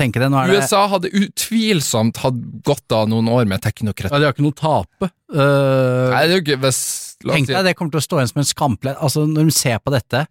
tenke 0.00 0.22
det. 0.22 0.30
Nå 0.32 0.40
er 0.40 0.52
det 0.52 0.62
USA 0.62 0.86
hadde 0.92 1.12
utvilsomt 1.12 2.22
hatt 2.24 2.40
godt 2.66 2.96
av 2.96 3.10
noen 3.12 3.28
år 3.32 3.48
med 3.48 3.64
teknokrati. 3.64 4.12
ja, 4.12 4.22
De 4.22 4.28
har 4.28 4.36
ikke 4.36 4.46
noe 4.46 4.56
å 4.56 4.60
tape. 4.62 5.12
Uh, 5.32 6.12
Nei, 6.12 6.22
det 6.28 6.30
er 6.30 6.38
jo 6.38 6.44
ikke 6.44 6.62
hvis 6.62 6.80
la 7.24 7.34
oss 7.34 7.40
Tenk 7.40 7.50
deg, 7.50 7.64
det 7.66 7.74
kommer 7.78 7.96
til 7.96 8.02
å 8.02 8.06
stå 8.06 8.20
igjen 8.20 8.32
som 8.32 8.42
en 8.42 8.48
skamplett. 8.52 9.00
Altså, 9.02 9.26
når 9.28 9.50
de 9.50 9.56
ser 9.56 9.80
på 9.82 9.92
dette 9.94 10.26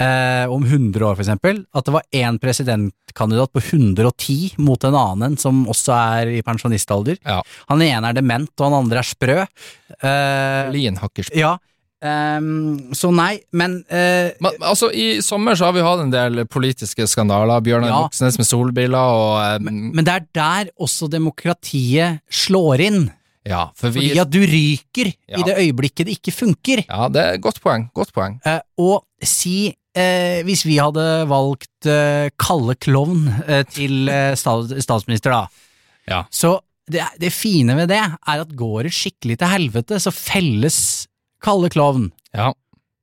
eh, 0.00 0.46
om 0.50 0.64
100 0.64 1.04
år, 1.06 1.14
for 1.18 1.24
eksempel, 1.24 1.62
at 1.76 1.86
det 1.86 1.94
var 1.94 2.06
én 2.16 2.38
presidentkandidat 2.42 3.52
på 3.52 3.62
110 3.62 4.54
mot 4.58 4.84
en 4.84 4.96
annen 4.96 5.38
som 5.40 5.66
også 5.70 5.94
er 6.18 6.34
i 6.38 6.42
pensjonistalder. 6.46 7.20
Ja. 7.24 7.40
Han 7.68 7.82
ene 7.84 8.10
er 8.10 8.16
dement, 8.20 8.50
og 8.58 8.68
han 8.70 8.78
andre 8.84 9.02
er 9.04 9.10
sprø. 9.10 9.40
Eh, 10.00 10.70
Linhakkersprø. 10.74 11.36
ja, 11.38 11.56
Um, 12.00 12.94
så 12.96 13.10
nei, 13.12 13.42
men 13.52 13.74
uh, 13.92 14.30
Men, 14.40 14.54
altså, 14.64 14.88
I 14.88 15.20
sommer 15.20 15.52
så 15.52 15.66
har 15.66 15.74
vi 15.76 15.82
hatt 15.84 16.00
en 16.00 16.12
del 16.14 16.46
politiske 16.48 17.04
skandaler. 17.04 17.60
Bjørnar 17.60 17.90
Ja. 17.92 17.98
Moxnes 18.06 18.38
med 18.40 18.48
solbriller 18.48 18.96
og 19.20 19.60
um, 19.60 19.90
Men 19.92 20.06
det 20.08 20.14
er 20.14 20.24
der 20.32 20.70
også 20.80 21.10
demokratiet 21.12 22.22
slår 22.32 22.80
inn. 22.86 23.02
Ja, 23.44 23.66
for 23.76 23.92
vi 23.92 24.06
Fordi 24.08 24.22
at 24.22 24.32
du 24.32 24.40
ryker 24.40 25.12
Ja. 25.28 25.40
i 25.40 25.44
det 25.44 25.58
øyeblikket 25.60 26.06
det 26.08 26.16
ikke 26.16 26.32
funker. 26.32 26.84
Ja, 26.88 27.08
det 27.12 27.20
er 27.20 27.36
et 27.36 27.44
godt 27.44 27.60
poeng. 27.60 27.90
Godt 27.92 28.14
poeng. 28.16 28.40
Uh, 28.48 28.60
og 28.78 29.04
si 29.20 29.74
eh, 29.96 30.40
Hvis 30.46 30.64
vi 30.68 30.78
hadde 30.80 31.04
valgt 31.30 31.88
eh, 31.88 32.30
Kalle 32.40 32.76
Klovn 32.80 33.28
eh, 33.46 33.64
til 33.68 34.10
eh, 34.12 34.32
stats 34.38 34.74
statsminister, 34.84 35.34
da. 35.34 35.68
Ja. 36.10 36.24
Så 36.30 36.58
det, 36.90 37.04
det 37.22 37.32
fine 37.34 37.76
ved 37.78 37.90
det 37.92 38.00
er 38.00 38.16
at 38.42 38.56
går 38.58 38.88
det 38.88 38.94
skikkelig 38.96 39.38
til 39.40 39.52
helvete, 39.52 40.00
så 40.02 40.12
felles 40.14 40.80
Kalle 41.42 41.70
Klovn. 41.72 42.10
Ja. 42.36 42.50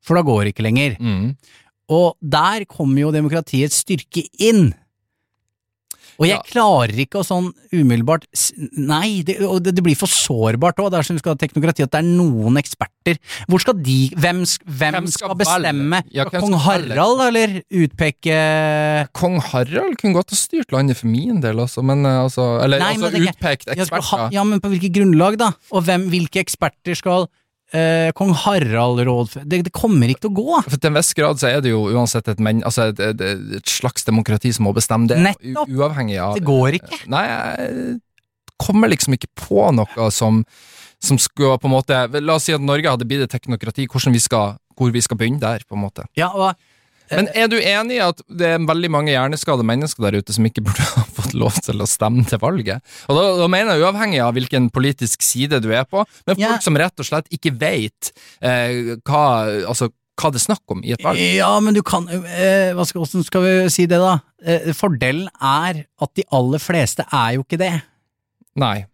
For 0.06 0.18
da 0.18 0.24
går 0.28 0.44
det 0.46 0.56
ikke 0.56 0.68
lenger. 0.68 0.98
Mm. 1.00 1.32
Og 1.94 2.18
der 2.20 2.66
kommer 2.70 3.06
jo 3.06 3.14
demokratiets 3.16 3.82
styrke 3.84 4.26
inn. 4.44 4.72
Og 6.20 6.26
jeg 6.26 6.38
Ja. 6.38 6.42
klarer 6.50 6.98
ikke 6.98 7.20
å 7.22 7.26
sånn 7.26 7.52
umiddelbart 7.72 8.24
Nei, 8.78 9.22
det, 9.22 9.36
og 9.46 9.62
det, 9.64 9.76
det 9.78 9.84
blir 9.86 9.96
for 9.96 10.08
sårbart 10.10 10.80
òg. 10.82 10.90
Det 10.92 10.98
er 11.00 11.04
som 11.06 11.16
vi 11.16 11.22
skal 11.22 11.36
ha 11.36 11.40
teknokrati, 11.42 11.84
at 11.86 11.92
det 11.94 12.00
er 12.02 12.08
noen 12.10 12.58
eksperter. 12.58 13.20
Hvor 13.48 13.62
skal 13.62 13.78
de 13.86 14.10
Hvem, 14.18 14.42
hvem, 14.44 14.94
Hvem 14.98 15.08
skal 15.14 15.30
skal 15.30 15.36
bestemme? 15.38 16.02
Ja, 16.12 16.26
hvem 16.26 16.42
Kong 16.42 16.56
skal? 16.58 16.66
Harald, 16.90 17.22
eller 17.28 17.58
utpeke 17.70 18.38
Kong 19.14 19.38
Harald 19.52 19.98
kunne 20.02 20.18
godt 20.18 20.34
ha 20.34 20.40
styrt 20.40 20.72
landet 20.74 20.98
for 21.00 21.08
min 21.12 21.42
del, 21.44 21.60
altså. 21.64 21.84
Men 21.86 22.06
eh, 22.06 22.22
altså 22.26 22.48
Eller 22.64 22.80
Nei, 22.82 22.94
altså 22.96 23.12
men 23.12 23.28
utpekt 23.30 23.70
ha, 23.70 23.76
eksperter. 23.78 24.32
ja, 24.34 24.44
men 24.48 24.60
på 24.64 24.72
hvilket 24.74 24.96
grunnlag, 24.98 25.38
da? 25.38 25.52
Og 25.72 25.86
hvem, 25.88 26.10
hvilke 26.14 26.42
eksperter 26.44 26.98
skal 26.98 27.28
eh, 27.76 28.10
kong 28.16 28.34
Harald-råd 28.46 29.38
det, 29.44 29.62
det 29.68 29.74
kommer 29.76 30.12
ikke 30.12 30.28
til 30.28 30.34
å 30.34 30.38
gå. 30.38 30.62
For 30.68 30.78
til 30.78 30.92
en 30.92 31.00
viss 31.00 31.14
grad 31.18 31.42
så 31.42 31.50
er 31.52 31.62
det 31.66 31.74
jo 31.74 31.84
uansett 31.92 32.30
et, 32.32 32.42
men, 32.44 32.64
altså 32.68 32.90
et, 32.92 33.02
et, 33.04 33.24
et 33.60 33.72
slags 33.72 34.08
demokrati 34.08 34.54
som 34.56 34.68
må 34.70 34.74
bestemme 34.78 35.10
det, 35.10 35.20
Nettopp. 35.24 35.72
uavhengig 35.72 36.20
av 36.24 36.38
Det 36.40 36.46
går 36.48 36.80
ikke. 36.80 37.02
Nei, 37.12 37.26
jeg 37.28 37.98
kommer 38.62 38.90
liksom 38.92 39.18
ikke 39.18 39.30
på 39.38 39.68
noe 39.78 40.10
som, 40.14 40.42
som 41.04 41.20
skulle 41.22 41.60
på 41.62 41.70
en 41.70 41.76
måte 41.76 42.00
La 42.24 42.38
oss 42.40 42.48
si 42.50 42.56
at 42.56 42.64
Norge 42.64 42.90
hadde 42.90 43.06
blitt 43.10 43.28
et 43.28 43.36
teknokrati, 43.36 43.86
hvordan 43.92 44.16
vi 44.16 44.24
skal, 44.24 44.58
hvor 44.78 44.94
vi 44.94 45.04
skal 45.06 45.20
begynne 45.20 45.44
der, 45.44 45.66
på 45.68 45.78
en 45.78 45.86
måte. 45.86 46.08
Ja, 46.18 46.32
og 46.34 46.56
Men 47.12 47.30
er 47.34 47.48
du 47.52 47.56
enig 47.60 47.98
i 47.98 48.02
at 48.04 48.20
det 48.28 48.50
er 48.56 48.66
veldig 48.68 48.90
mange 48.92 49.14
hjerneskadde 49.14 49.64
mennesker 49.68 50.08
der 50.08 50.18
ute 50.20 50.34
som 50.36 50.48
ikke 50.50 50.64
burde 50.66 50.84
ha 50.96 51.04
fått 51.20 51.36
lov 51.38 51.56
til 51.64 51.84
å 51.84 51.88
stemme 51.90 52.26
til 52.28 52.42
valget? 52.44 52.84
Og 53.08 53.16
da, 53.20 53.28
da 53.42 53.48
mener 53.52 53.76
jeg 53.78 53.86
uavhengig 53.88 54.20
av 54.26 54.34
hvilken 54.38 54.68
politisk 54.76 55.24
side 55.26 55.62
du 55.64 55.70
er 55.76 55.86
på, 55.88 56.04
men 56.26 56.36
folk 56.36 56.44
Ja. 56.44 56.58
som 56.64 56.78
rett 56.80 57.00
og 57.00 57.08
slett 57.08 57.30
ikke 57.34 57.54
vet 57.60 58.12
eh, 58.42 58.96
hva, 59.08 59.24
altså, 59.70 59.90
hva 60.18 60.32
det 60.34 60.42
er 60.42 60.46
snakk 60.48 60.74
om 60.74 60.82
i 60.84 60.94
et 60.96 61.04
valg. 61.06 61.20
Ja, 61.38 61.52
men 61.64 61.76
du 61.78 61.84
kan 61.86 62.08
eh, 62.10 62.74
hva 62.76 62.86
skal, 62.90 63.04
Hvordan 63.06 63.26
skal 63.28 63.44
vi 63.46 63.56
si 63.74 63.86
det, 63.90 64.00
da? 64.02 64.18
Eh, 64.44 64.72
fordelen 64.78 65.28
er 65.38 65.84
at 66.02 66.14
de 66.18 66.26
aller 66.34 66.62
fleste 66.62 67.06
er 67.14 67.38
jo 67.38 67.46
ikke 67.46 67.60
det. 67.62 67.74
Nei. 68.58 68.88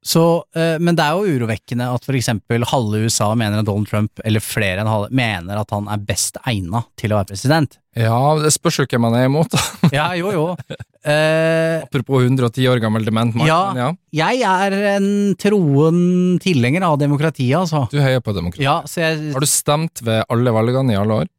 Så, 0.00 0.44
eh, 0.56 0.78
men 0.80 0.96
det 0.96 1.04
er 1.04 1.16
jo 1.18 1.34
urovekkende 1.36 1.86
at 1.92 2.06
eksempel 2.16 2.64
halve 2.70 3.02
USA 3.04 3.34
mener 3.36 3.60
at 3.60 3.68
Donald 3.68 3.88
Trump, 3.90 4.22
eller 4.24 4.40
flere 4.40 4.80
enn 4.80 4.88
halve, 4.88 5.10
mener 5.12 5.60
at 5.60 5.74
han 5.76 5.90
er 5.92 6.00
best 6.08 6.40
egna 6.48 6.86
til 7.00 7.12
å 7.12 7.20
være 7.20 7.32
president. 7.34 7.76
Ja, 7.98 8.16
det 8.38 8.52
spørs 8.54 8.78
jo 8.80 8.86
hvem 8.86 9.02
man 9.02 9.16
er 9.18 9.26
imot. 9.28 9.52
da. 9.52 9.60
Ja, 9.98 10.06
jo, 10.16 10.30
jo. 10.32 10.44
Eh, 11.04 11.82
Apropos 11.82 12.22
110 12.22 12.68
år 12.70 12.80
gammel 12.80 13.04
dement 13.04 13.34
mann. 13.34 13.48
Ja. 13.48 13.60
ja. 13.76 13.90
jeg 14.14 14.44
er 14.46 14.76
en 14.94 15.10
troen 15.40 16.00
tilhenger 16.40 16.86
av 16.86 16.96
demokratiet, 17.02 17.58
altså. 17.58 17.84
Du 17.92 17.98
heier 18.00 18.22
på 18.24 18.34
demokrati. 18.36 18.64
Ja, 18.64 18.80
så 18.88 19.04
jeg, 19.04 19.34
Har 19.34 19.44
du 19.44 19.50
stemt 19.50 20.04
ved 20.06 20.24
alle 20.32 20.54
valgene 20.54 20.96
i 20.96 21.00
alle 21.00 21.22
år? 21.24 21.30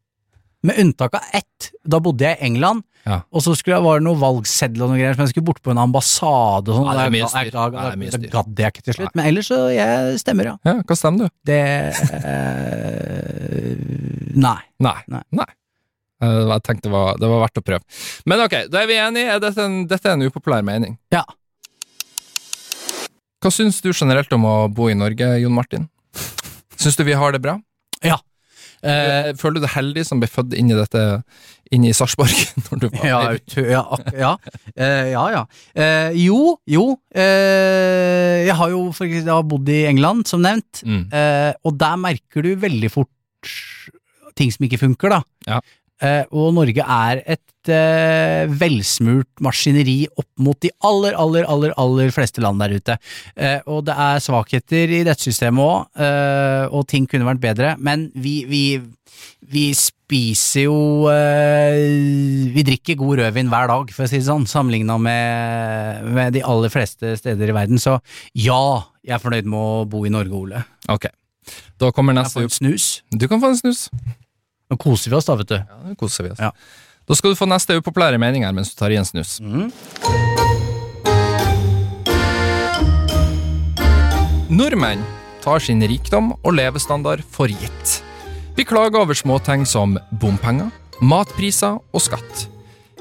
Med 0.64 0.78
unntak 0.78 1.16
av 1.18 1.22
ett. 1.34 1.72
Da 1.88 1.98
bodde 2.04 2.22
jeg 2.28 2.38
i 2.38 2.46
England, 2.46 2.84
Ja. 3.06 3.22
og 3.34 3.42
så 3.42 3.56
jeg, 3.58 3.82
var 3.82 3.98
det 3.98 4.06
noen 4.06 4.20
valgsedler 4.22 4.84
og 4.86 4.92
noen 4.92 5.00
greier, 5.02 5.16
som 5.18 5.26
jeg 5.26 5.32
skulle 5.34 5.48
bort 5.48 5.62
på 5.66 5.72
en 5.74 5.80
ambassade 5.82 6.70
og 6.70 6.76
sånn. 6.78 6.86
Ja, 6.86 6.94
det 7.00 7.06
er 7.08 7.16
mye 7.16 7.30
styr. 7.32 8.28
er 8.28 8.30
gadd 8.36 8.62
jeg 8.62 8.74
ikke 8.76 8.84
til 8.86 8.94
slutt. 9.00 9.16
Men 9.18 9.26
ellers 9.32 9.50
så 9.50 9.58
jeg 9.74 10.20
stemmer, 10.22 10.52
ja. 10.52 10.56
Ja, 10.70 10.76
hva 10.86 10.96
stemmer 11.00 11.26
du? 11.26 11.34
Det 11.50 11.58
eh, 12.30 13.76
Nei. 14.38 14.60
Nei. 14.80 15.00
Nei. 15.12 15.24
nei. 15.34 15.50
Jeg 16.22 16.62
tenkte 16.68 16.86
det 16.86 16.94
var, 16.94 17.18
det 17.18 17.30
var 17.32 17.42
verdt 17.48 17.58
å 17.58 17.66
prøve. 17.66 17.82
Men 18.30 18.44
ok, 18.46 18.56
da 18.70 18.84
er 18.84 18.90
vi 18.90 18.98
enige. 19.02 19.32
Er 19.34 19.40
dette, 19.42 19.66
en, 19.66 19.80
dette 19.90 20.06
er 20.06 20.14
en 20.20 20.28
upopulær 20.28 20.62
mening. 20.66 21.00
Ja. 21.14 21.24
Hva 23.42 23.50
syns 23.50 23.82
du 23.82 23.90
generelt 23.90 24.32
om 24.38 24.46
å 24.46 24.56
bo 24.70 24.92
i 24.92 24.98
Norge, 24.98 25.32
Jon 25.42 25.56
Martin? 25.58 25.88
Syns 26.78 26.98
du 27.00 27.04
vi 27.08 27.18
har 27.18 27.34
det 27.34 27.42
bra? 27.42 27.58
Ja. 28.06 28.20
Eh, 28.84 29.32
Føler 29.38 29.60
du 29.60 29.66
deg 29.66 29.74
heldig 29.76 30.04
som 30.08 30.20
ble 30.22 30.28
født 30.32 30.56
inn 30.58 30.72
i 30.74 30.78
dette 30.78 31.02
Inn 31.72 31.86
i 31.88 31.94
Sarpsborg? 31.96 32.34
når 32.68 32.80
du 32.82 32.88
var 32.90 33.06
ja, 33.08 33.20
ja, 33.64 33.84
ja. 34.18 34.32
Eh, 34.76 35.12
ja, 35.14 35.22
ja. 35.32 35.44
Eh, 35.76 36.18
jo, 36.20 36.58
jo. 36.68 36.86
Eh, 37.16 38.42
jeg 38.48 38.56
har 38.60 38.74
jo 38.74 38.82
for 38.92 39.06
eksempel, 39.08 39.32
har 39.38 39.46
bodd 39.48 39.70
i 39.72 39.84
England, 39.88 40.28
som 40.28 40.42
nevnt, 40.44 40.82
Mm. 40.84 41.06
eh, 41.14 41.54
og 41.64 41.78
der 41.80 41.96
merker 42.02 42.44
du 42.44 42.56
veldig 42.60 42.90
fort 42.92 43.10
ting 44.36 44.52
som 44.52 44.66
ikke 44.68 44.80
funker, 44.82 45.10
da. 45.16 45.22
Ja. 45.48 45.60
Eh, 46.02 46.24
og 46.34 46.54
Norge 46.58 46.82
er 46.82 47.22
et 47.30 47.72
eh, 47.72 48.50
velsmurt 48.50 49.30
maskineri 49.44 50.08
opp 50.18 50.30
mot 50.42 50.58
de 50.64 50.72
aller, 50.88 51.14
aller, 51.14 51.46
aller, 51.46 51.74
aller 51.82 52.14
fleste 52.14 52.42
land 52.42 52.62
der 52.64 52.74
ute. 52.74 52.98
Eh, 53.36 53.60
og 53.70 53.86
det 53.90 53.98
er 53.98 54.24
svakheter 54.24 54.96
i 54.98 55.04
rettssystemet 55.08 55.62
òg, 55.62 56.02
eh, 56.02 56.66
og 56.74 56.88
ting 56.90 57.06
kunne 57.10 57.28
vært 57.28 57.44
bedre, 57.44 57.76
men 57.78 58.10
vi, 58.18 58.42
vi, 58.50 58.64
vi 59.52 59.68
spiser 59.78 60.66
jo 60.66 61.08
Vi 61.08 62.64
drikker 62.68 62.98
god 63.00 63.22
rødvin 63.22 63.52
hver 63.52 63.70
dag, 63.72 63.94
for 63.96 64.04
å 64.04 64.10
si 64.12 64.20
det 64.20 64.28
sånn, 64.28 64.50
sammenligna 64.50 64.98
med, 65.00 66.10
med 66.18 66.36
de 66.36 66.44
aller 66.44 66.74
fleste 66.74 67.14
steder 67.20 67.54
i 67.54 67.56
verden. 67.56 67.80
Så 67.80 68.00
ja, 68.36 68.64
jeg 69.06 69.16
er 69.16 69.24
fornøyd 69.24 69.48
med 69.48 69.60
å 69.60 69.86
bo 69.90 70.04
i 70.06 70.12
Norge, 70.14 70.36
Ole. 70.36 70.66
Ok. 70.92 71.08
Da 71.80 71.94
kommer 71.96 72.18
Jeg 72.18 72.34
får 72.34 72.50
en 72.50 72.58
snus. 72.58 72.90
Du 73.10 73.28
kan 73.32 73.42
få 73.42 73.54
en 73.54 73.62
snus. 73.62 73.88
Nå 74.72 74.78
koser 74.80 75.12
vi 75.12 75.18
oss 75.18 75.28
da, 75.28 75.36
vet 75.36 75.50
du. 75.52 75.58
Ja, 75.60 75.80
nå 75.84 75.98
koser 76.00 76.24
vi 76.24 76.32
oss. 76.32 76.40
Ja. 76.40 76.54
Da 77.08 77.16
skal 77.18 77.34
du 77.34 77.36
få 77.36 77.48
neste 77.50 77.76
upopulære 77.76 78.20
mening 78.22 78.46
her 78.48 78.54
mens 78.56 78.72
du 78.72 78.78
tar 78.80 78.94
i 78.94 79.00
en 79.00 79.08
snus. 79.08 79.36
Nordmenn 84.52 85.04
tar 85.44 85.60
sin 85.64 85.84
rikdom 85.84 86.32
og 86.38 86.56
levestandard 86.56 87.26
for 87.36 87.52
gitt. 87.52 87.98
Vi 88.56 88.64
klager 88.68 89.02
over 89.02 89.18
småting 89.18 89.66
som 89.68 89.98
bompenger, 90.22 90.70
matpriser 91.04 91.82
og 91.82 92.04
skatt. 92.04 92.46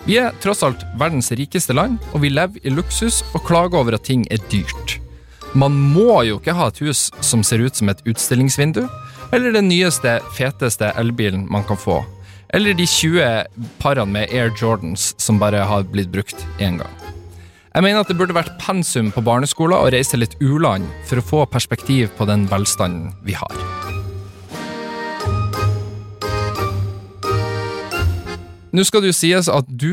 Vi 0.09 0.17
er 0.19 0.35
tross 0.43 0.65
alt 0.67 0.83
verdens 0.99 1.31
rikeste 1.37 1.77
land, 1.77 2.01
og 2.15 2.25
vi 2.25 2.33
lever 2.33 2.67
i 2.67 2.73
luksus 2.73 3.21
og 3.35 3.45
klager 3.47 3.83
over 3.83 3.99
at 3.99 4.09
ting 4.09 4.25
er 4.33 4.43
dyrt. 4.51 4.97
Man 5.55 5.75
må 5.95 6.23
jo 6.27 6.39
ikke 6.39 6.55
ha 6.57 6.71
et 6.71 6.83
hus 6.83 7.11
som 7.27 7.43
ser 7.47 7.63
ut 7.63 7.77
som 7.77 7.91
et 7.93 8.03
utstillingsvindu, 8.09 8.87
eller 9.33 9.55
den 9.55 9.69
nyeste, 9.71 10.19
feteste 10.37 10.91
elbilen 10.99 11.47
man 11.51 11.65
kan 11.65 11.79
få, 11.79 12.01
eller 12.55 12.75
de 12.75 12.87
20 12.87 13.45
parene 13.79 14.11
med 14.11 14.33
Air 14.35 14.51
Jordans 14.59 15.13
som 15.23 15.39
bare 15.39 15.63
har 15.67 15.87
blitt 15.87 16.11
brukt 16.11 16.47
én 16.59 16.81
gang. 16.81 16.97
Jeg 17.71 17.87
mener 17.87 18.03
at 18.03 18.09
det 18.11 18.17
burde 18.19 18.35
vært 18.35 18.57
pensum 18.59 19.13
på 19.15 19.23
barneskolen 19.23 19.79
å 19.79 19.91
reise 19.95 20.19
litt 20.19 20.35
u-land 20.43 20.89
for 21.07 21.21
å 21.21 21.27
få 21.27 21.45
perspektiv 21.47 22.11
på 22.19 22.27
den 22.27 22.49
velstanden 22.51 23.13
vi 23.23 23.37
har. 23.39 23.55
Nå 28.75 28.83
skal 28.87 29.03
det 29.03 29.11
jo 29.11 29.19
sies 29.19 29.49
at 29.51 29.67
du 29.67 29.91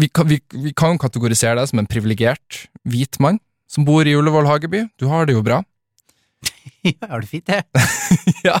Vi 0.00 0.08
kan, 0.08 0.24
vi, 0.24 0.38
vi 0.64 0.72
kan 0.72 0.96
kategorisere 1.00 1.58
deg 1.58 1.68
som 1.68 1.80
en 1.82 1.88
privilegert 1.88 2.62
hvit 2.88 3.18
mann 3.20 3.40
som 3.72 3.84
bor 3.88 4.04
i 4.04 4.14
Ullevål 4.16 4.48
Hageby. 4.48 4.86
Du 5.00 5.08
har 5.08 5.28
det 5.28 5.36
jo 5.36 5.44
bra. 5.44 5.62
Ja, 6.82 6.90
jeg 6.90 7.10
har 7.10 7.20
det 7.22 7.28
fint, 7.30 7.48
jeg. 7.54 7.64
ja. 8.46 8.56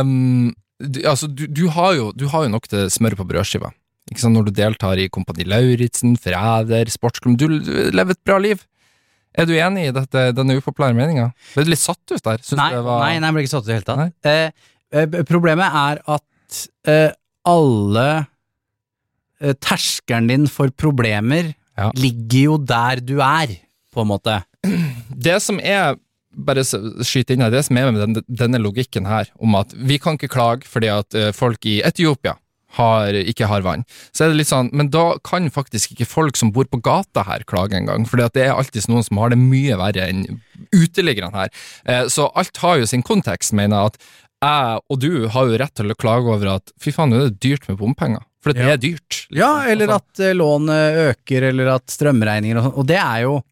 Um, 0.00 0.50
du, 0.80 1.00
altså, 1.06 1.28
du, 1.28 1.44
du, 1.46 1.68
har 1.74 1.92
jo, 1.98 2.10
du 2.16 2.26
har 2.32 2.46
jo 2.46 2.52
nok 2.54 2.66
til 2.70 2.88
smør 2.90 3.14
på 3.18 3.26
brødskiva. 3.28 3.70
Ikke 4.10 4.22
sant? 4.24 4.34
Når 4.34 4.48
du 4.48 4.52
deltar 4.56 4.98
i 4.98 5.08
Kompani 5.12 5.44
Lauritzen, 5.46 6.16
Fræder, 6.18 6.88
sportsklubben. 6.90 7.36
Du, 7.38 7.60
du 7.62 7.90
lever 7.94 8.16
et 8.16 8.22
bra 8.26 8.38
liv. 8.42 8.62
Er 9.38 9.46
du 9.46 9.52
enig 9.54 9.84
i 9.86 9.92
dette, 9.94 10.24
denne 10.34 10.56
upopulære 10.58 10.96
meninga? 10.96 11.28
Ble 11.54 11.62
du 11.68 11.70
litt 11.70 11.78
satt 11.82 12.00
ut 12.10 12.18
der? 12.26 12.40
Synes 12.42 12.58
Nei, 12.58 12.70
det 12.74 12.80
var- 12.88 13.04
nei, 13.04 13.12
nei, 13.22 13.28
jeg 13.30 13.36
ble 13.36 13.44
ikke 13.46 13.52
satt 13.52 13.62
ut 13.62 13.68
i 13.68 13.70
det 13.70 13.78
hele 13.78 13.88
tatt. 13.92 14.26
Eh, 14.26 14.66
eh, 15.04 15.22
problemet 15.28 15.76
er 15.84 16.00
at 16.16 16.58
eh, 16.90 17.12
alle 17.46 18.08
eh, 19.40 19.54
Terskelen 19.62 20.26
din 20.32 20.48
for 20.50 20.72
problemer 20.74 21.52
Ja. 21.78 21.92
ligger 21.94 22.42
jo 22.48 22.56
der 22.58 23.00
du 23.00 23.20
er, 23.22 23.54
på 23.94 24.02
en 24.02 24.10
måte. 24.10 24.40
Det 25.14 25.38
som 25.40 25.60
er 25.62 25.94
bare 26.36 26.62
skyte 26.64 27.34
inn 27.34 27.42
det 27.50 27.64
som 27.66 27.76
er 27.76 27.90
med 27.90 28.00
denne, 28.00 28.22
denne 28.28 28.60
logikken 28.62 29.06
her, 29.06 29.28
om 29.40 29.54
at 29.58 29.72
vi 29.74 29.98
kan 29.98 30.14
ikke 30.18 30.30
klage 30.30 30.68
fordi 30.70 30.88
at 30.92 31.14
eh, 31.14 31.32
folk 31.32 31.64
i 31.66 31.80
Etiopia 31.82 32.36
har, 32.78 33.10
ikke 33.26 33.48
har 33.50 33.64
vann. 33.66 33.82
Så 34.14 34.24
er 34.24 34.28
det 34.30 34.36
litt 34.38 34.46
sånn, 34.52 34.68
Men 34.72 34.90
da 34.94 35.16
kan 35.26 35.48
faktisk 35.50 35.90
ikke 35.96 36.06
folk 36.06 36.36
som 36.38 36.52
bor 36.54 36.68
på 36.70 36.78
gata 36.80 37.24
her 37.26 37.42
klage 37.42 37.74
engang, 37.74 38.06
for 38.06 38.16
det 38.22 38.30
er 38.44 38.52
alltid 38.54 38.86
noen 38.88 39.02
som 39.02 39.18
har 39.18 39.30
det 39.30 39.38
mye 39.42 39.74
verre 39.80 40.06
enn 40.06 40.40
uteliggerne 40.70 41.34
her. 41.34 41.50
Eh, 41.84 42.06
så 42.06 42.28
alt 42.38 42.56
har 42.62 42.78
jo 42.78 42.86
sin 42.86 43.02
kontekst, 43.02 43.52
mener 43.52 43.76
jeg. 43.76 43.86
at 43.86 43.98
jeg 44.40 44.80
og 44.88 45.00
du 45.02 45.28
har 45.28 45.50
jo 45.50 45.58
rett 45.60 45.74
til 45.76 45.90
å 45.92 45.98
klage 45.98 46.30
over 46.32 46.54
at 46.54 46.70
fy 46.80 46.92
faen, 46.94 47.10
nå 47.10 47.18
er 47.18 47.28
det 47.30 47.40
dyrt 47.42 47.66
med 47.68 47.76
bompenger. 47.82 48.22
For 48.40 48.54
det 48.54 48.62
Ja. 48.62 48.70
er 48.72 48.78
dyrt. 48.78 49.26
liksom. 49.28 49.36
Ja, 49.36 49.64
eller 49.68 49.88
Altså, 49.88 49.96
at 50.14 50.20
eh, 50.20 50.32
lånet 50.32 50.96
øker, 51.10 51.42
eller 51.50 51.74
at 51.74 51.86
strømregninger 51.88 52.56
og 52.56 52.64
sånn. 52.64 52.78
Og 52.78 52.86
det 52.86 52.96
er 52.96 53.20
jo 53.26 53.42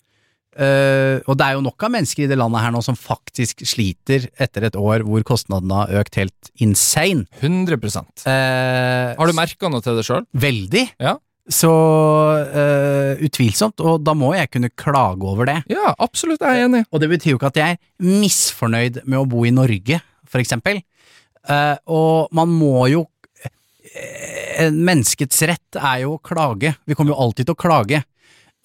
eh, 0.58 1.20
Og 1.26 1.38
det 1.38 1.46
er 1.46 1.56
jo 1.56 1.62
nok 1.64 1.86
av 1.86 1.94
mennesker 1.94 2.26
i 2.26 2.30
det 2.30 2.38
landet 2.38 2.64
her 2.64 2.74
nå 2.74 2.82
som 2.84 2.98
faktisk 2.98 3.64
sliter 3.66 4.28
etter 4.40 4.68
et 4.68 4.76
år 4.78 5.06
hvor 5.06 5.24
kostnadene 5.26 5.80
har 5.82 6.02
økt 6.02 6.18
helt 6.20 6.52
insane. 6.58 7.24
100 7.40 7.78
uh, 7.78 9.14
Har 9.18 9.30
du 9.30 9.36
merka 9.36 9.70
noe 9.72 9.84
til 9.84 9.98
det 9.98 10.06
sjøl? 10.08 10.26
Veldig. 10.32 10.84
Ja. 11.02 11.16
Så 11.48 11.70
uh, 11.72 13.14
utvilsomt, 13.24 13.80
og 13.80 14.02
da 14.04 14.12
må 14.18 14.34
jeg 14.36 14.50
kunne 14.52 14.68
klage 14.76 15.24
over 15.24 15.48
det. 15.48 15.62
Ja, 15.72 15.94
absolutt, 15.96 16.44
jeg 16.44 16.60
er 16.60 16.68
enig. 16.68 16.84
Og 16.92 17.00
det 17.00 17.08
betyr 17.14 17.32
jo 17.32 17.40
ikke 17.40 17.52
at 17.54 17.60
jeg 17.62 17.78
er 17.78 18.04
misfornøyd 18.04 19.02
med 19.06 19.22
å 19.22 19.26
bo 19.30 19.46
i 19.48 19.54
Norge, 19.54 20.02
for 20.28 20.44
eksempel. 20.44 20.82
Eh, 21.48 21.76
og 21.88 22.34
man 22.36 22.50
må 22.52 22.88
jo 22.92 23.06
eh, 23.38 24.68
Menneskets 24.68 25.40
rett 25.48 25.78
er 25.80 26.04
jo 26.04 26.16
å 26.16 26.22
klage. 26.22 26.74
Vi 26.84 26.96
kommer 26.98 27.14
jo 27.14 27.20
alltid 27.24 27.48
til 27.48 27.56
å 27.56 27.60
klage. 27.60 28.02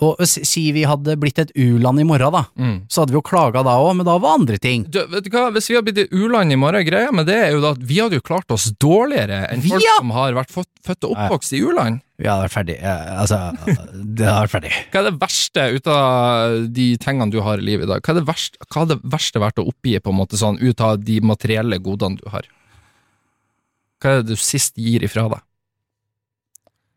Og 0.01 0.17
si 0.25 0.63
vi 0.73 0.83
hadde 0.89 1.13
blitt 1.21 1.37
et 1.39 1.51
u-land 1.53 2.01
i 2.01 2.05
morgen, 2.07 2.33
da. 2.33 2.41
Mm. 2.57 2.77
Så 2.89 3.03
hadde 3.03 3.13
vi 3.13 3.19
jo 3.19 3.23
klaga 3.25 3.61
da 3.65 3.75
òg, 3.79 3.91
men 3.99 4.07
da 4.07 4.15
var 4.19 4.39
andre 4.39 4.57
ting. 4.61 4.87
Du, 4.89 4.99
vet 5.11 5.27
du 5.27 5.29
hva, 5.31 5.45
Hvis 5.53 5.69
vi 5.69 5.77
hadde 5.77 5.85
blitt 5.85 6.01
et 6.01 6.15
u-land 6.15 6.51
i 6.51 6.57
morgen, 6.59 6.83
greia 6.87 7.11
med 7.13 7.29
det 7.29 7.37
er 7.37 7.53
jo 7.53 7.61
at 7.69 7.83
vi 7.85 7.99
hadde 8.01 8.17
jo 8.17 8.25
klart 8.25 8.51
oss 8.53 8.71
dårligere 8.81 9.43
enn 9.53 9.63
folk 9.63 9.85
ja! 9.85 9.99
som 10.01 10.11
har 10.15 10.35
vært 10.35 10.51
født 10.53 11.07
og 11.07 11.13
oppvokst 11.13 11.55
i 11.55 11.61
u-land. 11.61 12.01
Vi 12.19 12.27
hadde 12.27 12.47
vært 12.47 12.55
ferdig. 12.55 12.77
Altså, 12.83 13.39
det 14.17 14.27
hadde 14.27 14.41
vært 14.47 14.55
ferdig. 14.57 14.73
Hva 14.89 15.03
er 15.03 15.09
det 15.09 15.15
verste 15.21 15.67
ut 15.77 15.91
av 15.93 16.57
de 16.81 16.89
tingene 17.05 17.29
du 17.33 17.39
har 17.45 17.61
i 17.61 17.67
livet 17.69 17.87
i 17.87 17.93
dag? 17.93 18.03
Hva 18.03 18.15
er 18.15 18.19
det 18.19 18.27
verste, 18.27 18.69
hva 18.73 18.83
er 18.83 18.93
det 18.95 18.99
verste 19.15 19.45
vært 19.45 19.61
å 19.61 19.67
oppgi, 19.69 19.97
på 20.01 20.13
en 20.13 20.21
måte 20.23 20.41
sånn, 20.41 20.59
ut 20.63 20.83
av 20.83 20.99
de 21.05 21.21
materielle 21.23 21.79
godene 21.85 22.19
du 22.19 22.27
har? 22.33 22.49
Hva 24.01 24.17
er 24.17 24.23
det 24.23 24.33
du 24.33 24.41
sist 24.41 24.75
gir 24.75 25.05
ifra 25.05 25.29
deg? 25.31 25.45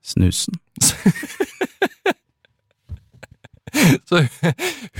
Snusen. 0.06 0.56
Så 4.08 4.22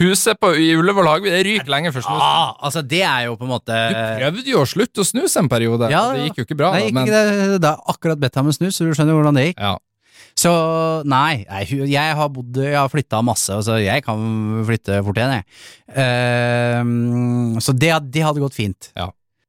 huset 0.00 0.40
på, 0.40 0.52
i 0.60 0.70
Ullevål 0.76 1.10
hage, 1.10 1.32
det 1.32 1.42
ryker 1.46 1.72
lenge 1.72 1.92
før 1.94 2.04
snusen. 2.04 2.22
Ah, 2.22 2.54
altså, 2.68 2.82
det 2.86 3.02
er 3.06 3.26
jo 3.28 3.36
på 3.40 3.46
en 3.46 3.52
måte 3.54 3.80
Du 3.90 3.98
prøvde 4.20 4.46
jo 4.52 4.62
å 4.62 4.68
slutte 4.68 5.02
å 5.02 5.08
snuse 5.08 5.42
en 5.42 5.50
periode, 5.52 5.90
Ja, 5.92 6.06
det 6.14 6.28
gikk 6.28 6.42
jo 6.42 6.46
ikke 6.48 6.60
bra. 6.62 6.72
Nei, 6.76 6.86
gikk 6.88 6.98
men, 6.98 7.08
ikke 7.08 7.16
det. 7.16 7.58
Det 7.64 7.72
er 7.72 7.92
akkurat 7.94 8.22
bedt 8.22 8.40
ham 8.40 8.52
å 8.52 8.56
snus, 8.56 8.78
så 8.78 8.86
du 8.86 8.94
skjønner 8.96 9.18
hvordan 9.18 9.38
det 9.40 9.50
gikk. 9.50 9.60
Ja. 9.62 9.76
Så 10.36 10.52
nei, 11.08 11.46
jeg 11.88 12.16
har 12.18 12.26
bodd 12.28 12.58
Jeg 12.60 12.76
har 12.76 12.90
flytta 12.92 13.22
masse, 13.24 13.54
altså 13.56 13.78
jeg 13.80 14.04
kan 14.04 14.20
flytte 14.68 15.00
fort 15.06 15.20
igjen, 15.20 15.38
jeg. 15.38 15.46
Uh, 15.96 17.60
så 17.64 17.72
det, 17.72 17.94
det 18.12 18.24
hadde 18.26 18.44
gått 18.44 18.58
fint. 18.58 18.90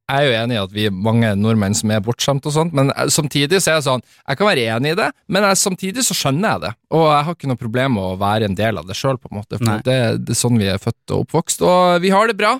Jeg 0.08 0.24
er 0.24 0.28
jo 0.30 0.36
enig 0.40 0.56
i 0.56 0.60
at 0.62 0.72
vi 0.72 0.84
er 0.88 0.94
mange 0.96 1.30
nordmenn 1.36 1.74
som 1.76 1.92
er 1.92 2.00
bortskjemt 2.04 2.46
og 2.48 2.54
sånt, 2.56 2.76
men 2.78 2.94
eh, 2.94 3.10
samtidig 3.12 3.60
så 3.60 3.74
er 3.74 3.76
jeg 3.82 3.86
sånn, 3.90 4.04
jeg 4.24 4.40
kan 4.40 4.48
være 4.48 4.64
enig 4.78 4.94
i 4.94 4.98
det, 5.00 5.08
men 5.28 5.44
jeg, 5.44 5.58
samtidig 5.60 6.06
så 6.08 6.16
skjønner 6.16 6.54
jeg 6.54 6.64
det, 6.64 6.72
og 6.96 7.04
jeg 7.12 7.26
har 7.28 7.36
ikke 7.36 7.50
noe 7.52 7.60
problem 7.60 7.98
med 7.98 8.06
å 8.06 8.14
være 8.22 8.48
en 8.48 8.56
del 8.56 8.80
av 8.80 8.88
det 8.88 8.96
selv 8.96 9.20
på 9.20 9.28
en 9.34 9.42
måte, 9.42 9.60
for 9.60 9.84
det, 9.84 9.98
det 10.24 10.32
er 10.32 10.40
sånn 10.40 10.62
vi 10.62 10.70
er 10.72 10.80
født 10.80 11.12
og 11.12 11.26
oppvokst, 11.26 11.66
og 11.68 12.00
vi 12.06 12.14
har 12.16 12.32
det 12.32 12.38
bra, 12.40 12.54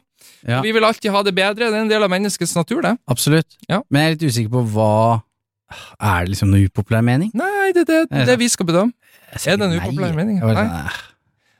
Ja, 0.48 0.60
vi 0.62 0.72
vil 0.76 0.84
alltid 0.86 1.12
ha 1.16 1.24
det 1.24 1.34
bedre, 1.38 1.72
det 1.72 1.78
er 1.80 1.86
en 1.86 1.90
del 1.90 2.04
av 2.04 2.12
menneskets 2.12 2.54
natur 2.60 2.84
det. 2.84 2.98
absolutt. 3.08 3.56
Ja. 3.72 3.80
Men 3.90 4.04
jeg 4.04 4.08
er 4.12 4.18
litt 4.18 4.28
usikker 4.28 4.52
på 4.54 4.66
hva 4.76 4.92
Er 6.00 6.24
det 6.28 6.36
liksom 6.36 6.52
noe 6.52 6.68
upopulær 6.68 7.02
mening? 7.04 7.32
Nei, 7.36 7.72
det 7.76 7.82
er 7.84 7.88
det, 7.90 8.02
det, 8.12 8.26
det 8.30 8.36
vi 8.40 8.48
skal 8.52 8.68
bedømme. 8.70 8.94
Er 9.40 9.58
det 9.60 9.66
en 9.66 9.74
upopulær 9.80 10.14
mening? 10.16 10.38
Nei. 10.44 10.68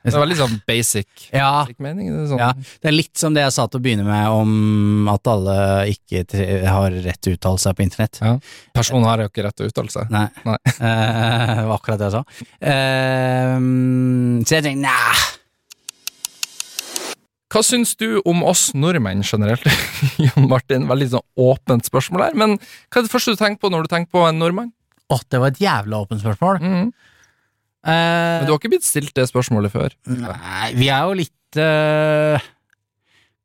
Eh. 0.08 0.14
Det 0.14 0.18
er 0.18 0.24
veldig 0.24 0.38
sånn 0.40 0.56
basic, 0.68 1.08
Ja, 1.30 1.50
basic 1.62 1.78
mening. 1.84 2.10
Det 2.10 2.24
er 2.24 2.28
sånn. 2.32 2.42
Ja. 2.42 2.50
det 2.58 2.90
er 2.90 2.96
litt 2.96 3.20
som 3.20 3.36
det 3.36 3.44
jeg 3.46 3.54
sa 3.54 3.66
til 3.68 3.80
å 3.80 3.84
begynne 3.84 4.06
med 4.08 4.28
om 4.34 5.08
at 5.12 5.30
alle 5.32 5.56
ikke 5.94 6.24
har 6.66 6.90
rett 7.06 7.20
til 7.22 7.34
å 7.34 7.38
uttale 7.38 7.62
seg 7.62 7.78
på 7.78 7.84
internett. 7.86 8.20
Ja. 8.24 8.34
Personen 8.76 9.08
har 9.08 9.22
jo 9.22 9.30
ikke 9.30 9.46
rett 9.46 9.58
til 9.60 9.68
å 9.68 9.72
uttale 9.72 9.94
seg. 9.94 10.12
Nei. 10.14 10.28
Nei. 10.48 10.58
Eh, 10.78 11.54
det 11.58 11.64
var 11.66 11.74
akkurat 11.78 11.98
det 12.00 12.06
jeg 12.08 12.14
sa. 12.14 12.46
Ehm, 12.70 14.40
så 14.46 14.58
jeg 14.58 14.64
tenkte 14.68 14.86
nei. 14.86 15.26
Hva 17.48 17.62
syns 17.64 17.94
du 17.96 18.18
om 18.28 18.42
oss 18.44 18.68
nordmenn 18.76 19.22
generelt? 19.24 19.64
Jon 20.24 20.48
Martin, 20.50 20.84
veldig 20.90 21.08
sånn 21.14 21.24
åpent 21.40 21.88
spørsmål 21.88 22.26
her, 22.26 22.34
men 22.36 22.58
hva 22.60 23.00
er 23.00 23.06
det 23.06 23.12
første 23.12 23.32
du 23.32 23.40
tenker 23.40 23.62
på 23.62 23.70
når 23.72 23.86
du 23.86 23.92
tenker 23.94 24.12
på 24.12 24.26
en 24.28 24.40
nordmann? 24.40 24.72
Å, 25.08 25.16
det 25.32 25.40
var 25.40 25.54
et 25.54 25.62
jævla 25.62 26.02
åpent 26.04 26.20
spørsmål. 26.20 26.60
Mhm. 26.60 26.90
Eh, 26.92 27.16
Men 27.86 28.46
du 28.46 28.52
har 28.52 28.58
ikke 28.58 28.72
blitt 28.72 28.86
stilt 28.86 29.14
det 29.16 29.28
spørsmålet 29.30 29.72
før? 29.72 29.94
Nei, 30.10 30.72
vi 30.76 30.88
er 30.90 31.04
jo 31.06 31.18
litt 31.20 31.60
uh, 31.62 32.48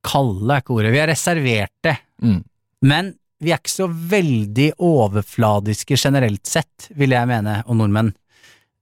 Kalde 0.04 0.56
er 0.56 0.64
ikke 0.64 0.76
ordet. 0.76 0.92
Vi 0.92 1.00
er 1.00 1.12
reserverte. 1.14 1.94
Mm. 2.24 2.42
Men 2.84 3.14
vi 3.44 3.54
er 3.54 3.62
ikke 3.62 3.72
så 3.72 3.88
veldig 3.88 4.70
overfladiske 4.84 5.98
generelt 6.00 6.48
sett, 6.48 6.90
vil 6.98 7.16
jeg 7.16 7.30
mene, 7.30 7.62
og 7.68 7.80
nordmenn. 7.80 8.12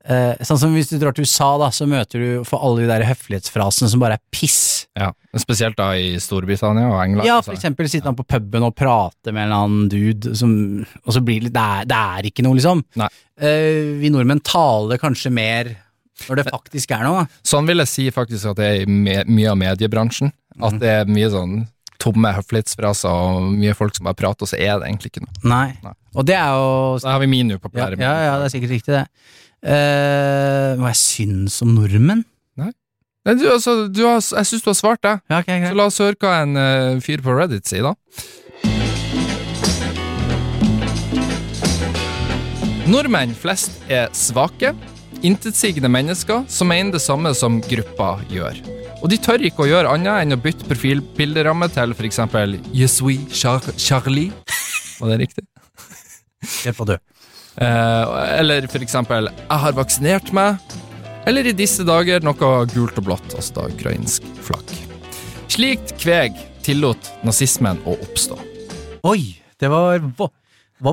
Eh, 0.01 0.39
sånn 0.41 0.57
som 0.57 0.71
hvis 0.73 0.89
du 0.89 0.95
drar 0.97 1.13
til 1.13 1.27
USA, 1.27 1.51
da, 1.61 1.67
så 1.69 1.85
møter 1.85 2.17
du 2.23 2.29
for 2.47 2.63
alle 2.65 2.81
de 2.81 2.87
der 2.89 3.03
høflighetsfrasene 3.05 3.89
som 3.91 4.01
bare 4.01 4.17
er 4.17 4.23
piss. 4.33 4.87
Ja, 4.97 5.11
Spesielt 5.37 5.77
da 5.77 5.91
i 5.95 6.15
Storbritannia 6.19 6.87
og 6.89 7.03
England. 7.03 7.27
Ja, 7.27 7.35
altså. 7.37 7.51
for 7.51 7.59
eksempel 7.59 7.87
sitter 7.91 8.09
han 8.09 8.17
på 8.17 8.25
puben 8.25 8.65
og 8.65 8.73
prater 8.75 9.31
med 9.35 9.43
en 9.45 9.51
eller 9.51 9.67
annen 9.67 9.91
dude, 9.93 10.33
som, 10.35 10.55
og 11.05 11.13
så 11.13 11.21
blir 11.23 11.45
det 11.45 11.53
det 11.53 11.61
er, 11.61 11.85
det 11.91 11.99
er 12.17 12.29
ikke 12.31 12.43
noe, 12.47 12.57
liksom. 12.57 12.81
Eh, 12.97 13.93
vi 14.01 14.09
nordmenn 14.13 14.41
taler 14.43 14.97
kanskje 15.01 15.31
mer 15.33 15.69
når 16.27 16.41
det 16.41 16.47
faktisk 16.51 16.91
er 16.97 17.05
noe. 17.05 17.27
Sånn 17.47 17.69
vil 17.69 17.81
jeg 17.81 17.89
si 17.89 18.09
faktisk 18.13 18.51
at 18.51 18.59
det 18.59 18.67
er 18.71 18.81
i 18.83 19.23
mye 19.25 19.49
av 19.53 19.57
mediebransjen. 19.57 20.33
At 20.61 20.73
Mhm. 20.73 20.79
det 20.81 20.89
er 20.89 21.05
mye 21.05 21.29
sånn 21.31 21.67
tomme 22.01 22.33
høflighetsfraser 22.33 23.09
og 23.09 23.51
mye 23.53 23.73
folk 23.77 23.95
som 23.95 24.05
bare 24.09 24.17
prater, 24.17 24.43
og 24.43 24.49
så 24.49 24.57
er 24.57 24.79
det 24.81 24.89
egentlig 24.89 25.11
ikke 25.13 25.21
noe. 25.25 25.33
Nei. 25.45 25.77
Nei. 25.83 25.93
Og 26.15 26.25
det 26.25 26.35
er 26.35 26.49
jo 26.57 26.97
Da 26.99 27.11
har 27.13 27.19
vi 27.21 27.27
min 27.27 27.49
ja, 27.49 27.57
ja, 27.71 28.15
ja, 28.25 28.37
det 28.41 28.45
er 28.49 28.59
sikkert 28.59 28.73
riktig, 28.73 28.93
det. 28.97 29.07
Eh, 29.61 30.71
hva 30.81 30.89
jeg 30.89 31.01
syns 31.01 31.61
om 31.61 31.75
nordmenn? 31.77 32.25
Nei, 33.21 33.35
du, 33.37 33.43
altså, 33.53 33.85
du 33.85 33.99
har, 34.01 34.17
jeg 34.17 34.47
syns 34.49 34.63
du 34.65 34.69
har 34.71 34.77
svart, 34.79 35.01
det. 35.05 35.11
Ja, 35.29 35.41
okay, 35.43 35.61
Så 35.67 35.77
la 35.77 35.85
oss 35.85 35.99
høre 36.01 36.17
hva 36.17 36.39
en 36.41 36.57
uh, 36.57 37.01
fyr 37.05 37.21
på 37.21 37.35
Reddit 37.37 37.69
sier, 37.69 37.85
da. 37.85 37.93
Nordmenn 42.89 43.35
flest 43.37 43.77
er 43.93 44.09
svake, 44.17 44.73
intetsigende 45.21 45.91
mennesker 45.93 46.47
som 46.49 46.71
mener 46.73 46.97
det 46.97 47.03
samme 47.05 47.29
som 47.37 47.61
gruppa 47.61 48.15
gjør. 48.33 48.57
Og 49.03 49.13
de 49.13 49.21
tør 49.21 49.45
ikke 49.45 49.67
å 49.67 49.69
gjøre 49.69 49.93
annet 49.93 50.25
enn 50.25 50.33
å 50.33 50.41
bytte 50.41 50.65
profilbilderamme 50.65 51.69
til 51.77 51.93
for 51.93 52.09
eksempel 52.09 52.57
we, 53.05 53.19
Char 53.29 53.69
Charlie. 53.77 54.31
Var 54.97 55.13
det 55.13 55.21
riktig? 55.27 55.45
Helt 56.65 56.81
på 56.81 56.89
død. 56.89 57.10
Eh, 57.59 58.39
eller 58.39 58.67
eksempel 58.81 59.27
Jeg 59.27 59.59
har 59.63 59.73
vaksinert 59.73 60.31
meg. 60.33 60.57
Eller 61.27 61.45
i 61.45 61.53
disse 61.53 61.83
dager 61.85 62.23
noe 62.25 62.65
gult 62.71 62.97
og 62.97 63.05
blått, 63.05 63.33
altså 63.37 63.53
da 63.59 63.67
ukrainsk 63.69 64.23
flagg. 64.41 64.71
Slikt 65.51 65.93
kveg 66.01 66.37
tillot 66.65 67.11
nazismen 67.27 67.77
å 67.85 67.93
oppstå. 68.01 68.37
Oi, 69.05 69.35
det 69.59 69.69
var 69.69 69.99
hva, 69.99 70.29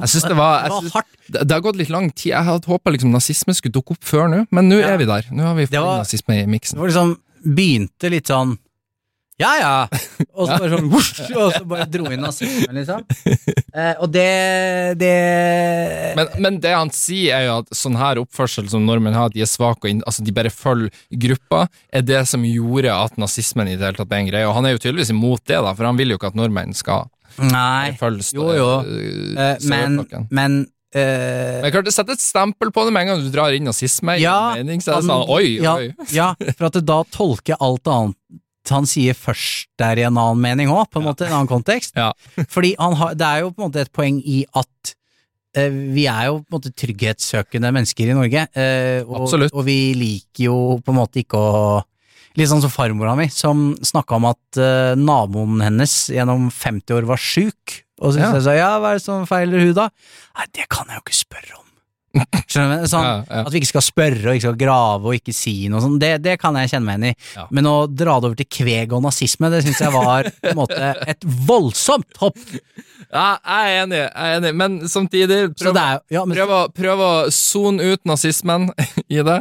Jeg 0.03 0.09
synes 0.13 0.29
det 0.29 0.37
var- 0.37 0.63
jeg 0.63 0.83
det 0.85 0.93
var. 0.95 1.05
Det, 1.29 1.41
det 1.49 1.53
har 1.55 1.61
gått 1.61 1.77
litt 1.77 1.89
lang 1.91 2.11
tid. 2.11 2.33
Jeg 2.33 2.45
hadde 2.45 2.67
håpa 2.67 2.91
liksom 2.93 3.11
nazisme 3.13 3.55
skulle 3.55 3.73
dukke 3.73 3.93
opp 3.93 4.05
før 4.05 4.29
nå, 4.29 4.47
men 4.51 4.69
nå 4.69 4.81
Ja. 4.81 4.89
er 4.95 4.99
vi 4.99 5.05
der. 5.07 5.23
Nå 5.33 5.43
har 5.43 5.55
vi 5.55 5.67
fått 5.67 5.99
nazisme 5.99 6.35
i 6.35 6.45
Det 6.45 6.49
miksen. 6.49 6.79
var 6.79 6.89
liksom 6.89 7.17
Begynte 7.47 8.11
litt 8.11 8.27
sånn 8.27 8.59
ja 9.39 9.51
ja, 9.61 9.73
og 10.39 10.49
så 10.49 10.57
bare 10.59 10.71
sånn 10.73 10.89
whoosh, 10.91 11.21
og 11.39 11.53
så 11.55 11.63
bare 11.71 11.87
dro 11.91 12.09
inn 12.11 12.23
nazismen, 12.25 12.75
liksom. 12.81 13.05
Eh, 13.75 13.95
og 14.03 14.09
det 14.11 14.29
Det 14.99 15.13
Men, 16.19 16.33
men 16.43 16.59
det 16.65 16.73
han 16.75 16.91
sier, 16.95 17.37
er 17.39 17.45
jo 17.49 17.59
at 17.63 17.71
sånn 17.77 17.99
her 18.01 18.21
oppførsel 18.23 18.69
som 18.73 18.87
nordmenn 18.87 19.15
har, 19.17 19.31
at 19.31 19.37
de 19.37 19.45
er 19.45 19.51
svake 19.51 19.85
og 19.87 19.93
inn, 19.93 20.03
altså 20.09 20.25
de 20.27 20.35
bare 20.35 20.51
følger 20.55 20.91
gruppa, 21.27 21.67
er 21.95 22.03
det 22.09 22.25
som 22.31 22.43
gjorde 22.47 22.95
at 22.95 23.19
nazismen 23.21 23.71
i 23.71 23.77
det 23.79 23.87
hele 23.91 24.01
tatt 24.01 24.11
ble 24.11 24.23
en 24.25 24.31
greie. 24.33 24.49
Og 24.49 24.57
han 24.59 24.67
er 24.67 24.75
jo 24.77 24.83
tydeligvis 24.83 25.13
imot 25.15 25.45
det, 25.47 25.61
da, 25.63 25.75
for 25.79 25.87
han 25.91 26.01
vil 26.01 26.15
jo 26.15 26.19
ikke 26.21 26.33
at 26.33 26.39
nordmenn 26.39 26.75
skal 26.77 27.07
Nei. 27.39 27.93
følge 28.01 28.27
stå- 28.33 28.43
Jo, 28.43 28.59
jo. 28.59 28.73
øh, 28.83 29.39
Eh, 29.39 29.57
men 29.71 30.03
men 30.31 30.59
Uh, 30.97 31.61
Men 31.61 31.69
klart, 31.71 31.85
det 31.85 31.93
setter 31.93 32.15
et 32.17 32.23
stempel 32.25 32.71
på 32.73 32.81
det 32.87 32.93
med 32.95 33.03
en 33.03 33.09
gang 33.11 33.19
du 33.21 33.27
drar 33.29 33.53
inn 33.53 33.67
nazisme 33.69 34.15
i 34.17 34.23
Ja, 34.23 34.55
en 34.57 34.65
mening, 34.65 34.81
så 34.81 34.95
er 34.95 35.03
det 35.03 35.11
sånn, 35.11 35.29
oi, 35.29 35.59
ja, 35.61 35.75
oi. 35.77 35.91
Ja, 36.17 36.31
for 36.57 36.65
at 36.71 36.79
det 36.79 36.87
da 36.89 37.03
tolker 37.13 37.59
alt 37.61 37.85
annet 37.93 38.17
han 38.75 38.87
sier 38.89 39.17
først 39.17 39.69
der 39.81 40.01
i 40.01 40.07
en 40.09 40.19
annen 40.19 40.41
mening 40.43 40.71
òg, 40.73 40.87
på 40.93 41.01
en 41.03 41.09
måte, 41.09 41.27
en 41.27 41.37
annen 41.41 41.51
kontekst. 41.51 41.97
Ja. 41.99 42.13
Fordi 42.55 42.75
han 42.79 42.97
har, 43.01 43.15
det 43.19 43.27
er 43.27 43.45
jo 43.45 43.53
på 43.53 43.63
en 43.63 43.69
måte 43.71 43.85
et 43.85 43.93
poeng 43.95 44.21
i 44.25 44.41
at 44.59 44.95
eh, 45.57 45.69
vi 45.97 46.07
er 46.11 46.31
jo 46.31 46.41
på 46.43 46.53
en 46.53 46.59
måte 46.59 46.75
trygghetssøkende 46.77 47.73
mennesker 47.75 48.11
i 48.11 48.17
Norge, 48.19 48.47
eh, 48.55 49.03
og, 49.07 49.29
og 49.53 49.63
vi 49.67 49.79
liker 49.99 50.49
jo 50.49 50.59
på 50.85 50.95
en 50.95 51.01
måte 51.03 51.25
ikke 51.25 51.39
å 51.39 51.63
Litt 52.39 52.51
sånn 52.53 52.61
som 52.63 52.71
farmora 52.71 53.17
mi, 53.19 53.25
som 53.35 53.73
snakka 53.83 54.15
om 54.15 54.27
at 54.29 54.59
eh, 54.63 54.93
naboen 55.01 55.59
hennes 55.65 55.95
gjennom 56.13 56.45
50 56.55 56.95
år 56.95 57.09
var 57.09 57.19
sjuk 57.19 57.81
Og 57.99 58.13
så 58.15 58.21
Ja. 58.21 58.29
jeg 58.37 58.61
ja, 58.61 58.69
hva 58.79 58.93
er 58.93 59.01
det 59.01 59.03
som 59.03 59.25
feiler 59.27 59.65
hun 59.65 59.73
da? 59.75 59.89
Nei, 60.39 60.47
det 60.55 60.69
kan 60.71 60.87
jeg 60.87 61.01
jo 61.01 61.03
ikke 61.03 61.17
spørre 61.19 61.57
om. 61.59 61.65
Skjønner 62.49 62.83
du? 62.83 62.89
Sånn, 62.91 63.05
Ja, 63.07 63.15
ja. 63.29 63.43
At 63.45 63.53
vi 63.55 63.61
ikke 63.63 63.71
skal 63.73 63.85
spørre 63.87 64.31
og 64.31 64.39
ikke 64.39 64.47
skal 64.47 64.59
grave 64.61 65.11
og 65.11 65.19
ikke 65.19 65.35
si 65.37 65.55
noe 65.73 65.83
sånt, 65.85 66.01
det, 66.03 66.13
det 66.25 66.37
kan 66.43 66.57
jeg 66.61 66.73
kjenne 66.73 66.87
meg 66.89 66.99
igjen 66.99 67.13
i. 67.13 67.29
Ja. 67.39 67.47
Men 67.55 67.71
å 67.71 67.77
dra 67.91 68.19
det 68.19 68.31
over 68.31 68.39
til 68.41 68.49
kveg 68.59 68.95
og 68.97 69.05
nazisme, 69.07 69.51
det 69.53 69.63
syns 69.67 69.83
jeg 69.85 69.95
var 69.95 70.31
på 70.39 70.53
en 70.53 70.59
måte 70.59 70.93
et 71.09 71.29
voldsomt 71.49 72.21
hopp. 72.23 72.41
Ja, 73.09 73.39
jeg 73.39 73.69
er 73.73 73.83
enig, 73.85 74.01
jeg 74.03 74.11
er 74.29 74.39
enig, 74.39 74.53
men 74.59 74.79
samtidig 74.91 75.39
Så 75.57 75.71
prøv, 75.71 75.79
er, 75.81 76.03
men, 76.27 76.35
prøv, 76.37 76.51
å, 76.53 76.61
prøv 76.77 77.05
å 77.05 77.13
sone 77.33 77.93
ut 77.95 78.03
nazismen 78.09 78.69
i 79.17 79.23
det. 79.25 79.39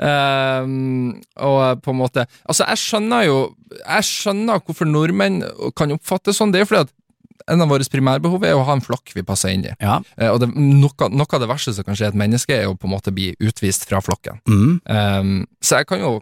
Um, 0.00 1.18
og 1.36 1.82
på 1.84 1.92
en 1.92 1.98
måte 1.98 2.22
Altså, 2.48 2.64
jeg 2.64 2.80
skjønner 2.80 3.26
jo 3.26 3.34
Jeg 3.82 4.06
skjønner 4.08 4.62
hvorfor 4.64 4.88
nordmenn 4.88 5.42
kan 5.76 5.92
oppfattes 5.92 6.40
sånn. 6.40 6.54
Det 6.54 6.62
er 6.62 6.64
jo 6.64 6.70
fordi 6.70 6.86
at 6.86 6.94
en 7.46 7.62
av 7.64 7.70
våre 7.70 7.86
primærbehov 7.90 8.44
er 8.44 8.56
å 8.58 8.64
ha 8.66 8.74
en 8.76 8.82
flokk 8.84 9.12
vi 9.16 9.24
passer 9.26 9.54
inn 9.54 9.64
i. 9.64 9.72
ja. 9.80 10.00
Eh, 10.16 10.28
og 10.30 10.40
det, 10.42 10.50
noe, 10.56 11.08
noe 11.12 11.26
av 11.36 11.40
det 11.40 11.48
verste 11.50 11.74
som 11.76 11.86
kan 11.86 11.96
skje 11.98 12.10
et 12.10 12.18
menneske, 12.18 12.54
er 12.56 12.68
å 12.68 12.76
på 12.76 12.88
en 12.88 12.94
måte 12.96 13.12
bli 13.14 13.30
utvist 13.40 13.86
fra 13.88 14.00
flokken. 14.04 14.40
Mm. 14.48 14.80
Um, 14.84 15.32
så 15.62 15.80
jeg 15.80 15.88
kan 15.90 16.00
jo 16.02 16.12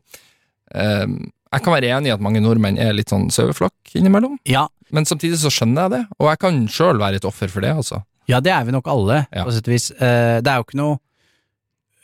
um, 0.75 1.19
Jeg 1.53 1.65
kan 1.65 1.73
være 1.73 1.89
enig 1.97 2.11
i 2.11 2.13
at 2.13 2.21
mange 2.21 2.43
nordmenn 2.45 2.77
er 2.77 2.93
litt 2.93 3.09
sånn 3.09 3.31
saueflokk 3.33 3.95
innimellom, 3.97 4.37
ja. 4.45 4.67
men 4.93 5.09
samtidig 5.09 5.39
så 5.41 5.49
skjønner 5.49 5.87
jeg 5.87 5.95
det, 5.97 6.03
og 6.21 6.29
jeg 6.29 6.41
kan 6.45 6.63
sjøl 6.69 7.01
være 7.01 7.23
et 7.23 7.25
offer 7.29 7.49
for 7.49 7.65
det, 7.65 7.73
altså. 7.73 8.03
Ja, 8.29 8.43
det 8.45 8.53
er 8.53 8.67
vi 8.69 8.75
nok 8.77 8.89
alle, 8.93 9.23
Ja. 9.33 9.47
på 9.49 9.55
sett 9.57 9.69
og 9.71 9.73
vis. 9.73 9.91
Uh, 9.97 10.39
det 10.45 10.53
er 10.53 10.61
jo 10.61 10.67
ikke 10.69 10.83
noe 10.83 10.99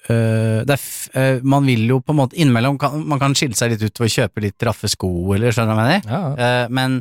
Uh, 0.05 0.61
det 0.69 0.75
er 0.75 0.83
eh, 1.17 1.39
Man 1.49 1.65
vil 1.65 1.87
jo 1.89 1.97
på 2.05 2.13
en 2.13 2.19
måte 2.19 2.37
Innimellom 2.37 2.75
kan 2.77 2.99
man 3.09 3.17
kan 3.23 3.33
skille 3.33 3.57
seg 3.57 3.71
litt 3.73 3.87
ut 3.87 4.03
ved 4.03 4.11
å 4.11 4.13
kjøpe 4.13 4.43
litt 4.45 4.67
raffe 4.69 4.91
sko, 4.93 5.09
eller 5.33 5.55
skjønner 5.55 5.73
du 5.73 5.81
hva 5.81 5.87
jeg 5.89 6.03
mener? 6.05 6.11
Ja, 6.13 6.21
Uh, 6.35 6.67
men 6.77 6.99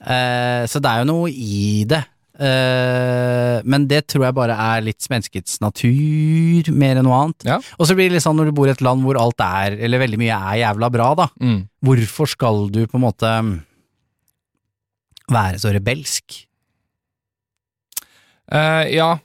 eh, 0.00 0.66
Så 0.68 0.82
det 0.82 0.92
er 0.92 1.02
jo 1.02 1.10
noe 1.12 1.30
i 1.30 1.84
det. 1.88 2.02
Eh, 2.36 3.62
men 3.64 3.86
det 3.88 4.02
tror 4.10 4.26
jeg 4.26 4.36
bare 4.36 4.56
er 4.60 4.84
litt 4.84 5.06
menneskets 5.08 5.60
natur, 5.64 6.72
mer 6.76 6.98
enn 6.98 7.06
noe 7.08 7.20
annet. 7.22 7.46
Ja. 7.48 7.60
Og 7.78 7.88
så 7.88 7.96
blir 7.96 8.10
det 8.10 8.18
litt 8.18 8.26
sånn 8.26 8.36
når 8.36 8.50
du 8.50 8.56
bor 8.58 8.68
i 8.68 8.74
et 8.74 8.84
land 8.84 9.06
hvor 9.06 9.18
alt 9.20 9.40
er, 9.44 9.78
eller 9.86 10.02
veldig 10.04 10.20
mye 10.20 10.40
er 10.52 10.60
jævla 10.66 10.90
bra, 10.92 11.12
da. 11.22 11.30
Mm. 11.40 11.62
Hvorfor 11.86 12.30
skal 12.32 12.66
du 12.74 12.82
på 12.84 13.00
en 13.00 13.06
måte 13.06 13.32
være 15.32 15.62
så 15.62 15.72
rebelsk? 15.74 16.42
Uh, 18.46 18.84
ja, 18.92 19.16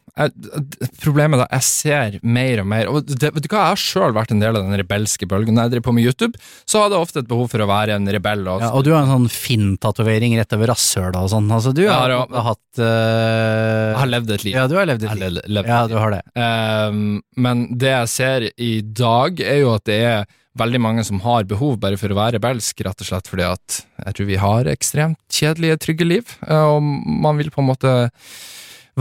problemet 1.01 1.39
er 1.39 1.45
at 1.47 1.55
jeg 1.57 1.67
ser 1.67 2.17
mer 2.21 2.61
og 2.63 2.67
mer 2.71 2.89
Og 2.91 3.07
det, 3.07 3.31
vet 3.33 3.45
du 3.45 3.49
hva, 3.49 3.63
jeg 3.65 3.73
har 3.73 3.81
sjøl 3.81 4.15
vært 4.15 4.33
en 4.35 4.41
del 4.43 4.57
av 4.57 4.65
den 4.67 4.77
rebelske 4.81 5.27
bølgen. 5.29 5.55
Når 5.57 5.67
jeg 5.67 5.73
driver 5.75 5.87
på 5.87 5.95
med 5.97 6.07
YouTube, 6.09 6.41
så 6.69 6.83
hadde 6.83 6.97
jeg 6.97 7.07
ofte 7.07 7.23
et 7.23 7.29
behov 7.31 7.51
for 7.53 7.63
å 7.63 7.69
være 7.69 7.97
en 7.99 8.11
rebell. 8.15 8.43
Og, 8.47 8.65
Ja, 8.65 8.73
og 8.77 8.85
du 8.87 8.91
har 8.95 9.05
en 9.05 9.13
sånn 9.13 9.29
Finn-tatovering 9.31 10.35
rett 10.39 10.57
over 10.57 10.73
rasshøla 10.73 11.23
og 11.25 11.31
sånn. 11.33 11.49
Altså, 11.51 11.73
du 11.77 11.85
har, 11.87 12.13
ja. 12.13 12.25
har 12.31 12.49
hatt 12.51 12.81
uh... 12.81 12.85
jeg 12.85 14.01
har 14.01 14.13
levd 14.15 14.35
et 14.37 14.45
liv. 14.47 14.59
Ja, 14.59 14.67
du 14.71 14.77
har 14.79 14.91
levd 14.91 15.07
et 15.07 15.13
har 15.13 15.23
liv. 15.23 15.39
le- 15.39 15.47
levd 15.59 15.71
Ja, 15.71 15.81
du 15.89 15.97
har 15.99 16.17
det. 16.17 16.21
Um, 16.35 17.01
men 17.39 17.65
det 17.81 17.95
jeg 17.95 18.13
ser 18.17 18.47
i 18.55 18.75
dag, 18.81 19.41
er 19.41 19.63
jo 19.63 19.73
at 19.77 19.87
det 19.89 19.99
er 20.11 20.29
veldig 20.59 20.81
mange 20.83 21.03
som 21.07 21.21
har 21.23 21.47
behov 21.47 21.77
bare 21.79 21.99
for 21.99 22.11
å 22.11 22.17
være 22.17 22.37
rebelsk, 22.37 22.83
rett 22.83 23.03
og 23.03 23.07
slett 23.07 23.29
fordi 23.31 23.45
at 23.47 23.77
jeg 24.05 24.17
tror 24.17 24.27
vi 24.27 24.39
har 24.41 24.71
ekstremt 24.71 25.19
kjedelige, 25.31 25.79
trygge 25.85 26.07
liv, 26.07 26.33
eh, 26.47 26.65
og 26.75 26.81
man 26.83 27.39
vil 27.39 27.51
på 27.53 27.63
en 27.63 27.69
måte 27.69 27.93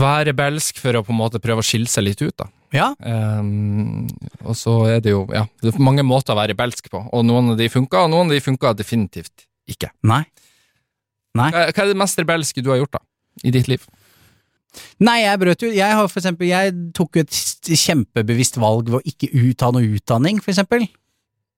være 0.01 0.31
rebelsk 0.31 0.79
for 0.81 0.97
å 0.99 1.03
på 1.05 1.13
en 1.13 1.19
måte 1.21 1.39
prøve 1.43 1.63
å 1.63 1.65
skille 1.65 1.89
seg 1.91 2.05
litt 2.09 2.21
ut, 2.25 2.35
da. 2.41 2.49
Ja, 2.71 2.89
Um, 3.03 4.07
og 4.47 4.55
så 4.55 4.73
er 4.87 5.01
det 5.03 5.11
jo 5.11 5.25
ja, 5.35 5.41
det 5.61 5.73
er 5.73 5.81
mange 5.83 6.05
måter 6.07 6.31
å 6.31 6.37
være 6.39 6.53
rebelsk 6.53 6.87
på, 6.91 7.01
og 7.11 7.25
noen 7.27 7.51
av 7.53 7.57
de 7.59 7.67
funka, 7.71 8.05
og 8.05 8.13
noen 8.13 8.29
av 8.31 8.35
de 8.37 8.43
funka 8.45 8.71
definitivt 8.79 9.47
ikke. 9.67 9.89
nei. 10.07 10.23
Hva 11.35 11.49
hva 11.71 11.83
er 11.83 11.91
det 11.91 11.99
mest 11.99 12.19
rebelske 12.19 12.63
du 12.63 12.69
har 12.71 12.79
gjort, 12.81 12.97
da? 12.97 13.03
I 13.47 13.51
ditt 13.55 13.67
liv? 13.71 13.83
Nei, 15.03 15.21
jeg 15.25 15.39
brøt 15.39 15.63
jo 15.65 15.69
Jeg 15.71 15.95
har 15.95 16.07
for 16.07 16.19
eksempel 16.21 16.47
Jeg 16.47 16.73
tok 16.95 17.17
jo 17.19 17.23
et 17.25 17.37
kjempebevisst 17.81 18.55
valg 18.59 18.87
ved 18.91 18.99
å 19.01 19.07
ikke 19.07 19.27
ta 19.59 19.71
noe 19.75 19.83
utdanning, 19.97 20.39
for 20.43 20.51
eksempel. 20.53 20.87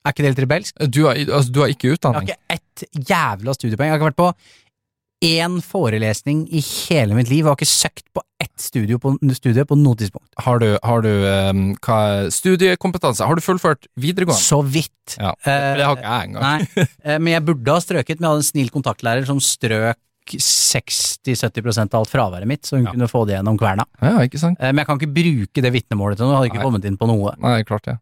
Er 0.03 0.11
ikke 0.13 0.25
det 0.25 0.31
litt 0.33 0.41
rebelsk? 0.43 0.81
Du 0.91 1.03
har, 1.07 1.15
altså, 1.21 1.51
du 1.53 1.61
har 1.61 1.69
ikke 1.73 1.87
Jeg 1.87 1.93
har 1.93 1.99
utdanning? 1.99 2.33
ikke 2.33 2.57
ett 2.57 3.07
jævla 3.09 3.53
studiepoeng. 3.55 3.87
Jeg 3.87 3.93
har 3.95 4.01
ikke 4.01 4.09
vært 4.11 4.19
på 4.19 4.31
én 5.23 5.57
forelesning 5.63 6.43
i 6.51 6.59
hele 6.61 7.15
mitt 7.17 7.29
liv. 7.31 7.41
Jeg 7.45 7.49
har 7.49 7.55
ikke 7.57 7.69
søkt 7.71 8.05
på 8.13 8.21
ett 8.43 8.51
studio 8.59 8.99
på, 8.99 9.13
studie 9.37 9.63
på 9.65 9.77
noe 9.79 9.95
tidspunkt. 9.99 10.27
Har 10.43 10.59
du, 10.59 10.67
har 10.83 11.01
du 11.05 11.09
um, 11.09 11.61
hva, 11.85 11.99
studiekompetanse? 12.33 13.23
Har 13.25 13.39
du 13.39 13.43
fullført 13.45 13.87
videregående? 13.95 14.43
Så 14.43 14.59
vidt. 14.67 15.17
Ja, 15.17 15.31
Eh, 15.47 15.75
det 15.79 15.83
har 15.87 15.95
ikke 15.97 16.09
jeg 16.11 16.29
engang. 16.29 16.43
Nei, 16.43 16.87
eh, 17.07 17.19
men 17.19 17.33
jeg 17.33 17.45
burde 17.47 17.71
ha 17.77 17.79
strøket, 17.83 18.19
men 18.19 18.27
jeg 18.27 18.33
hadde 18.35 18.43
en 18.43 18.51
snill 18.51 18.69
kontaktlærer 18.75 19.25
som 19.27 19.39
strøk 19.43 19.97
60-70% 20.39 21.93
av 21.93 21.99
alt 22.03 22.11
fraværet 22.11 22.47
mitt, 22.47 22.63
så 22.63 22.77
hun 22.77 22.85
Ja. 22.85 22.91
kunne 22.93 23.09
få 23.11 23.25
det 23.27 23.35
gjennom 23.35 23.57
kverna. 23.59 23.83
Ja, 24.01 24.19
ikke 24.23 24.39
sant? 24.39 24.57
Eh, 24.61 24.71
Men 24.71 24.83
jeg 24.83 24.87
kan 24.87 24.99
ikke 24.99 25.13
bruke 25.13 25.61
det 25.61 25.73
vitnemålet 25.73 26.17
til 26.17 26.25
noe, 26.27 26.37
hadde 26.37 26.49
ikke 26.51 26.61
Nei. 26.61 26.67
kommet 26.69 26.85
inn 26.85 26.97
på 26.97 27.07
noe. 27.09 27.33
Nei, 27.43 27.63
klart 27.63 27.83
det. 27.83 27.97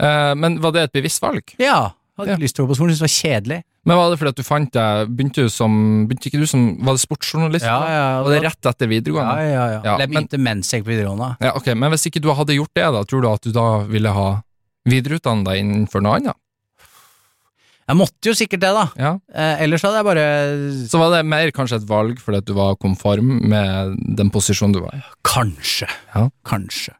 Ja. 0.00 0.34
men 0.34 0.58
var 0.60 0.72
det 0.72 0.82
et 0.88 0.92
bevisst 0.92 1.20
valg? 1.22 1.42
Ja, 1.58 1.92
hadde 2.18 2.28
Ja. 2.28 2.34
ikke 2.36 2.44
lyst 2.44 2.56
til 2.56 2.64
å 2.64 2.66
gå 2.66 2.72
på 2.72 2.76
skolen, 2.78 2.92
syntes 2.94 3.02
det 3.02 3.08
var 3.08 3.16
kjedelig. 3.22 3.58
Men 3.84 3.96
var 3.98 4.10
det 4.12 4.18
fordi 4.20 4.28
at 4.28 4.36
du 4.36 4.42
fant 4.46 4.70
deg 4.72 5.08
Begynte 5.16 5.42
du 5.42 5.48
som 5.50 6.06
Begynte 6.06 6.28
ikke 6.30 6.38
du 6.38 6.46
som 6.46 6.60
Var 6.86 6.94
det 6.94 7.00
sportsjournalist? 7.02 7.64
Ja, 7.66 7.80
ja, 7.82 8.02
ja, 8.12 8.22
Var 8.22 8.30
det 8.36 8.42
rett 8.44 8.68
etter 8.70 8.86
videregående? 8.86 9.34
ja, 9.42 9.48
ja. 9.50 9.80
Ja, 9.82 9.94
Eller 9.96 10.04
jeg 10.06 10.10
begynte 10.12 10.38
mens 10.38 10.70
jeg 10.70 10.82
gikk 10.82 10.86
på 10.86 10.92
videregående. 10.94 11.30
Ja, 11.42 11.50
ok, 11.58 11.72
Men 11.74 11.90
hvis 11.90 12.06
ikke 12.06 12.22
du 12.22 12.28
hadde 12.32 12.54
gjort 12.54 12.70
det, 12.78 12.84
da 12.94 13.02
tror 13.02 13.22
du 13.22 13.28
at 13.32 13.42
du 13.42 13.50
da 13.50 13.66
ville 13.90 14.12
ha 14.14 14.28
videreutdannet 14.86 15.44
deg 15.50 15.58
innenfor 15.64 16.00
noe 16.02 16.20
annet? 16.20 16.36
Jeg 17.88 17.96
måtte 17.98 18.30
jo 18.30 18.32
sikkert 18.38 18.60
det, 18.62 18.70
da. 18.72 18.84
Ja. 18.96 19.12
Eh, 19.34 19.64
ellers 19.66 19.82
hadde 19.82 19.98
jeg 19.98 20.06
bare 20.06 20.26
Så 20.88 20.98
var 21.02 21.10
det 21.16 21.26
mer 21.26 21.50
kanskje 21.50 21.80
et 21.82 21.88
valg 21.90 22.20
fordi 22.22 22.38
at 22.38 22.46
du 22.46 22.54
var 22.54 22.76
konform 22.76 23.42
med 23.50 23.96
den 24.16 24.30
posisjonen 24.30 24.72
du 24.76 24.80
var 24.84 24.94
i? 24.94 25.02
Kanskje. 25.26 25.88
Ja. 26.14 26.28
Kanskje. 26.46 26.94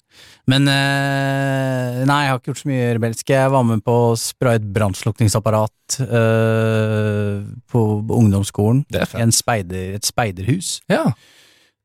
Men 0.51 0.66
eh, 0.66 2.01
nei, 2.09 2.16
jeg 2.24 2.32
har 2.32 2.40
ikke 2.40 2.51
gjort 2.51 2.62
så 2.64 2.70
mye 2.72 2.88
rebelsk. 2.97 3.28
Jeg 3.30 3.53
var 3.55 3.66
med 3.68 3.84
på 3.86 3.95
å 4.09 4.16
spraye 4.18 4.59
et 4.59 4.66
brannslukningsapparat 4.74 6.01
uh, 6.03 7.45
på 7.70 7.82
ungdomsskolen. 8.18 8.82
Det 8.90 9.05
er 9.05 9.07
I 9.07 9.12
fett. 9.12 9.22
en 9.22 9.34
speider, 9.36 9.95
et 10.01 10.09
speiderhus. 10.09 10.80
Ja. 10.90 11.12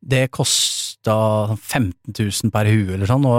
Det 0.08 0.28
kosta 0.34 1.14
15 1.56 2.14
000 2.14 2.52
per 2.54 2.68
hue 2.70 2.94
eller 2.96 3.10
sånn 3.10 3.26
å 3.28 3.38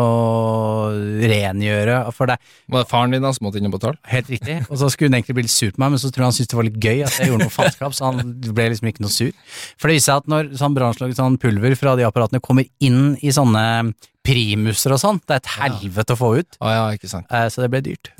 rengjøre, 1.30 2.00
for 2.16 2.30
det 2.30 2.38
Var 2.70 2.82
det 2.82 2.90
faren 2.90 3.14
din 3.14 3.24
da 3.24 3.30
som 3.34 3.46
måtte 3.46 3.60
inn 3.60 3.68
og 3.70 3.74
betale? 3.76 3.98
helt 4.10 4.30
riktig. 4.32 4.58
Og 4.68 4.78
så 4.80 4.88
skulle 4.90 5.10
hun 5.10 5.18
egentlig 5.18 5.36
bli 5.38 5.46
litt 5.46 5.54
sur 5.54 5.70
på 5.74 5.82
meg, 5.82 5.94
men 5.94 6.02
så 6.02 6.10
tror 6.10 6.24
jeg 6.24 6.30
han 6.30 6.36
syntes 6.38 6.50
det 6.52 6.58
var 6.58 6.68
litt 6.68 6.82
gøy 6.82 7.02
at 7.06 7.18
jeg 7.18 7.30
gjorde 7.30 7.46
noe 7.46 7.54
faenskap, 7.54 7.94
så 7.96 8.10
han 8.10 8.36
ble 8.54 8.68
liksom 8.72 8.90
ikke 8.90 9.04
noe 9.06 9.14
sur. 9.14 9.32
For 9.78 9.90
det 9.90 9.98
viser 9.98 10.12
seg 10.12 10.22
at 10.22 10.30
når 10.34 10.52
sånn 10.60 10.78
brannslag, 10.78 11.14
sånn 11.18 11.38
pulver 11.42 11.78
fra 11.78 11.94
de 11.98 12.06
apparatene 12.08 12.42
kommer 12.44 12.68
inn 12.84 13.14
i 13.22 13.34
sånne 13.34 13.64
primuser 14.28 14.92
og 14.94 15.00
sånn, 15.00 15.22
det 15.24 15.38
er 15.38 15.42
et 15.42 15.54
helvete 15.56 16.14
å 16.14 16.20
få 16.20 16.30
ut, 16.42 16.58
Ah, 16.60 16.74
ja, 16.76 16.84
ikke 16.98 17.08
sant. 17.10 17.26
eh, 17.32 17.48
så 17.48 17.64
det 17.64 17.70
ble 17.72 17.80
dyrt. 17.88 18.12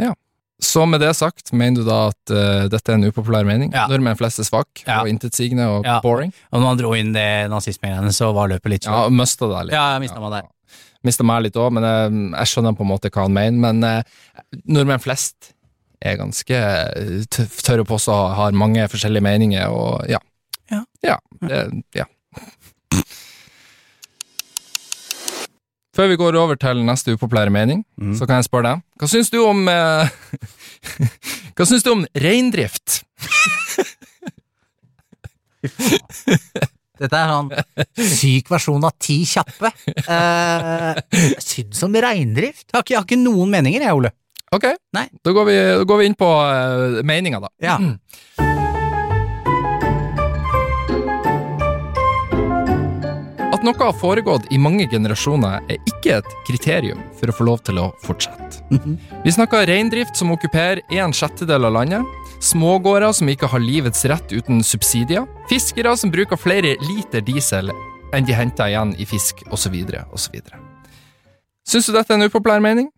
Så 0.58 0.82
med 0.90 0.98
det 0.98 1.12
sagt, 1.14 1.52
mener 1.54 1.84
du 1.84 1.86
da 1.86 2.08
at 2.08 2.30
uh, 2.34 2.64
dette 2.66 2.90
er 2.90 2.96
en 2.96 3.04
upopulær 3.06 3.44
mening? 3.46 3.70
Ja. 3.70 3.84
Nordmenn 3.86 4.16
flest 4.18 4.40
er 4.42 4.46
svak 4.48 4.80
Ja. 4.88 5.02
og 5.04 5.06
intetsigende 5.06 5.68
og 5.70 5.84
Ja. 5.86 6.00
boring? 6.02 6.32
Og 6.50 6.58
når 6.60 6.66
han 6.72 6.80
dro 6.80 6.94
inn 6.98 7.12
det 7.14 7.46
nazismegreiene, 7.52 8.10
så 8.10 8.32
var 8.34 8.48
løpet 8.50 8.72
litt 8.72 8.82
sånn. 8.88 8.96
Ja, 9.04 9.08
mista 9.08 9.46
deg 9.46 9.68
litt. 9.68 9.76
Ja, 9.76 9.84
jeg 9.94 10.00
mista 10.08 10.18
meg 10.24 10.32
der. 10.34 10.48
Mista 11.06 11.22
meg 11.22 11.44
litt 11.44 11.54
òg, 11.62 11.70
men 11.76 11.84
jeg, 11.86 12.32
jeg 12.40 12.50
skjønner 12.50 12.74
på 12.74 12.82
en 12.82 12.90
måte 12.90 13.08
hva 13.14 13.22
han 13.28 13.36
mener. 13.38 13.60
Men 13.68 13.84
uh, 13.86 14.02
nordmenn 14.66 14.98
flest 15.04 15.52
er 16.02 16.18
ganske 16.18 16.58
tørre 17.62 17.86
på 17.86 17.94
å 18.02 18.18
har 18.34 18.50
mange 18.58 18.82
forskjellige 18.90 19.22
meninger, 19.22 19.70
og 19.70 20.08
ja. 20.10 20.18
Ja. 20.72 20.82
Ja. 21.06 21.18
Det, 21.40 21.62
ja. 21.94 22.04
Før 25.98 26.06
vi 26.12 26.16
går 26.20 26.36
over 26.38 26.54
til 26.62 26.84
neste 26.86 27.16
upopulære 27.16 27.50
mening, 27.50 27.80
Mm. 27.98 28.12
så 28.14 28.26
kan 28.26 28.38
jeg 28.38 28.46
spørre 28.46 28.68
deg. 28.70 28.82
Hva 29.00 29.08
syns 29.10 29.30
du 29.34 29.40
om 29.42 29.64
eh, 29.68 30.08
Hva 31.58 31.66
syns 31.66 31.82
du 31.82 31.90
om 31.90 32.04
reindrift? 32.14 33.00
Dette 36.98 37.14
er 37.18 37.30
sånn 37.30 37.50
syk 38.14 38.48
versjon 38.50 38.86
av 38.86 38.94
Ti 39.02 39.16
kjappe. 39.26 39.70
Eh, 40.06 41.02
jeg 41.18 41.42
syns 41.46 41.82
om 41.86 41.94
reindrift. 41.94 42.68
Jeg 42.70 42.74
har 42.78 42.82
ikke, 42.86 42.94
jeg 42.94 43.00
har 43.00 43.06
ikke 43.08 43.20
noen 43.22 43.50
meninger, 43.54 43.82
jeg, 43.86 43.94
Ole. 43.98 44.14
Ok, 44.54 44.64
Nei. 44.96 45.04
da 45.26 45.34
går 45.36 45.44
vi, 45.50 45.54
da 45.82 45.84
går 45.84 45.98
vi 46.00 46.06
inn 46.08 46.14
på 46.16 46.24
uh, 46.24 47.02
meninga, 47.06 47.42
da. 47.42 47.50
Ja. 47.62 47.76
At 53.58 53.64
noe 53.66 53.74
har 53.82 53.94
foregått 53.98 54.44
i 54.54 54.58
mange 54.62 54.84
generasjoner 54.86 55.64
er 55.66 55.80
ikke 55.90 56.20
et 56.20 56.34
kriterium 56.46 57.00
for 57.18 57.26
å 57.26 57.32
få 57.34 57.46
lov 57.48 57.64
til 57.66 57.80
å 57.82 57.88
fortsette. 58.04 58.60
Vi 59.24 59.32
snakker 59.34 59.66
reindrift 59.66 60.14
som 60.14 60.30
okkuperer 60.30 60.78
en 60.94 61.10
sjettedel 61.10 61.66
av 61.66 61.74
landet, 61.74 62.28
smågårder 62.38 63.16
som 63.18 63.26
ikke 63.32 63.50
har 63.50 63.58
livets 63.58 64.04
rett 64.06 64.30
uten 64.30 64.62
subsidier, 64.62 65.26
fiskere 65.50 65.96
som 65.98 66.12
bruker 66.14 66.38
flere 66.38 66.76
liter 66.86 67.24
diesel 67.26 67.72
enn 68.14 68.30
de 68.30 68.38
henter 68.38 68.70
igjen 68.70 68.94
i 68.94 69.08
fisk, 69.10 69.42
osv., 69.50 69.74
osv. 70.14 70.38
Syns 71.66 71.90
du 71.90 71.96
dette 71.98 72.14
er 72.14 72.20
en 72.20 72.30
upopulær 72.30 72.62
mening? 72.62 72.92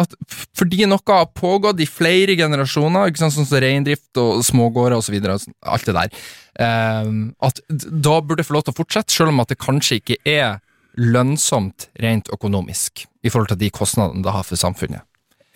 At 0.00 0.14
fordi 0.56 0.86
noe 0.88 1.02
har 1.08 1.30
pågått 1.36 1.80
i 1.82 1.88
flere 1.88 2.36
generasjoner, 2.38 3.10
ikke 3.10 3.24
sant, 3.24 3.36
sånn 3.36 3.48
som 3.48 3.62
reindrift 3.62 4.20
og 4.20 4.42
smågårder 4.46 4.96
osv., 4.98 5.16
alt 5.20 5.88
det 5.88 5.96
der, 5.98 6.20
eh, 6.64 7.14
at 7.48 7.62
da 7.68 8.18
burde 8.20 8.40
det 8.40 8.48
få 8.48 8.56
lov 8.58 8.66
til 8.66 8.76
å 8.76 8.80
fortsette, 8.80 9.12
selv 9.12 9.34
om 9.34 9.42
at 9.44 9.52
det 9.52 9.60
kanskje 9.60 10.00
ikke 10.00 10.20
er 10.28 10.60
lønnsomt 11.00 11.88
rent 12.04 12.28
økonomisk 12.32 13.06
i 13.24 13.30
forhold 13.32 13.52
til 13.54 13.62
de 13.64 13.72
kostnadene 13.72 14.24
det 14.24 14.34
har 14.34 14.44
for 14.44 14.60
samfunnet. 14.60 15.04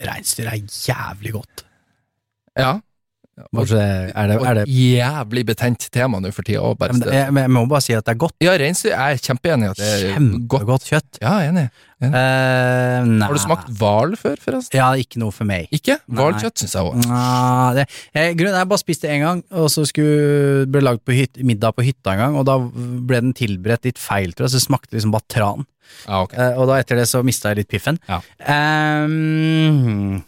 Reinsdyr 0.04 0.48
er 0.52 0.60
jævlig 0.60 1.32
godt. 1.36 1.64
Ja, 2.56 2.78
Kanskje 3.36 3.80
er 3.82 4.30
det, 4.30 4.36
er 4.40 4.56
det 4.56 4.62
et 4.64 4.70
jævlig 4.72 5.42
betent 5.50 5.82
tema 5.92 6.20
nå 6.24 6.30
for 6.32 6.46
tida 6.46 6.62
òg, 6.64 6.78
bare. 6.80 6.94
men 6.96 7.10
jeg, 7.12 7.34
jeg 7.36 7.52
må 7.52 7.66
bare 7.68 7.84
si 7.84 7.92
at 7.92 8.06
det 8.06 8.14
er 8.14 8.20
godt. 8.22 8.34
Ja, 8.40 8.54
reinsdyr 8.56 8.94
er 8.96 9.20
kjempeenig 9.20 9.68
i 9.68 9.72
at 9.74 9.82
det 9.82 9.90
er 10.08 10.30
godt. 10.48 10.86
Kjøtt. 10.86 11.18
Ja, 11.20 11.34
er 11.42 11.50
enig. 11.50 11.66
Eh. 12.00 13.10
Har 13.22 13.36
du 13.36 13.40
smakt 13.40 13.68
hval 13.76 14.16
før, 14.20 14.40
forresten? 14.40 14.76
Ja, 14.76 14.88
ikke 15.00 15.20
noe 15.20 15.34
for 15.36 15.48
meg. 15.48 15.68
Ikke? 15.74 15.98
Hvalkjøtt 16.08 16.64
syns 16.64 16.76
jeg 16.76 16.88
òg. 16.88 17.00
Grunnen 17.04 18.52
er 18.54 18.60
jeg 18.62 18.70
bare 18.72 18.82
spiste 18.82 19.08
det 19.08 19.16
en 19.18 19.24
gang, 19.26 19.42
og 19.52 19.68
så 19.72 19.84
skulle, 19.88 20.66
ble 20.68 20.80
det 20.80 20.88
lagd 20.88 21.04
på 21.04 21.16
hyt, 21.16 21.40
middag 21.44 21.76
på 21.76 21.84
hytta 21.84 22.16
en 22.16 22.22
gang, 22.24 22.38
og 22.40 22.46
da 22.48 22.56
ble 22.60 23.20
den 23.28 23.36
tilberedt 23.36 23.88
litt 23.88 24.00
feil, 24.00 24.32
tror 24.32 24.48
jeg, 24.48 24.56
så 24.56 24.62
det 24.62 24.68
smakte 24.68 24.96
liksom 24.96 25.12
bare 25.12 25.28
tran. 25.32 25.68
Ah, 26.06 26.22
okay. 26.24 26.40
Eh, 26.40 26.56
og 26.60 26.68
da 26.70 26.80
etter 26.80 27.00
det 27.00 27.08
så 27.10 27.20
mista 27.26 27.52
jeg 27.52 27.62
litt 27.62 27.72
piffen. 27.72 28.00
Ja. 28.08 28.20
Ehm, 28.52 30.22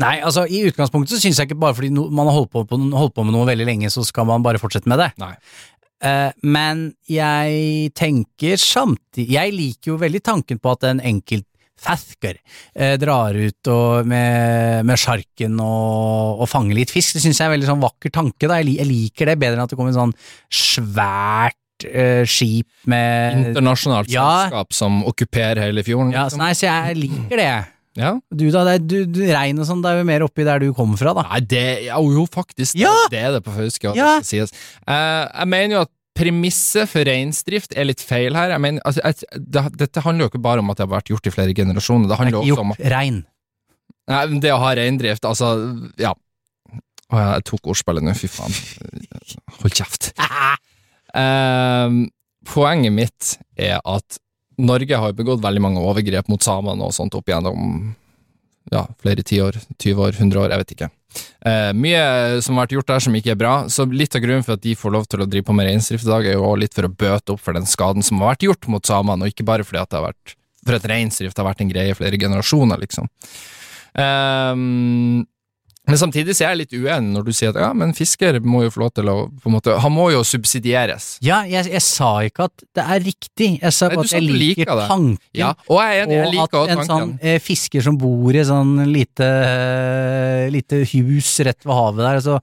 nei, 0.00 0.16
altså 0.20 0.46
i 0.46 0.62
utgangspunktet 0.68 1.16
så 1.16 1.20
syns 1.22 1.40
jeg 1.40 1.50
ikke 1.50 1.60
bare 1.60 1.76
fordi 1.78 1.90
no, 1.94 2.08
man 2.14 2.28
har 2.30 2.36
holdt 2.38 2.52
på, 2.54 2.64
på, 2.68 2.78
holdt 2.94 3.14
på 3.16 3.24
med 3.26 3.36
noe 3.36 3.48
veldig 3.48 3.66
lenge, 3.68 3.90
så 3.92 4.04
skal 4.06 4.28
man 4.28 4.44
bare 4.46 4.60
fortsette 4.62 4.90
med 4.90 5.00
det. 5.02 5.10
Nei. 5.22 5.34
Eh, 6.00 6.30
men 6.48 6.86
jeg 7.12 7.90
tenker 7.92 8.56
samtidig 8.56 9.34
Jeg 9.36 9.52
liker 9.52 9.90
jo 9.92 9.98
veldig 10.00 10.22
tanken 10.24 10.56
på 10.56 10.70
at 10.72 10.86
en 10.88 11.02
enkelt 11.04 11.44
fisker 11.80 12.36
uh, 12.76 12.94
drar 13.00 13.36
ut 13.36 13.68
og 13.72 14.08
med, 14.08 14.84
med 14.84 15.00
sjarken 15.00 15.54
og, 15.64 16.42
og 16.44 16.48
fanger 16.50 16.76
litt 16.76 16.92
fisk. 16.92 17.16
Det 17.16 17.22
syns 17.24 17.40
jeg 17.40 17.46
er 17.46 17.48
en 17.48 17.54
veldig 17.56 17.70
sånn 17.70 17.80
vakker 17.84 18.12
tanke. 18.12 18.44
Da. 18.50 18.58
Jeg, 18.60 18.74
jeg 18.82 18.88
liker 18.90 19.30
det 19.32 19.38
bedre 19.40 19.56
enn 19.56 19.64
at 19.64 19.72
det 19.72 19.78
kommer 19.80 19.94
en 19.94 19.96
sånn 19.96 20.12
svært 20.52 21.86
eh, 21.88 22.24
skip 22.28 22.68
med 22.90 23.50
Internasjonalt 23.50 24.12
Ja. 24.12 24.26
selskap 24.44 24.76
som 24.76 25.00
okkuperer 25.08 25.62
hele 25.64 25.84
fjorden. 25.86 26.12
ja, 26.12 26.26
liksom. 26.28 26.40
så 26.40 26.44
Nei, 26.44 26.52
så 26.58 26.68
jeg 26.68 27.00
liker 27.00 27.40
det. 27.40 27.52
Ja. 27.98 28.12
Du 28.30 28.44
da, 28.54 28.62
det 28.68 28.74
er, 28.76 28.82
du, 28.86 28.98
du, 29.10 29.22
regn 29.26 29.58
og 29.58 29.66
sånn, 29.66 29.80
det 29.82 29.90
er 29.90 29.98
jo 30.02 30.06
mer 30.06 30.22
oppi 30.26 30.44
der 30.46 30.62
du 30.62 30.68
kommer 30.76 31.00
fra, 31.00 31.14
da. 31.16 31.24
Nei, 31.32 31.40
det 31.50 31.64
ja, 31.88 31.98
jo, 31.98 32.26
faktisk. 32.30 32.76
det- 32.76 32.84
Ja! 32.84 32.92
Det 33.10 33.18
er 33.18 33.32
det 33.34 33.40
på 33.46 33.54
Fauske. 33.56 33.94
Ja! 33.98 34.20
det. 34.20 34.44
Eh, 34.86 35.24
jeg 35.26 35.48
mener 35.50 35.74
jo 35.74 35.80
at 35.88 35.92
premisset 36.20 36.88
for 36.90 37.06
reinsdrift 37.06 37.74
er 37.78 37.88
litt 37.88 38.02
feil 38.04 38.34
her. 38.36 38.50
Jeg 38.54 38.60
mener, 38.62 38.82
altså, 38.86 39.02
jeg, 39.04 39.42
det, 39.50 39.64
dette 39.80 40.02
handler 40.04 40.26
jo 40.26 40.30
ikke 40.32 40.42
bare 40.42 40.62
om 40.62 40.70
at 40.70 40.78
det 40.78 40.86
har 40.86 40.94
vært 40.94 41.10
gjort 41.12 41.26
i 41.26 41.34
flere 41.34 41.54
generasjoner. 41.56 42.06
Det 42.06 42.10
Det 42.10 42.16
er 42.18 42.22
handler 42.24 42.46
jo 42.46 42.54
også 42.56 42.66
om 42.66 42.74
rein. 42.94 43.20
Nei, 44.10 44.24
det 44.42 44.52
å 44.54 44.58
ha 44.62 44.74
reindrift, 44.74 45.26
altså 45.28 45.52
Ja. 46.00 46.14
Å, 47.10 47.18
jeg 47.18 47.44
tok 47.48 47.66
ordspillet 47.72 48.04
nå, 48.06 48.14
fy 48.14 48.28
faen. 48.30 48.54
Hold 49.60 49.74
kjeft. 49.74 50.12
Uh, 51.10 52.06
poenget 52.54 52.94
mitt 52.94 53.32
er 53.58 53.80
at 53.82 54.20
Norge 54.60 55.02
har 55.02 55.16
begått 55.16 55.42
veldig 55.42 55.62
mange 55.64 55.82
overgrep 55.82 56.30
mot 56.30 56.42
samene 56.44 56.86
og 56.86 56.94
sånt 56.96 57.16
opp 57.18 57.28
igjennom 57.28 57.92
ja, 58.70 58.84
flere 59.02 59.24
tiår, 59.26 59.56
20 59.80 60.02
år, 60.04 60.16
100 60.16 60.40
år, 60.42 60.52
jeg 60.52 60.62
vet 60.62 60.74
ikke. 60.76 60.90
Eh, 61.48 61.70
mye 61.74 62.02
som 62.44 62.54
har 62.54 62.66
vært 62.66 62.74
gjort 62.76 62.90
der 62.92 63.04
som 63.06 63.16
ikke 63.18 63.32
er 63.34 63.40
bra, 63.40 63.54
så 63.72 63.86
litt 63.88 64.14
av 64.14 64.22
grunnen 64.22 64.44
for 64.46 64.54
at 64.54 64.62
de 64.62 64.76
får 64.78 64.94
lov 64.94 65.08
til 65.10 65.24
å 65.24 65.28
drive 65.30 65.48
på 65.48 65.56
med 65.56 65.66
reindrift 65.66 66.06
i 66.06 66.10
dag, 66.10 66.28
er 66.28 66.36
jo 66.38 66.52
litt 66.60 66.76
for 66.76 66.86
å 66.86 66.92
bøte 66.92 67.34
opp 67.34 67.42
for 67.42 67.56
den 67.56 67.66
skaden 67.66 68.06
som 68.06 68.20
har 68.22 68.34
vært 68.34 68.46
gjort 68.46 68.70
mot 68.70 68.86
samene, 68.86 69.26
og 69.26 69.34
ikke 69.34 69.48
bare 69.48 69.66
fordi 69.66 69.82
at 69.82 69.90
det 69.90 69.98
har 69.98 70.10
vært 70.12 70.36
for 70.60 70.76
at 70.76 70.86
reinsdrift 70.92 71.40
har 71.40 71.48
vært 71.48 71.64
en 71.64 71.72
greie 71.72 71.94
i 71.94 71.96
flere 71.96 72.20
generasjoner, 72.20 72.82
liksom. 72.84 73.08
Ehm, 73.98 75.24
men 75.90 75.98
samtidig 76.00 76.36
så 76.36 76.46
er 76.46 76.54
jeg 76.54 76.60
litt 76.62 76.74
uenig 76.76 77.14
når 77.16 77.26
du 77.26 77.32
sier 77.34 77.52
at 77.52 77.60
ja, 77.64 77.70
men 77.76 77.92
fisker 77.96 78.38
må 78.44 78.64
jo 78.64 78.72
få 78.74 78.84
lov 78.84 78.92
til 78.96 79.10
å 79.10 79.16
på 79.30 79.50
en 79.50 79.56
måte, 79.56 79.76
Han 79.82 79.94
må 79.94 80.08
jo 80.14 80.22
subsidieres. 80.26 81.12
Ja, 81.24 81.42
jeg, 81.48 81.68
jeg 81.72 81.82
sa 81.84 82.10
ikke 82.26 82.48
at 82.48 82.64
det 82.76 82.84
er 82.84 83.04
riktig, 83.04 83.50
jeg 83.60 83.74
sa 83.76 83.90
Nei, 83.90 84.00
at 84.00 84.14
jeg 84.14 84.26
liker, 84.26 84.64
liker 84.64 84.82
tanken. 84.90 85.18
Ja, 85.36 85.52
og 85.68 85.82
jeg 85.82 86.06
jeg 86.10 86.32
og 86.38 86.56
at 86.56 86.72
en 86.74 86.82
sånn 86.86 87.12
eh, 87.20 87.38
fisker 87.42 87.84
som 87.84 87.98
bor 88.00 88.34
i 88.36 88.44
sånn 88.46 88.72
lite, 88.90 89.26
eh, 89.26 90.46
lite 90.52 90.82
hus 90.94 91.32
rett 91.46 91.66
ved 91.66 91.76
havet 91.76 92.06
der, 92.06 92.20
så 92.24 92.38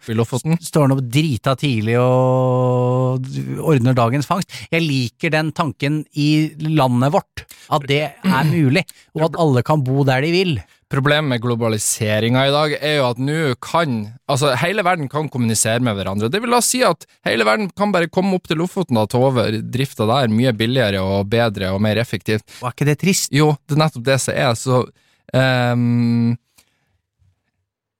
står 0.70 0.88
han 0.88 0.96
opp 0.98 1.04
drita 1.18 1.56
tidlig 1.60 1.98
og 2.02 3.28
ordner 3.64 3.98
dagens 3.98 4.30
fangst. 4.30 4.54
Jeg 4.74 4.86
liker 4.86 5.34
den 5.34 5.54
tanken 5.56 6.02
i 6.18 6.30
landet 6.68 7.14
vårt, 7.16 7.46
at 7.74 7.88
det 7.90 8.04
er 8.12 8.50
mulig, 8.50 8.86
og 9.18 9.30
at 9.30 9.40
alle 9.42 9.64
kan 9.66 9.84
bo 9.86 10.06
der 10.08 10.26
de 10.26 10.34
vil. 10.34 10.58
Problemet 10.88 11.28
med 11.28 11.42
globaliseringa 11.44 12.46
i 12.48 12.52
dag 12.54 12.74
er 12.78 12.94
jo 13.02 13.08
at 13.10 13.18
nå 13.20 13.40
kan 13.64 13.98
Altså, 14.28 14.54
hele 14.60 14.84
verden 14.88 15.10
kan 15.12 15.28
kommunisere 15.32 15.84
med 15.84 15.96
hverandre. 15.96 16.30
Det 16.32 16.40
vil 16.44 16.52
da 16.52 16.62
si 16.64 16.82
at 16.84 17.06
hele 17.28 17.46
verden 17.48 17.70
kan 17.76 17.92
bare 17.96 18.10
komme 18.12 18.36
opp 18.36 18.48
til 18.48 18.60
Lofoten 18.60 19.00
og 19.00 19.08
ta 19.12 19.20
over 19.20 19.60
drifta 19.64 20.08
der, 20.08 20.32
mye 20.32 20.52
billigere 20.56 21.00
og 21.04 21.30
bedre 21.32 21.74
og 21.76 21.80
mer 21.84 22.00
effektivt. 22.00 22.44
Var 22.60 22.76
ikke 22.76 22.88
det 22.90 22.98
trist? 23.04 23.32
Jo, 23.36 23.54
det 23.68 23.78
er 23.78 23.84
nettopp 23.84 24.06
det 24.08 24.20
som 24.24 24.36
er, 24.36 24.52
så 24.60 24.82
um, 24.84 26.36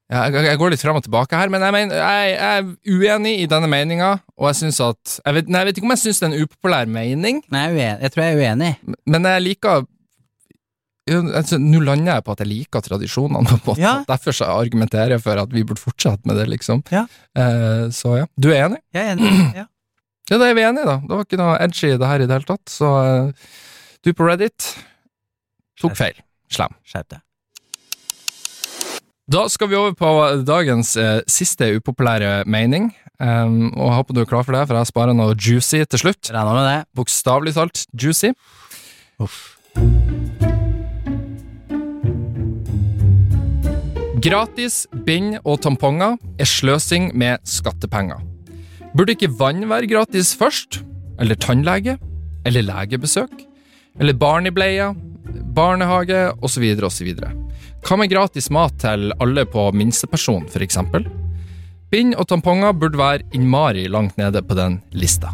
ja, 0.08 0.22
jeg, 0.32 0.60
går 0.60 0.72
litt 0.72 0.84
frem 0.84 1.00
og 1.00 1.04
tilbake 1.04 1.36
her, 1.36 1.52
men 1.52 1.64
jeg, 1.64 1.76
mener, 1.76 2.00
jeg, 2.00 2.36
jeg 2.36 2.60
er 2.60 2.96
uenig 2.96 3.34
i 3.42 3.50
denne 3.52 3.68
meninga, 3.72 4.14
og 4.40 4.52
jeg 4.52 4.62
syns 4.62 4.80
at 4.84 5.18
jeg 5.18 5.40
vet, 5.40 5.50
nei, 5.52 5.64
jeg 5.64 5.70
vet 5.70 5.80
ikke 5.82 5.90
om 5.90 5.96
jeg 5.96 6.04
syns 6.06 6.22
det 6.22 6.28
er 6.28 6.34
en 6.34 6.46
upopulær 6.48 6.92
mening, 6.92 7.42
Nei, 7.52 7.68
jeg, 7.76 8.12
tror 8.14 8.24
jeg 8.24 8.38
er 8.38 8.44
uenig. 8.44 8.74
men 9.08 9.32
jeg 9.32 9.44
liker 9.48 9.88
altså, 11.08 11.60
Nå 11.62 11.82
lander 11.86 12.18
jeg 12.18 12.26
på 12.28 12.36
at 12.36 12.44
jeg 12.44 12.52
liker 12.52 12.84
tradisjonene, 12.86 13.60
på. 13.66 13.78
Ja. 13.80 14.02
Derfor 14.10 14.36
så 14.36 14.50
argumenterer 14.58 15.16
jeg 15.16 15.24
for 15.24 15.40
at 15.42 15.54
vi 15.54 15.66
burde 15.68 15.82
fortsette 15.82 16.28
med 16.28 16.40
det, 16.42 16.48
liksom. 16.52 16.84
Ja. 16.94 17.06
Eh, 17.38 17.88
så 17.96 18.20
ja. 18.22 18.30
Du 18.36 18.52
er 18.52 18.68
enig? 18.68 18.84
Jeg 18.96 19.06
er 19.06 19.18
enig. 19.18 19.34
Ja. 19.64 19.68
Ja, 20.28 20.36
da 20.42 20.50
er 20.50 20.58
vi 20.58 20.66
enige, 20.68 20.84
da. 20.84 20.98
Det 21.00 21.16
var 21.16 21.24
ikke 21.24 21.40
noe 21.40 21.56
edgy 21.64 21.94
i 21.94 22.00
det 22.00 22.08
her 22.10 22.20
i 22.20 22.28
det 22.28 22.36
hele 22.36 22.50
tatt, 22.50 22.68
så 22.68 22.90
eh, 23.00 23.46
du 24.04 24.12
på 24.12 24.28
Reddit 24.28 24.74
tok 25.80 25.96
feil. 25.96 26.20
Slem. 26.52 26.76
Skjerp 26.88 27.16
deg. 27.16 27.24
Da 29.28 29.48
skal 29.52 29.68
vi 29.72 29.76
over 29.76 29.96
på 30.00 30.12
dagens 30.48 30.94
eh, 31.00 31.20
siste 31.32 31.68
upopulære 31.80 32.46
mening. 32.48 32.94
Um, 33.20 33.74
og 33.74 33.88
jeg 33.88 33.96
håper 33.98 34.16
du 34.16 34.22
er 34.22 34.30
klar 34.30 34.46
for 34.46 34.56
det, 34.56 34.68
for 34.70 34.78
jeg 34.78 34.92
sparer 34.92 35.18
noe 35.18 35.36
juicy 35.36 35.82
til 35.84 36.04
slutt. 36.06 36.32
Regner 36.32 36.60
med 36.60 36.70
det. 36.70 36.78
Bokstavelig 36.96 37.58
talt 37.58 37.88
juicy. 37.96 38.32
Uff. 39.20 39.58
Gratis 44.18 44.88
bind 45.06 45.36
og 45.46 45.60
tamponger 45.62 46.16
er 46.42 46.48
sløsing 46.50 47.12
med 47.18 47.38
skattepenger. 47.46 48.18
Burde 48.98 49.14
ikke 49.14 49.30
vann 49.38 49.68
være 49.70 49.90
gratis 49.92 50.32
først? 50.38 50.80
Eller 51.22 51.38
tannlege? 51.38 51.98
Eller 52.46 52.66
legebesøk? 52.66 53.30
Eller 54.00 54.18
barn 54.18 54.50
i 54.50 54.54
bleia? 54.54 54.90
Barnehage? 55.54 56.32
Osv. 56.42 56.66
osv. 56.88 57.12
Hva 57.86 57.98
med 58.02 58.10
gratis 58.10 58.50
mat 58.50 58.74
til 58.82 59.12
alle 59.22 59.46
på 59.46 59.68
minstepensjon, 59.78 60.48
eksempel? 60.66 61.06
Bind 61.94 62.16
og 62.18 62.26
tamponger 62.32 62.74
burde 62.74 62.98
være 62.98 63.28
innmari 63.38 63.86
langt 63.88 64.18
nede 64.18 64.42
på 64.42 64.58
den 64.58 64.82
lista. 64.98 65.30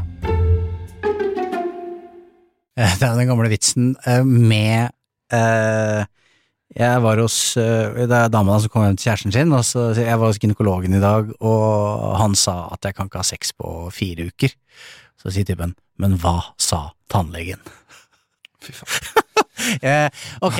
Eh, 2.76 3.00
Det 3.00 3.08
er 3.08 3.16
den 3.16 3.32
gamle 3.32 3.48
vitsen 3.50 3.96
eh, 4.06 4.26
med 4.26 4.90
eh, 5.32 6.04
Jeg 6.74 7.02
var 7.06 7.20
hos 7.22 7.38
eh, 7.62 8.06
Det 8.10 8.18
er 8.18 8.32
dama 8.34 8.58
som 8.60 8.72
kom 8.74 8.86
hjem 8.88 8.98
til 8.98 9.12
kjæresten 9.12 9.36
sin, 9.36 9.54
og 9.54 9.66
så 9.68 9.92
jeg 9.94 10.18
var 10.18 10.32
hos 10.32 10.42
gynekologen 10.42 10.98
i 10.98 11.04
dag, 11.04 11.30
og 11.46 12.18
han 12.18 12.38
sa 12.40 12.70
at 12.74 12.86
jeg 12.88 12.98
kan 12.98 13.10
ikke 13.10 13.22
ha 13.22 13.28
sex 13.28 13.54
på 13.58 13.76
fire 13.94 14.30
uker. 14.34 14.56
Så 15.22 15.34
sier 15.34 15.48
typen, 15.48 15.76
men 16.02 16.18
hva 16.22 16.40
sa 16.58 16.88
tannlegen? 17.14 17.62
Fy 18.64 18.74
faen. 18.74 19.23
Eh, 19.84 20.10
ok, 20.44 20.58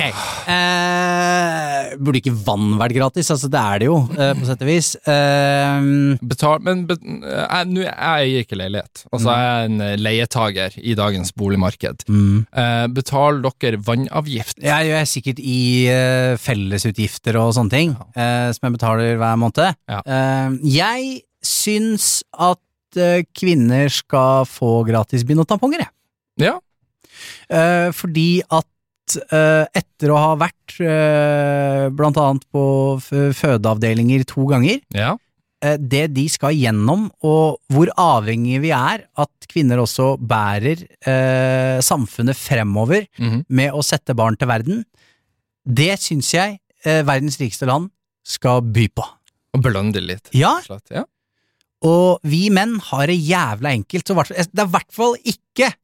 eh, 0.78 1.94
burde 2.00 2.20
ikke 2.20 2.32
vann 2.46 2.74
vært 2.80 2.94
gratis? 2.96 3.28
Altså, 3.34 3.48
det 3.52 3.60
er 3.60 3.82
det 3.82 3.88
jo, 3.88 3.96
eh, 4.16 4.30
på 4.38 4.46
sett 4.48 4.62
og 4.64 4.68
vis. 4.70 4.88
Eh, 5.10 5.86
Betal, 6.30 6.62
men 6.64 6.84
bet, 6.88 7.02
jeg, 7.04 7.68
nå- 7.70 7.84
jeg 7.84 7.94
eier 8.08 8.44
ikke 8.44 8.58
leilighet. 8.58 9.02
Altså, 9.10 9.34
jeg 9.34 9.50
er 9.50 9.68
en 9.68 9.80
eh, 9.84 9.94
leietager 10.00 10.78
i 10.80 10.94
dagens 10.98 11.32
boligmarked. 11.36 12.04
mm. 12.08 12.46
Eh, 12.64 12.86
betaler 12.96 13.42
dere 13.60 13.80
vannavgift? 13.86 14.62
Jeg 14.64 14.90
gjør 14.90 15.08
sikkert 15.10 15.42
i 15.42 15.58
eh, 15.92 16.34
fellesutgifter 16.40 17.38
og 17.42 17.52
sånne 17.58 17.74
ting, 17.74 17.94
eh, 18.16 18.48
som 18.56 18.68
jeg 18.68 18.76
betaler 18.78 19.18
hver 19.20 19.40
måned. 19.42 19.74
Ja. 19.90 20.00
Eh, 20.06 20.58
jeg 20.78 21.22
syns 21.44 22.22
at 22.32 22.60
eh, 23.00 23.24
kvinner 23.36 23.90
skal 23.92 24.46
få 24.48 24.78
gratis 24.88 25.26
bind 25.28 25.42
og 25.44 25.50
tamponger, 25.50 25.84
jeg. 25.84 25.92
Ja. 26.48 26.56
Eh, 27.50 27.90
fordi 27.92 28.42
at 28.50 29.16
eh, 29.30 29.66
etter 29.76 30.08
å 30.14 30.16
ha 30.16 30.30
vært 30.40 30.78
eh, 30.80 31.88
blant 31.92 32.16
annet 32.16 32.44
på 32.54 32.62
fødeavdelinger 33.36 34.24
to 34.28 34.46
ganger, 34.50 34.80
Ja. 34.94 35.16
eh, 35.62 35.76
det 35.76 36.14
de 36.14 36.26
skal 36.28 36.54
gjennom, 36.56 37.10
og 37.22 37.58
hvor 37.72 37.88
avhengige 37.96 38.60
vi 38.64 38.70
er 38.72 39.04
at 39.16 39.48
kvinner 39.50 39.78
også 39.82 40.14
bærer 40.18 40.86
eh, 41.06 41.80
samfunnet 41.84 42.36
fremover 42.36 43.06
Mhm. 43.18 43.44
med 43.48 43.72
å 43.72 43.82
sette 43.84 44.14
barn 44.16 44.36
til 44.36 44.48
verden, 44.48 44.84
det 45.66 45.98
syns 46.00 46.32
jeg 46.32 46.58
eh, 46.84 47.02
verdens 47.02 47.38
rikeste 47.40 47.66
land 47.66 47.90
skal 48.24 48.60
by 48.62 48.88
på. 48.88 49.04
Og 49.54 49.62
belønne 49.62 49.92
det 49.92 50.02
litt. 50.02 50.28
Ja, 50.32 50.60
slett. 50.64 50.88
Ja. 50.90 51.04
og 51.84 52.20
vi 52.24 52.48
menn 52.48 52.78
har 52.80 53.06
det 53.06 53.18
jævla 53.20 53.68
enkelt, 53.76 54.06
så 54.08 54.14
det 54.32 54.48
er 54.58 54.64
i 54.64 54.72
hvert 54.72 54.90
fall 54.92 55.16
ikke 55.20 55.74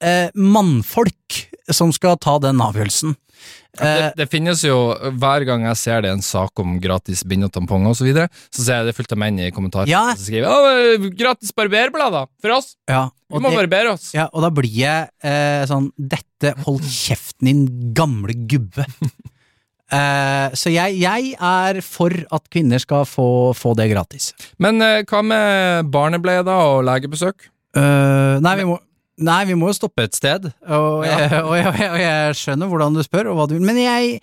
eh, 0.00 0.28
mannfolk 0.34 1.46
som 1.72 1.92
skal 1.94 2.18
ta 2.22 2.38
den 2.42 2.60
avgjørelsen. 2.62 3.16
Det, 3.76 3.84
Eh, 3.86 4.12
det 4.16 4.24
finnes 4.32 4.62
jo, 4.64 4.94
hver 5.20 5.44
gang 5.44 5.66
jeg 5.68 5.76
ser 5.76 6.00
det 6.00 6.08
en 6.14 6.22
sak 6.24 6.56
om 6.62 6.78
gratis 6.80 7.20
bind 7.28 7.44
og 7.44 7.50
tamponger 7.52 7.90
og 7.92 7.98
så 7.98 8.06
videre, 8.06 8.30
så 8.48 8.62
ser 8.64 8.78
jeg 8.80 8.86
det 8.88 8.94
fullt 8.96 9.12
av 9.12 9.18
menn 9.20 9.38
i 9.44 9.50
kommentarer 9.52 9.90
Ja. 9.90 10.14
som 10.14 10.24
skriver 10.24 10.48
«Å, 10.48 11.10
gratis 11.12 11.52
barberblader 11.52 12.24
for 12.40 12.54
oss, 12.56 12.70
ja, 12.88 13.10
vi 13.28 13.36
må 13.38 13.50
det- 13.52 13.58
barbere 13.68 13.92
oss. 13.92 14.14
Ja, 14.16 14.30
og 14.32 14.40
da 14.46 14.48
blir 14.48 14.72
jeg 14.72 15.10
eh, 15.22 15.66
sånn 15.68 15.90
Dette, 15.98 16.54
hold 16.64 16.80
kjeften 16.88 17.44
din, 17.50 17.92
gamle 17.92 18.32
gubbe. 18.48 18.86
eh, 19.92 20.48
så 20.56 20.72
jeg, 20.72 20.96
jeg 21.00 21.34
er 21.36 21.80
for 21.84 22.16
at 22.32 22.48
kvinner 22.52 22.80
skal 22.82 23.04
få, 23.04 23.52
få 23.56 23.74
det 23.76 23.90
gratis. 23.92 24.32
Men 24.58 24.80
eh, 24.80 25.02
hva 25.04 25.20
med 25.22 25.92
barnebleie 25.92 26.42
da, 26.46 26.56
og 26.72 26.84
legebesøk? 26.88 27.50
Uh, 27.76 28.40
nei, 28.40 28.54
vi 28.56 28.64
må, 28.64 28.78
nei, 29.18 29.44
vi 29.48 29.54
må 29.54 29.68
jo 29.70 29.78
stoppe 29.78 30.04
et 30.04 30.14
sted, 30.14 30.50
og, 30.68 31.04
jeg, 31.06 31.30
og, 31.42 31.54
jeg, 31.56 31.66
og, 31.66 31.78
jeg, 31.80 31.90
og 31.92 32.00
jeg 32.00 32.34
skjønner 32.42 32.68
hvordan 32.68 32.94
du 32.98 33.02
spør, 33.06 33.30
og 33.32 33.36
hva 33.40 33.48
du 33.48 33.54
vil, 33.58 33.64
men 33.66 33.76
jeg 33.84 34.20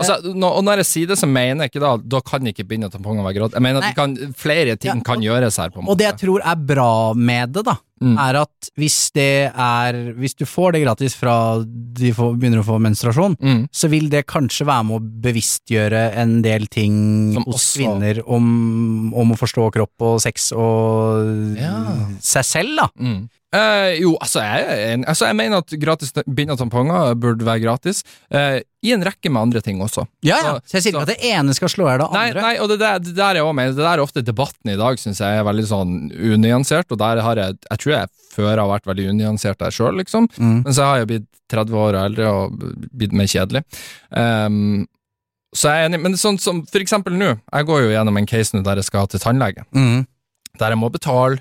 Altså, 0.00 0.32
nå, 0.32 0.46
og 0.46 0.62
når 0.64 0.80
jeg 0.80 0.86
sier 0.86 1.08
det, 1.10 1.16
så 1.18 1.26
mener 1.28 1.66
jeg 1.66 1.72
ikke 1.72 1.80
da 1.82 1.88
Da 1.98 2.20
kan 2.24 2.46
ikke 2.46 2.64
binde 2.64 2.86
og 2.86 2.92
tamponger 2.94 3.24
være 3.26 3.34
grått. 3.36 3.56
Jeg 3.58 3.60
mener 3.66 3.82
at 3.84 3.96
kan, 3.98 4.14
flere 4.38 4.76
ting 4.80 4.94
Ja, 4.94 5.04
kan 5.04 5.20
gjøres 5.20 5.58
her, 5.60 5.68
på 5.74 5.80
en 5.80 5.84
måte. 5.84 5.92
Og 5.92 5.98
det 5.98 6.06
jeg 6.06 6.16
tror 6.22 6.44
er 6.46 6.60
bra 6.70 6.92
med 7.18 7.52
det, 7.52 7.64
da, 7.66 7.74
Mm. 8.00 8.14
er 8.16 8.38
at 8.40 8.68
hvis 8.80 9.10
det 9.12 9.52
er 9.52 9.92
Hvis 10.16 10.32
du 10.38 10.46
får 10.48 10.72
det 10.72 10.80
gratis 10.86 11.12
fra 11.14 11.34
de 11.66 12.12
får, 12.16 12.38
begynner 12.40 12.62
å 12.62 12.64
få 12.64 12.78
menstruasjon, 12.80 13.34
Mm. 13.42 13.66
så 13.70 13.90
vil 13.92 14.08
det 14.08 14.22
kanskje 14.26 14.64
være 14.64 14.84
med 14.88 14.96
å 15.02 15.20
bevisstgjøre 15.26 16.16
en 16.16 16.40
del 16.40 16.64
ting 16.66 17.34
Som 17.34 17.44
hos 17.44 17.56
også- 17.56 17.76
kvinner 17.82 18.22
om, 18.26 19.12
om 19.12 19.32
å 19.32 19.36
forstå 19.36 19.70
kropp 19.74 20.00
og 20.00 20.20
sex 20.22 20.52
og 20.52 21.58
Ja. 21.58 22.06
seg 22.22 22.44
selv, 22.46 22.76
da. 22.78 22.88
Mm. 22.98 23.28
Eh, 23.52 23.96
jo, 23.98 24.12
altså 24.22 24.38
jeg, 24.46 25.00
altså 25.10 25.26
jeg 25.26 25.34
mener 25.34 25.58
at 25.58 25.72
gratis 25.82 26.12
bind 26.30 26.52
og 26.54 26.58
tamponger 26.60 27.16
burde 27.18 27.42
være 27.44 27.62
gratis, 27.64 28.04
eh, 28.30 28.60
i 28.86 28.92
en 28.94 29.02
rekke 29.02 29.28
med 29.28 29.42
andre 29.42 29.60
ting 29.60 29.80
også. 29.82 30.04
Ja, 30.22 30.36
ja. 30.36 30.52
Så- 30.60 30.60
Så 30.70 30.72
jeg 30.76 30.82
sier 30.84 30.92
ikke 30.92 31.02
at 31.02 31.08
det 31.08 31.24
ene 31.32 31.54
skal 31.54 31.68
slå 31.68 31.88
i 31.88 31.90
hjel 31.90 31.98
det 31.98 32.06
andre. 32.14 32.42
nei, 32.42 32.56
og 32.62 32.68
det 32.68 32.78
der, 32.78 32.98
det 33.00 33.14
der 33.16 33.34
er 33.40 33.52
mener, 33.52 33.72
det 33.74 33.82
der 33.82 33.98
er 33.98 34.04
ofte 34.06 34.22
debatten 34.22 34.70
i 34.70 34.76
dag, 34.76 34.96
syns 35.02 35.18
jeg 35.18 35.38
er 35.40 35.42
veldig 35.44 35.66
sånn 35.66 36.12
unyansert, 36.14 36.86
og 36.92 36.98
der 36.98 37.20
har 37.20 37.34
jeg 37.36 37.58
Jeg 37.70 37.78
tror 37.78 37.92
jeg 37.92 38.08
før 38.32 38.56
har 38.58 38.68
vært 38.78 38.86
veldig 38.86 39.08
unyansert 39.10 39.58
der 39.58 39.70
sjøl, 39.70 39.96
liksom, 39.98 40.28
Mm. 40.38 40.62
men 40.64 40.72
så 40.72 40.82
har 40.84 40.98
jeg 40.98 41.08
blitt 41.08 41.26
30 41.50 41.74
år 41.74 41.94
eldre 42.06 42.26
og 42.30 42.52
blitt 42.96 43.12
mer 43.12 43.26
kjedelig. 43.26 43.64
Um, 44.16 44.86
så 45.52 45.68
jeg 45.74 45.82
er 45.82 45.88
enig, 45.90 46.00
men 46.00 46.12
sånn 46.12 46.38
som 46.38 46.62
for 46.64 46.78
eksempel 46.78 47.12
nå, 47.18 47.40
jeg 47.52 47.66
går 47.66 47.80
jo 47.82 47.88
gjennom 47.90 48.16
en 48.16 48.26
case 48.26 48.52
nå 48.54 48.62
der 48.62 48.76
jeg 48.76 48.84
skal 48.84 49.08
til 49.08 49.18
tannlege, 49.18 49.64
Mm. 49.74 50.06
der 50.56 50.68
jeg 50.70 50.78
må 50.78 50.88
betale 50.92 51.40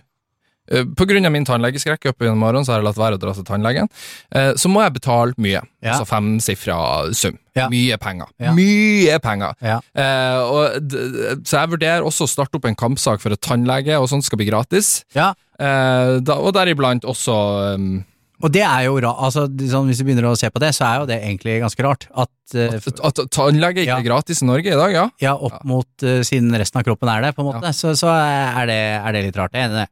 eh, 0.72 0.84
På 0.98 1.06
grunn 1.10 1.26
av 1.26 1.32
min 1.36 1.46
tannlegeskrekk 1.46 2.10
oppe 2.12 2.26
gjennom 2.28 2.40
morgenen, 2.44 2.66
så 2.66 2.74
har 2.74 2.80
jeg 2.82 2.88
latt 2.90 3.00
være 3.02 3.18
å 3.20 3.22
dra 3.22 3.34
til 3.38 3.48
tannlegen. 3.48 3.90
Eh, 4.32 4.52
Så 4.60 4.70
må 4.72 4.82
jeg 4.84 4.94
betale 5.00 5.34
mye. 5.38 5.62
Ja. 5.82 5.94
Altså 5.96 6.08
femsifra 6.10 6.80
sum. 7.16 7.38
Ja. 7.56 7.68
Mye 7.72 7.98
penger. 8.00 8.28
Ja. 8.40 8.54
Mye 8.56 9.20
penger. 9.24 9.54
Ja. 9.62 9.80
Eh, 9.94 10.40
og 10.40 10.94
så 11.44 11.60
jeg 11.60 11.72
vurderer 11.74 12.06
også 12.08 12.28
å 12.28 12.32
starte 12.32 12.56
opp 12.60 12.66
en 12.70 12.76
kampsak 12.80 13.22
for 13.24 13.36
at 13.36 13.42
tannlege 13.42 13.98
og 14.00 14.08
sånt 14.12 14.24
skal 14.28 14.38
bli 14.40 14.48
gratis. 14.52 15.04
Ja. 15.16 15.34
Eh, 15.60 16.20
da, 16.24 16.38
og 16.40 16.54
deriblant 16.56 17.04
også 17.10 17.36
um, 17.76 18.06
Og 18.40 18.52
det 18.56 18.62
er 18.64 18.86
jo 18.88 18.96
rart, 19.04 19.20
altså, 19.28 19.46
sånn, 19.72 19.90
Hvis 19.92 20.00
du 20.00 20.06
begynner 20.08 20.30
å 20.30 20.36
se 20.40 20.48
på 20.54 20.62
det, 20.64 20.70
så 20.78 20.86
er 20.88 21.02
jo 21.02 21.08
det 21.10 21.18
egentlig 21.20 21.58
ganske 21.60 21.84
rart. 21.84 22.06
At, 22.16 22.32
uh, 22.56 22.78
at, 22.80 23.02
at 23.10 23.22
tannlege 23.36 23.84
ikke 23.84 23.90
Ja. 23.92 23.98
er 24.00 24.08
gratis 24.08 24.42
i 24.42 24.48
Norge 24.48 24.72
i 24.72 24.78
dag, 24.80 24.96
ja. 24.96 25.06
ja, 25.20 25.34
opp 25.36 25.60
mot 25.68 26.06
uh, 26.08 26.22
siden 26.24 26.56
resten 26.56 26.80
av 26.80 26.88
kroppen 26.88 27.12
er 27.12 27.28
det, 27.28 27.34
på 27.36 27.44
en 27.44 27.50
måte, 27.52 27.74
så, 27.76 27.92
så 28.00 28.12
er, 28.16 28.70
det, 28.72 28.80
er 29.00 29.18
det 29.18 29.26
litt 29.28 29.40
rart. 29.42 29.58
Jeg 29.58 29.68
er 29.68 29.70
enig 29.70 29.80
i 29.80 29.84
det. 29.84 29.90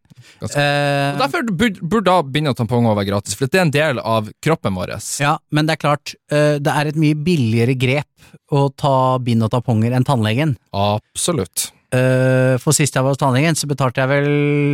Eh, 0.57 1.17
Derfor 1.19 1.45
burde, 1.49 1.83
burde 1.83 2.07
da 2.09 2.17
bind 2.23 2.51
og 2.51 2.57
tamponger 2.59 2.95
være 2.97 3.09
gratis, 3.11 3.35
for 3.37 3.51
det 3.51 3.59
er 3.59 3.67
en 3.67 3.75
del 3.75 4.01
av 4.01 4.31
kroppen 4.43 4.75
vår. 4.79 4.95
ja, 5.21 5.37
men 5.51 5.67
det 5.67 5.77
er 5.77 5.83
klart, 5.83 6.15
det 6.29 6.73
er 6.73 6.89
et 6.89 6.99
mye 6.99 7.15
billigere 7.15 7.75
grep 7.79 8.31
å 8.51 8.67
ta 8.75 9.17
bind 9.23 9.45
og 9.45 9.51
tamponger 9.53 9.95
enn 9.95 10.07
tannlegen. 10.07 10.57
Absolutt. 10.75 11.69
Eh, 11.95 12.57
for 12.59 12.75
sist 12.75 12.95
jeg 12.97 13.03
var 13.05 13.13
hos 13.13 13.19
tannlegen, 13.21 13.55
så 13.55 13.67
betalte 13.69 14.01
jeg 14.03 14.09
vel 14.11 14.29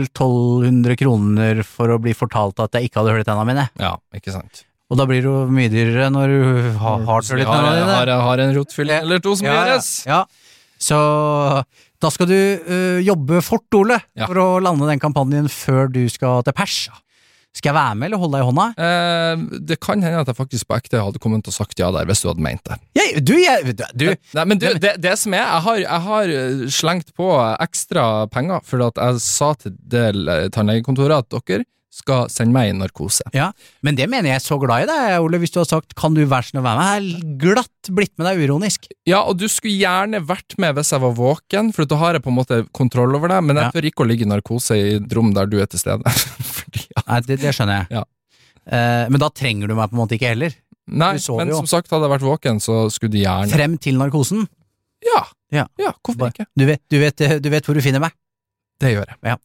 1200 0.10 0.96
kroner 0.98 1.60
for 1.68 1.94
å 1.94 2.00
bli 2.02 2.16
fortalt 2.18 2.58
at 2.64 2.74
jeg 2.80 2.90
ikke 2.90 3.02
hadde 3.04 3.14
hull 3.14 3.22
i 3.22 3.28
tennene 3.28 3.50
mine. 3.52 3.66
Ja, 3.82 3.96
ikke 4.18 4.34
sant. 4.34 4.64
Og 4.90 4.98
da 5.00 5.06
blir 5.10 5.22
det 5.24 5.30
jo 5.30 5.44
mye 5.50 5.70
dyrere 5.74 6.10
når 6.14 6.34
du 6.34 6.42
har, 6.82 7.04
har 7.06 7.22
hull 7.30 7.42
i 7.42 7.46
tennene 7.46 7.76
dine. 7.80 7.94
har, 8.00 8.12
har 8.28 8.42
en 8.44 8.56
rotfylling 8.58 9.06
eller 9.06 9.22
to 9.24 9.36
som 9.38 9.48
Ja, 9.48 9.54
ja, 9.54 9.62
gjøres. 9.76 9.92
Ja. 10.10 10.24
Så 10.84 10.98
da 12.04 12.10
skal 12.12 12.28
du 12.28 12.36
uh, 12.36 13.00
jobbe 13.06 13.40
fort, 13.46 13.70
Ole, 13.80 14.02
Ja. 14.18 14.28
for 14.28 14.42
å 14.42 14.48
lande 14.62 14.90
den 14.90 15.00
kampanjen 15.02 15.48
før 15.54 15.88
du 15.94 16.02
skal 16.12 16.44
til 16.44 16.54
pers. 16.58 16.90
Skal 17.54 17.70
jeg 17.70 17.78
være 17.78 17.96
med, 18.00 18.08
eller 18.08 18.18
holde 18.18 18.40
deg 18.40 18.44
i 18.44 18.48
hånda? 18.50 18.64
Eh, 18.82 19.60
det 19.70 19.78
kan 19.80 20.02
hende 20.02 20.24
at 20.24 20.32
jeg 20.32 20.38
faktisk 20.40 20.68
på 20.72 20.78
ekte 20.80 21.02
hadde 21.04 21.22
kommet 21.22 21.46
å 21.48 21.54
sagt 21.54 21.78
ja 21.78 21.92
der, 21.94 22.08
hvis 22.10 22.24
du 22.24 22.32
hadde 22.32 22.42
ment 22.42 22.64
det. 22.66 22.80
Jeg, 22.98 23.22
du, 23.26 23.36
jeg, 23.38 23.76
du, 23.94 24.08
Nei, 24.34 24.46
men 24.50 24.58
du, 24.62 24.66
det, 24.82 24.96
det 25.04 25.14
som 25.22 25.36
er, 25.38 25.44
jeg 25.46 25.62
har, 25.68 25.78
jeg 25.84 26.02
har 26.08 26.34
eh, 26.40 26.64
slengt 26.74 27.14
på 27.14 27.30
ekstra 27.62 28.08
penger, 28.34 28.66
for 28.66 28.88
at 28.90 28.98
jeg 28.98 29.22
sa 29.22 29.54
til 29.62 29.78
det 29.78 30.08
eh, 30.26 30.48
tannlegekontoret 30.56 31.22
at 31.28 31.30
dere 31.46 31.64
skal 31.94 32.26
sende 32.34 32.56
meg 32.56 32.72
i 32.72 32.74
narkose. 32.74 33.22
Ja, 33.38 33.52
men 33.86 33.94
det 33.94 34.08
mener 34.10 34.32
jeg 34.32 34.40
er 34.40 34.42
så 34.42 34.56
glad 34.58 34.88
i 34.88 34.90
deg, 34.90 35.20
Ole, 35.22 35.38
hvis 35.38 35.52
du 35.54 35.60
har 35.62 35.68
sagt 35.70 35.94
'kan 35.94 36.16
du 36.18 36.24
være 36.26 36.48
så 36.48 36.50
snill 36.56 36.64
å 36.64 36.66
være 36.66 36.80
med'? 36.80 36.90
Jeg 36.90 37.22
har 37.22 37.38
glatt 37.44 37.92
blitt 37.94 38.14
med 38.18 38.26
deg 38.32 38.42
uironisk. 38.42 38.88
Ja, 39.06 39.20
og 39.30 39.38
du 39.38 39.46
skulle 39.46 39.78
gjerne 39.78 40.24
vært 40.26 40.58
med 40.58 40.74
hvis 40.74 40.90
jeg 40.90 41.04
var 41.06 41.14
våken, 41.14 41.70
for 41.72 41.86
da 41.86 41.96
har 42.02 42.14
jeg 42.18 42.24
på 42.26 42.34
en 42.34 42.40
måte 42.40 42.64
kontroll 42.74 43.14
over 43.14 43.30
deg, 43.30 43.44
men 43.46 43.62
jeg 43.62 43.66
Ja. 43.70 43.72
tør 43.78 43.86
ikke 43.92 44.02
å 44.02 44.10
ligge 44.10 44.26
i 44.26 44.32
narkose 44.34 44.74
i 44.74 44.96
et 44.98 45.14
rom 45.14 45.36
der 45.38 45.46
du 45.46 45.60
er 45.62 45.68
til 45.70 45.78
stede. 45.86 46.02
Nei, 47.14 47.22
det, 47.28 47.40
det 47.44 47.54
skjønner 47.56 47.84
jeg. 47.84 48.00
Ja. 48.00 48.04
Eh, 48.66 49.06
men 49.14 49.22
da 49.22 49.30
trenger 49.30 49.70
du 49.70 49.78
meg 49.78 49.92
på 49.92 49.98
en 49.98 50.02
måte 50.04 50.18
ikke 50.18 50.34
heller. 50.34 50.56
Nei, 50.84 51.14
men 51.16 51.54
jo. 51.54 51.62
som 51.62 51.70
sagt, 51.70 51.92
hadde 51.94 52.10
jeg 52.10 52.16
vært 52.18 52.28
våken, 52.28 52.60
så 52.64 52.84
skulle 52.92 53.14
de 53.14 53.24
gjerne 53.24 53.54
Frem 53.54 53.78
til 53.80 53.96
narkosen. 54.02 54.44
Ja, 55.04 55.24
Ja. 55.54 55.68
ja 55.80 55.94
hvorfor 56.04 56.32
ikke? 56.34 56.48
Du 56.58 56.66
vet, 56.68 56.82
du, 56.92 56.98
vet, 57.00 57.24
du 57.44 57.50
vet 57.54 57.66
hvor 57.68 57.78
du 57.78 57.84
finner 57.86 58.04
meg. 58.04 58.16
Det 58.82 58.92
gjør 58.96 59.08
jeg. 59.08 59.20
Ja. 59.24 59.38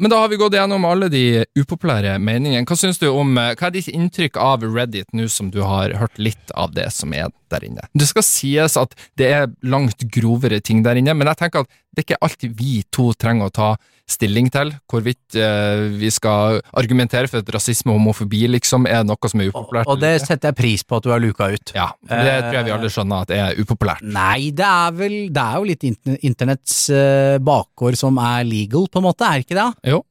Men 0.00 0.10
da 0.10 0.20
har 0.22 0.30
vi 0.32 0.38
gått 0.40 0.54
gjennom 0.56 0.84
alle 0.88 1.10
de 1.12 1.42
upopulære 1.58 2.14
meningene. 2.24 2.64
Hva 2.64 2.76
syns 2.78 2.96
du 3.02 3.10
om, 3.10 3.34
eh, 3.36 3.52
hva 3.52 3.66
er 3.68 3.74
ditt 3.74 3.90
inntrykk 3.92 4.38
av 4.40 4.62
Reddit 4.64 5.12
nå 5.12 5.26
som 5.28 5.50
du 5.52 5.60
har 5.60 5.92
hørt 6.00 6.16
litt 6.16 6.54
av 6.56 6.72
det 6.72 6.86
som 6.94 7.12
er 7.12 7.28
der 7.52 7.66
inne? 7.66 7.84
Det 7.92 8.08
skal 8.08 8.24
sies 8.24 8.78
at 8.80 8.94
det 9.20 9.28
er 9.28 9.50
langt 9.60 10.06
grovere 10.08 10.62
ting 10.64 10.80
der 10.86 10.96
inne, 10.96 11.12
men 11.12 11.28
jeg 11.28 11.36
tenker 11.42 11.66
at 11.66 11.68
det 11.90 12.02
er 12.02 12.06
ikke 12.06 12.20
alltid 12.22 12.52
vi 12.54 12.74
to 12.94 13.08
trenger 13.18 13.48
å 13.48 13.52
ta 13.54 13.68
stilling 14.10 14.46
til 14.50 14.72
hvorvidt 14.90 15.36
eh, 15.38 15.88
vi 15.98 16.10
skal 16.14 16.60
argumentere 16.78 17.30
for 17.30 17.42
at 17.42 17.50
rasisme 17.54 17.92
og 17.92 17.98
homofobi 17.98 18.44
liksom 18.50 18.86
er 18.90 19.02
noe 19.06 19.30
som 19.30 19.42
er 19.42 19.50
upopulært. 19.50 19.90
og 19.90 19.98
det 20.02 20.12
setter 20.22 20.50
jeg 20.50 20.58
pris 20.60 20.84
på 20.86 20.98
at 20.98 21.06
du 21.06 21.10
har 21.14 21.22
luka 21.22 21.50
ut. 21.50 21.72
Ja, 21.74 21.88
det 22.06 22.36
tror 22.44 22.58
jeg 22.58 22.68
vi 22.68 22.74
alle 22.76 22.90
skjønner 22.94 23.26
at 23.26 23.34
er 23.34 23.58
upopulært. 23.58 24.04
Nei, 24.06 24.50
det 24.54 24.66
er 24.66 24.94
vel 24.98 25.16
Det 25.34 25.42
er 25.42 25.58
jo 25.58 25.68
litt 25.70 25.86
interne- 25.86 26.20
internetts 26.30 26.76
uh, 26.94 27.38
bakgård 27.42 27.98
som 27.98 28.18
er 28.22 28.46
legal, 28.46 28.86
på 28.90 29.02
en 29.02 29.06
måte, 29.08 29.26
er 29.26 29.44
ikke 29.44 29.58
det? 29.58 29.68
Jo. 29.94 30.02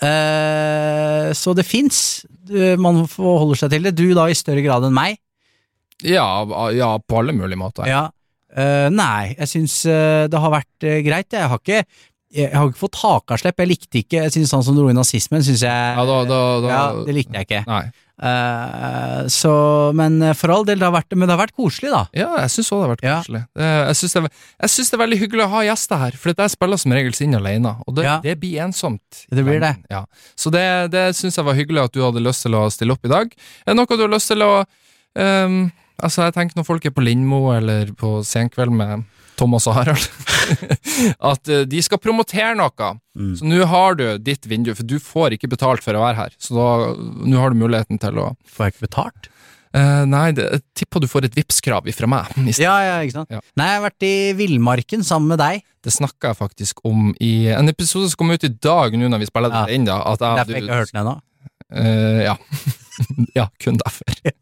Eh, 0.00 1.30
så 1.36 1.52
det 1.56 1.66
fins. 1.68 2.22
Man 2.80 3.04
forholder 3.08 3.60
seg 3.60 3.74
til 3.74 3.84
det. 3.84 3.92
Du 3.98 4.06
da 4.16 4.24
i 4.30 4.36
større 4.38 4.64
grad 4.64 4.86
enn 4.88 4.96
meg. 4.96 5.20
Ja, 6.00 6.24
ja 6.72 6.94
på 7.04 7.20
alle 7.20 7.36
mulige 7.36 7.60
måter. 7.60 7.88
Ja. 7.88 8.06
Eh, 8.56 8.88
nei, 8.90 9.34
jeg 9.38 9.46
syns 9.52 9.74
uh, 9.86 10.26
det 10.30 10.38
har 10.42 10.50
vært 10.50 10.86
uh, 10.86 10.96
greit. 11.06 11.30
Jeg 11.36 11.50
har 11.52 11.60
ikke 11.62 11.84
jeg 12.30 12.54
har 12.54 12.68
ikke 12.68 12.78
fått 12.78 12.98
hakaslepp. 13.02 13.58
Jeg 13.58 13.66
likte 13.72 13.98
ikke 14.04 14.20
Jeg 14.22 14.30
synes 14.30 14.52
Han 14.54 14.62
som 14.62 14.76
dro 14.76 14.84
inn 14.86 14.94
nazismen, 14.94 15.42
Synes 15.42 15.64
jeg 15.66 15.96
Ja, 15.98 16.04
da, 16.06 16.18
da, 16.22 16.36
da, 16.62 16.68
ja, 16.70 16.82
Det 17.02 17.14
likte 17.16 17.40
jeg 17.40 17.48
ikke. 17.48 17.64
Så 19.34 19.50
Men 19.98 20.20
for 20.38 20.52
all 20.54 20.62
del, 20.68 20.78
det 20.78 20.86
har 20.86 20.94
vært, 20.94 21.10
men 21.16 21.26
det 21.26 21.34
har 21.34 21.40
vært 21.40 21.56
koselig, 21.58 21.90
da. 21.90 22.04
Ja, 22.14 22.28
jeg 22.44 22.52
syns 22.54 22.70
òg 22.70 22.78
det 22.78 22.86
har 22.86 22.92
vært 22.94 23.02
Ja. 23.08 23.16
koselig. 23.24 23.42
Det- 23.50 23.86
Jeg 23.88 23.96
syns 23.98 24.14
det, 24.14 24.22
det 24.62 24.94
er 24.94 25.02
veldig 25.02 25.18
hyggelig 25.24 25.44
å 25.46 25.50
ha 25.56 25.60
gjester 25.66 25.98
her, 26.04 26.12
for 26.12 26.32
jeg 26.32 26.50
spiller 26.54 26.78
som 26.78 26.92
regel 26.92 27.18
inn 27.20 27.34
alene, 27.34 27.74
og 27.86 27.94
det, 27.96 28.04
Ja. 28.04 28.20
det 28.20 28.38
blir 28.38 28.60
ensomt. 28.62 29.26
Det 29.28 29.44
blir 29.44 29.58
det. 29.58 29.76
Ja. 29.90 30.04
Så 30.36 30.52
det, 30.52 30.90
det 30.92 31.16
syns 31.16 31.34
jeg 31.34 31.44
var 31.44 31.54
hyggelig 31.54 31.84
at 31.84 31.92
du 31.92 32.00
hadde 32.02 32.22
lyst 32.22 32.42
til 32.42 32.52
å 32.54 32.70
stille 32.70 32.92
opp 32.92 33.04
i 33.04 33.08
dag. 33.08 33.26
Er 33.66 33.74
det 33.74 33.76
noe 33.76 33.86
du 33.96 34.06
har 34.06 34.14
lyst 34.14 34.28
til 34.28 34.38
å 34.38 34.64
ehm, 35.16 35.72
Altså, 36.00 36.26
jeg 36.26 36.36
tenker 36.36 36.60
når 36.60 36.66
folk 36.68 36.86
er 36.88 36.94
på 36.96 37.04
Lindmo 37.04 37.50
eller 37.54 37.90
på 37.98 38.18
Senkveld 38.26 38.72
med 38.76 39.06
Thomas 39.40 39.64
og 39.70 39.76
Harald, 39.78 40.04
at 41.32 41.48
eh, 41.48 41.64
de 41.68 41.80
skal 41.84 42.00
promotere 42.02 42.52
noe. 42.58 42.90
Mm. 43.16 43.34
Så 43.38 43.48
nå 43.48 43.64
har 43.70 43.96
du 43.96 44.04
ditt 44.20 44.44
vindu, 44.50 44.74
for 44.76 44.84
du 44.84 44.98
får 45.00 45.36
ikke 45.36 45.48
betalt 45.54 45.84
for 45.84 45.96
å 45.96 46.02
være 46.04 46.18
her. 46.18 46.34
Så 46.40 46.56
nå 46.60 47.40
har 47.40 47.52
du 47.52 47.60
muligheten 47.62 48.00
til 48.02 48.20
å 48.20 48.32
Får 48.50 48.66
jeg 48.66 48.74
ikke 48.76 48.88
betalt? 48.90 49.30
Uh, 49.70 50.02
Nei, 50.10 50.32
det, 50.34 50.48
tipper 50.74 50.98
du 50.98 51.06
får 51.06 51.28
et 51.28 51.36
Vipps-krav 51.38 51.86
ifra 51.88 52.08
meg. 52.10 52.32
Ja, 52.58 52.74
ja, 52.82 52.96
ikke 53.06 53.20
sant. 53.20 53.30
Ja. 53.32 53.40
Nei, 53.56 53.68
jeg 53.70 53.78
har 53.78 53.84
vært 53.86 54.06
i 54.08 54.14
villmarken 54.38 55.06
sammen 55.06 55.30
med 55.32 55.40
deg. 55.40 55.64
Det 55.80 55.94
snakka 55.94 56.32
jeg 56.32 56.40
faktisk 56.40 56.82
om 56.88 57.12
i 57.22 57.48
en 57.54 57.70
episode 57.70 58.10
som 58.10 58.20
kom 58.20 58.34
ut 58.34 58.44
i 58.44 58.50
dag, 58.52 58.96
nå 58.98 59.08
når 59.08 59.22
vi 59.22 59.30
spiller 59.30 59.54
Ja. 59.54 59.64
det 59.68 59.78
inn. 59.78 59.86
da 59.88 60.00
at 60.10 60.20
jeg, 60.20 60.40
Derfor 60.42 60.56
jeg 60.58 60.66
ikke 60.66 60.74
har 60.74 60.82
hørt 60.84 60.92
den 60.92 61.02
ennå. 61.04 61.16
Uh, 61.70 62.20
ja. 62.26 62.36
ja, 63.38 63.46
kun 63.62 63.78
derfor. 63.80 64.34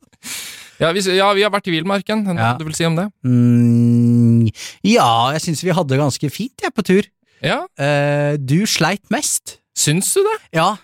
Ja, 0.80 0.92
vi, 0.94 1.00
ja, 1.16 1.28
vi 1.34 1.42
har 1.42 1.50
vært 1.50 1.66
i 1.70 1.74
villmarken. 1.74 2.24
Hva 2.28 2.34
Ja. 2.38 2.50
du 2.58 2.64
vil 2.64 2.74
si 2.78 2.84
om 2.86 2.94
det? 2.98 3.08
Mm, 3.26 4.48
ja, 4.86 5.08
jeg 5.34 5.42
syns 5.46 5.62
vi 5.66 5.74
hadde 5.74 5.90
det 5.94 6.00
ganske 6.00 6.30
fint, 6.32 6.54
jeg, 6.62 6.74
på 6.74 6.84
tur. 6.86 7.08
Ja, 7.42 7.60
Eh, 7.78 8.36
du 8.38 8.64
sleit 8.66 9.02
mest. 9.10 9.58
syns 9.76 10.12
du 10.14 10.22
det? 10.22 10.38
Ja. 10.58 10.76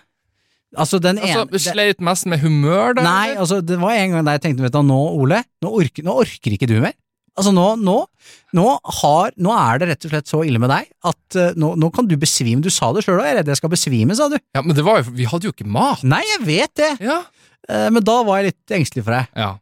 Altså, 0.75 0.99
den 0.99 1.17
ene 1.19 1.45
Altså, 1.47 1.71
Sleit 1.71 1.99
mest 2.03 2.25
med 2.27 2.39
humør, 2.41 2.93
da? 2.95 3.03
Nei, 3.03 3.35
altså, 3.35 3.61
det 3.63 3.77
var 3.79 3.91
en 3.95 4.11
gang 4.11 4.25
der 4.25 4.37
jeg 4.37 4.41
tenkte, 4.43 4.63
vet 4.63 4.71
du, 4.75 4.81
nå, 4.83 4.99
Ole, 5.21 5.43
nå 5.63 5.71
orker, 5.71 6.03
nå 6.03 6.15
orker 6.19 6.51
ikke 6.51 6.67
du 6.67 6.81
mer. 6.81 6.93
Altså, 7.37 7.51
nå, 7.53 7.75
nå, 7.79 7.95
nå, 8.55 8.65
har, 9.01 9.31
nå 9.37 9.51
er 9.55 9.79
det 9.79 9.87
rett 9.89 10.05
og 10.07 10.11
slett 10.11 10.27
så 10.31 10.43
ille 10.47 10.59
med 10.59 10.69
deg 10.71 10.87
at 11.03 11.35
uh, 11.35 11.51
nå 11.55 11.89
kan 11.95 12.07
du 12.07 12.15
besvime. 12.19 12.61
Du 12.63 12.69
sa 12.71 12.91
det 12.95 13.03
sjøl 13.03 13.19
òg, 13.19 13.25
jeg 13.27 13.35
er 13.35 13.39
redd 13.41 13.47
jeg 13.51 13.59
skal 13.59 13.71
besvime, 13.71 14.15
sa 14.15 14.27
du. 14.31 14.37
Ja, 14.55 14.61
men 14.63 14.75
det 14.75 14.83
var 14.87 14.99
jo, 15.03 15.11
vi 15.15 15.25
hadde 15.27 15.43
jo 15.47 15.51
ikke 15.55 15.67
mat. 15.67 16.03
Nei, 16.03 16.23
jeg 16.23 16.45
vet 16.47 16.75
det, 16.75 16.91
Ja. 17.03 17.21
Uh, 17.67 17.89
men 17.89 18.03
da 18.03 18.19
var 18.23 18.39
jeg 18.43 18.53
litt 18.53 18.75
engstelig 18.77 19.03
for 19.03 19.11
deg. 19.15 19.27
ja. 19.35 19.53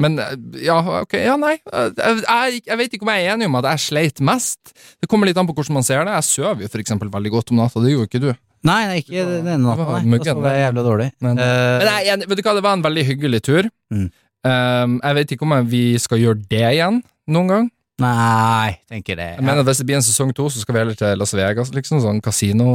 Men 0.00 0.18
eh, 0.18 0.34
ja, 0.66 0.78
ok, 1.02 1.12
ja, 1.22 1.36
nei. 1.40 1.54
Eh, 1.72 1.90
Jeg, 1.98 2.22
jeg, 2.24 2.62
jeg 2.66 2.78
vet 2.80 2.96
ikke 2.96 3.06
om 3.06 3.12
jeg 3.14 3.26
er 3.28 3.34
enig 3.36 3.46
om 3.50 3.58
at 3.60 3.68
jeg 3.72 3.82
sleit 3.86 4.20
mest. 4.24 4.72
Det 5.00 5.08
kommer 5.10 5.28
litt 5.30 5.38
an 5.38 5.46
på 5.46 5.54
hvordan 5.54 5.78
man 5.78 5.86
ser 5.86 6.04
det. 6.08 6.16
Jeg 6.18 6.28
sover 6.30 6.64
jo 6.66 6.70
for 6.72 6.82
eksempel 6.82 7.12
veldig 7.14 7.30
godt 7.36 7.52
om 7.54 7.60
natta, 7.62 7.82
det 7.84 7.92
gjorde 7.94 8.10
ikke 8.10 8.22
du. 8.24 8.30
Nei, 8.64 8.80
nei, 8.88 8.98
ikke 9.02 9.24
den 9.28 9.46
ene 9.46 9.58
natta, 9.60 9.82
det 9.82 9.88
var 9.92 10.00
nei. 10.00 10.10
muggen, 10.14 10.30
sov 10.38 10.46
jeg 10.48 10.62
jævlig 10.64 10.84
dårlig. 10.88 11.08
Men- 11.20 11.38
uh, 11.38 11.78
Men 11.78 11.88
jeg, 11.92 12.08
er 12.14 12.26
vet 12.30 12.38
du 12.40 12.42
hva, 12.46 12.54
det 12.56 12.62
var 12.64 12.78
en 12.78 12.84
veldig 12.86 13.04
hyggelig 13.10 13.42
tur. 13.44 13.68
Mm. 13.92 14.06
Um, 14.44 14.94
jeg 15.04 15.14
vet 15.20 15.34
ikke 15.36 15.46
om 15.46 15.52
jeg, 15.58 15.66
vi 15.72 15.82
skal 16.00 16.18
gjøre 16.20 16.42
det 16.50 16.64
igjen 16.74 17.02
noen 17.28 17.48
gang. 17.52 17.70
Nei, 18.02 18.78
tenker 18.90 19.16
det. 19.16 19.26
Jeg 19.36 19.44
mener 19.46 19.62
Hvis 19.66 19.78
det 19.78 19.86
blir 19.86 19.96
en 20.00 20.02
sesong 20.06 20.32
to, 20.34 20.48
så 20.50 20.62
skal 20.62 20.74
vi 20.74 20.80
heller 20.82 20.96
til 20.98 21.18
Las 21.20 21.34
Vegas, 21.36 21.70
liksom. 21.76 22.00
Sånn 22.02 22.20
kasino 22.24 22.66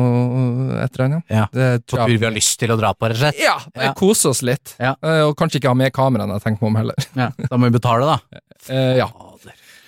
et 0.80 0.94
eller 0.96 1.06
annet. 1.06 1.24
Ja. 1.30 1.46
Det 1.52 1.86
tror 1.88 2.08
jeg- 2.08 2.20
vi 2.20 2.26
har 2.26 2.34
lyst 2.36 2.58
til 2.60 2.70
å 2.70 2.78
dra 2.80 2.94
på, 2.94 3.10
rett 3.10 3.18
og 3.18 3.18
slett. 3.20 3.40
Ja, 3.40 3.58
Ja. 3.76 3.94
kose 3.94 4.30
oss 4.30 4.42
litt. 4.42 4.76
Ja. 4.80 4.96
Eh, 5.04 5.22
og 5.28 5.36
kanskje 5.36 5.60
ikke 5.60 5.68
ha 5.70 5.74
med 5.74 5.92
kamera 5.94 6.26
når 6.28 6.40
jeg 6.42 6.44
tenker 6.44 6.62
meg 6.62 6.70
om 6.70 6.76
heller. 6.76 6.96
Ja, 7.16 7.30
da 7.50 7.58
må 7.58 7.72
vi 7.72 7.78
betale, 7.80 8.06
da. 8.06 8.20
Eh, 8.70 8.98
ja. 8.98 9.08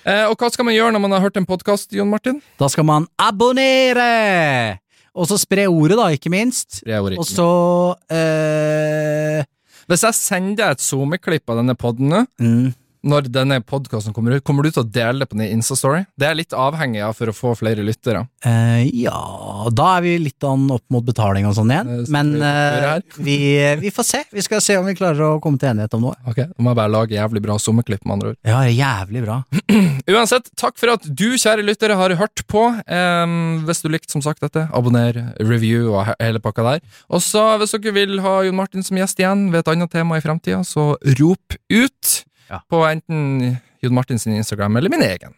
Eh, 0.06 0.26
og 0.26 0.38
hva 0.38 0.50
skal 0.52 0.66
man 0.66 0.74
gjøre 0.74 0.94
når 0.94 1.02
man 1.02 1.12
har 1.12 1.20
hørt 1.22 1.38
en 1.38 1.46
podkast, 1.46 1.92
Jon 1.92 2.10
Martin? 2.10 2.42
Da 2.58 2.68
skal 2.68 2.84
man 2.84 3.06
abonnere! 3.20 4.80
Og 5.14 5.28
så 5.28 5.38
spre 5.38 5.68
ordet, 5.68 5.98
da, 6.00 6.08
ikke 6.16 6.32
minst. 6.32 6.80
Spre 6.80 6.98
ordet 7.04 7.20
Og 7.20 7.26
så 7.28 7.96
eh, 8.10 9.44
Hvis 9.90 10.02
jeg 10.08 10.14
sender 10.16 10.56
deg 10.56 10.72
et 10.72 10.84
SoMe-klipp 10.86 11.50
av 11.52 11.58
denne 11.60 11.76
podden 11.76 12.08
nå, 12.14 12.22
mm, 12.40 12.74
når 13.04 13.30
denne 13.34 13.58
podkasten 13.66 14.14
kommer 14.14 14.36
ut, 14.38 14.44
kommer 14.46 14.64
du 14.64 14.70
til 14.72 14.84
å 14.84 14.90
dele 14.94 15.24
det 15.24 15.30
på 15.32 15.38
din 15.40 15.56
Insta-story? 15.58 16.04
Det 16.20 16.28
er 16.30 16.36
litt 16.38 16.54
avhengig 16.54 17.02
av 17.06 17.16
for 17.18 17.32
å 17.32 17.34
få 17.36 17.54
flere 17.58 17.82
lyttere. 17.86 18.28
eh, 18.46 18.84
Ja, 18.94 19.68
da 19.74 19.88
er 19.98 20.02
vi 20.06 20.18
litt 20.20 20.44
an 20.46 20.68
opp 20.72 20.84
mot 20.94 21.04
betaling 21.06 21.48
og 21.50 21.56
sånn 21.58 21.72
igjen. 21.74 22.06
Men 22.14 22.34
vi 22.38 22.46
eh, 22.46 23.02
vi, 23.28 23.38
vi 23.82 23.92
får 23.96 24.06
se. 24.06 24.22
Vi 24.32 24.42
skal 24.46 24.62
se 24.62 24.78
om 24.78 24.86
vi 24.86 24.94
klarer 25.00 25.22
å 25.26 25.40
komme 25.42 25.58
til 25.62 25.72
enighet 25.72 25.94
om 25.98 26.06
noe. 26.10 26.16
Ok, 26.30 26.44
Da 26.46 26.62
må 26.62 26.72
jeg 26.76 26.80
bare 26.84 26.94
lage 26.94 27.18
jævlig 27.18 27.42
bra 27.48 27.58
SoMe-klipp, 27.62 28.06
med 28.06 28.14
andre 28.20 28.34
ord. 28.36 28.40
Ja, 28.46 28.62
jævlig 28.70 29.26
bra. 29.26 29.40
Uansett, 30.12 30.50
takk 30.60 30.78
for 30.82 30.94
at 30.94 31.06
du, 31.08 31.28
kjære 31.42 31.66
lyttere, 31.66 31.98
har 31.98 32.14
hørt 32.20 32.46
på. 32.52 32.68
Eh, 32.86 33.36
hvis 33.68 33.82
du 33.84 33.90
likte 33.94 34.14
som 34.14 34.22
sagt 34.26 34.42
dette, 34.46 34.68
abonner, 34.78 35.18
review 35.42 35.92
og 35.96 36.06
he- 36.10 36.18
hele 36.22 36.42
pakka 36.44 36.66
der. 36.70 36.82
Og 37.10 37.22
så, 37.26 37.44
hvis 37.62 37.74
dere 37.78 37.94
vil 37.98 38.20
ha 38.26 38.38
Jon 38.46 38.58
Martin 38.62 38.86
som 38.86 38.98
gjest 39.02 39.20
igjen 39.22 39.48
ved 39.54 39.64
et 39.66 39.72
annet 39.74 39.92
tema 39.94 40.18
i 40.20 40.24
fremtida, 40.24 40.62
så 40.68 40.92
rop 41.20 41.58
ut 41.72 42.12
Ja. 42.52 42.60
på 42.70 42.82
enten 42.84 43.56
Jon 43.82 43.96
Martin 43.96 44.20
sin 44.20 44.36
Instagram 44.36 44.76
eller 44.76 44.92
min 44.92 45.04
egen. 45.06 45.34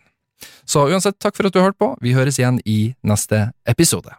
Så 0.65 0.87
uansett, 0.89 1.19
takk 1.21 1.37
for 1.37 1.47
at 1.47 1.53
du 1.53 1.59
har 1.61 1.69
hørt 1.69 1.79
på. 1.79 1.93
Vi 2.01 2.15
høres 2.17 2.39
igjen 2.41 2.57
i 2.65 2.95
neste 3.05 3.51
episode. 3.69 4.15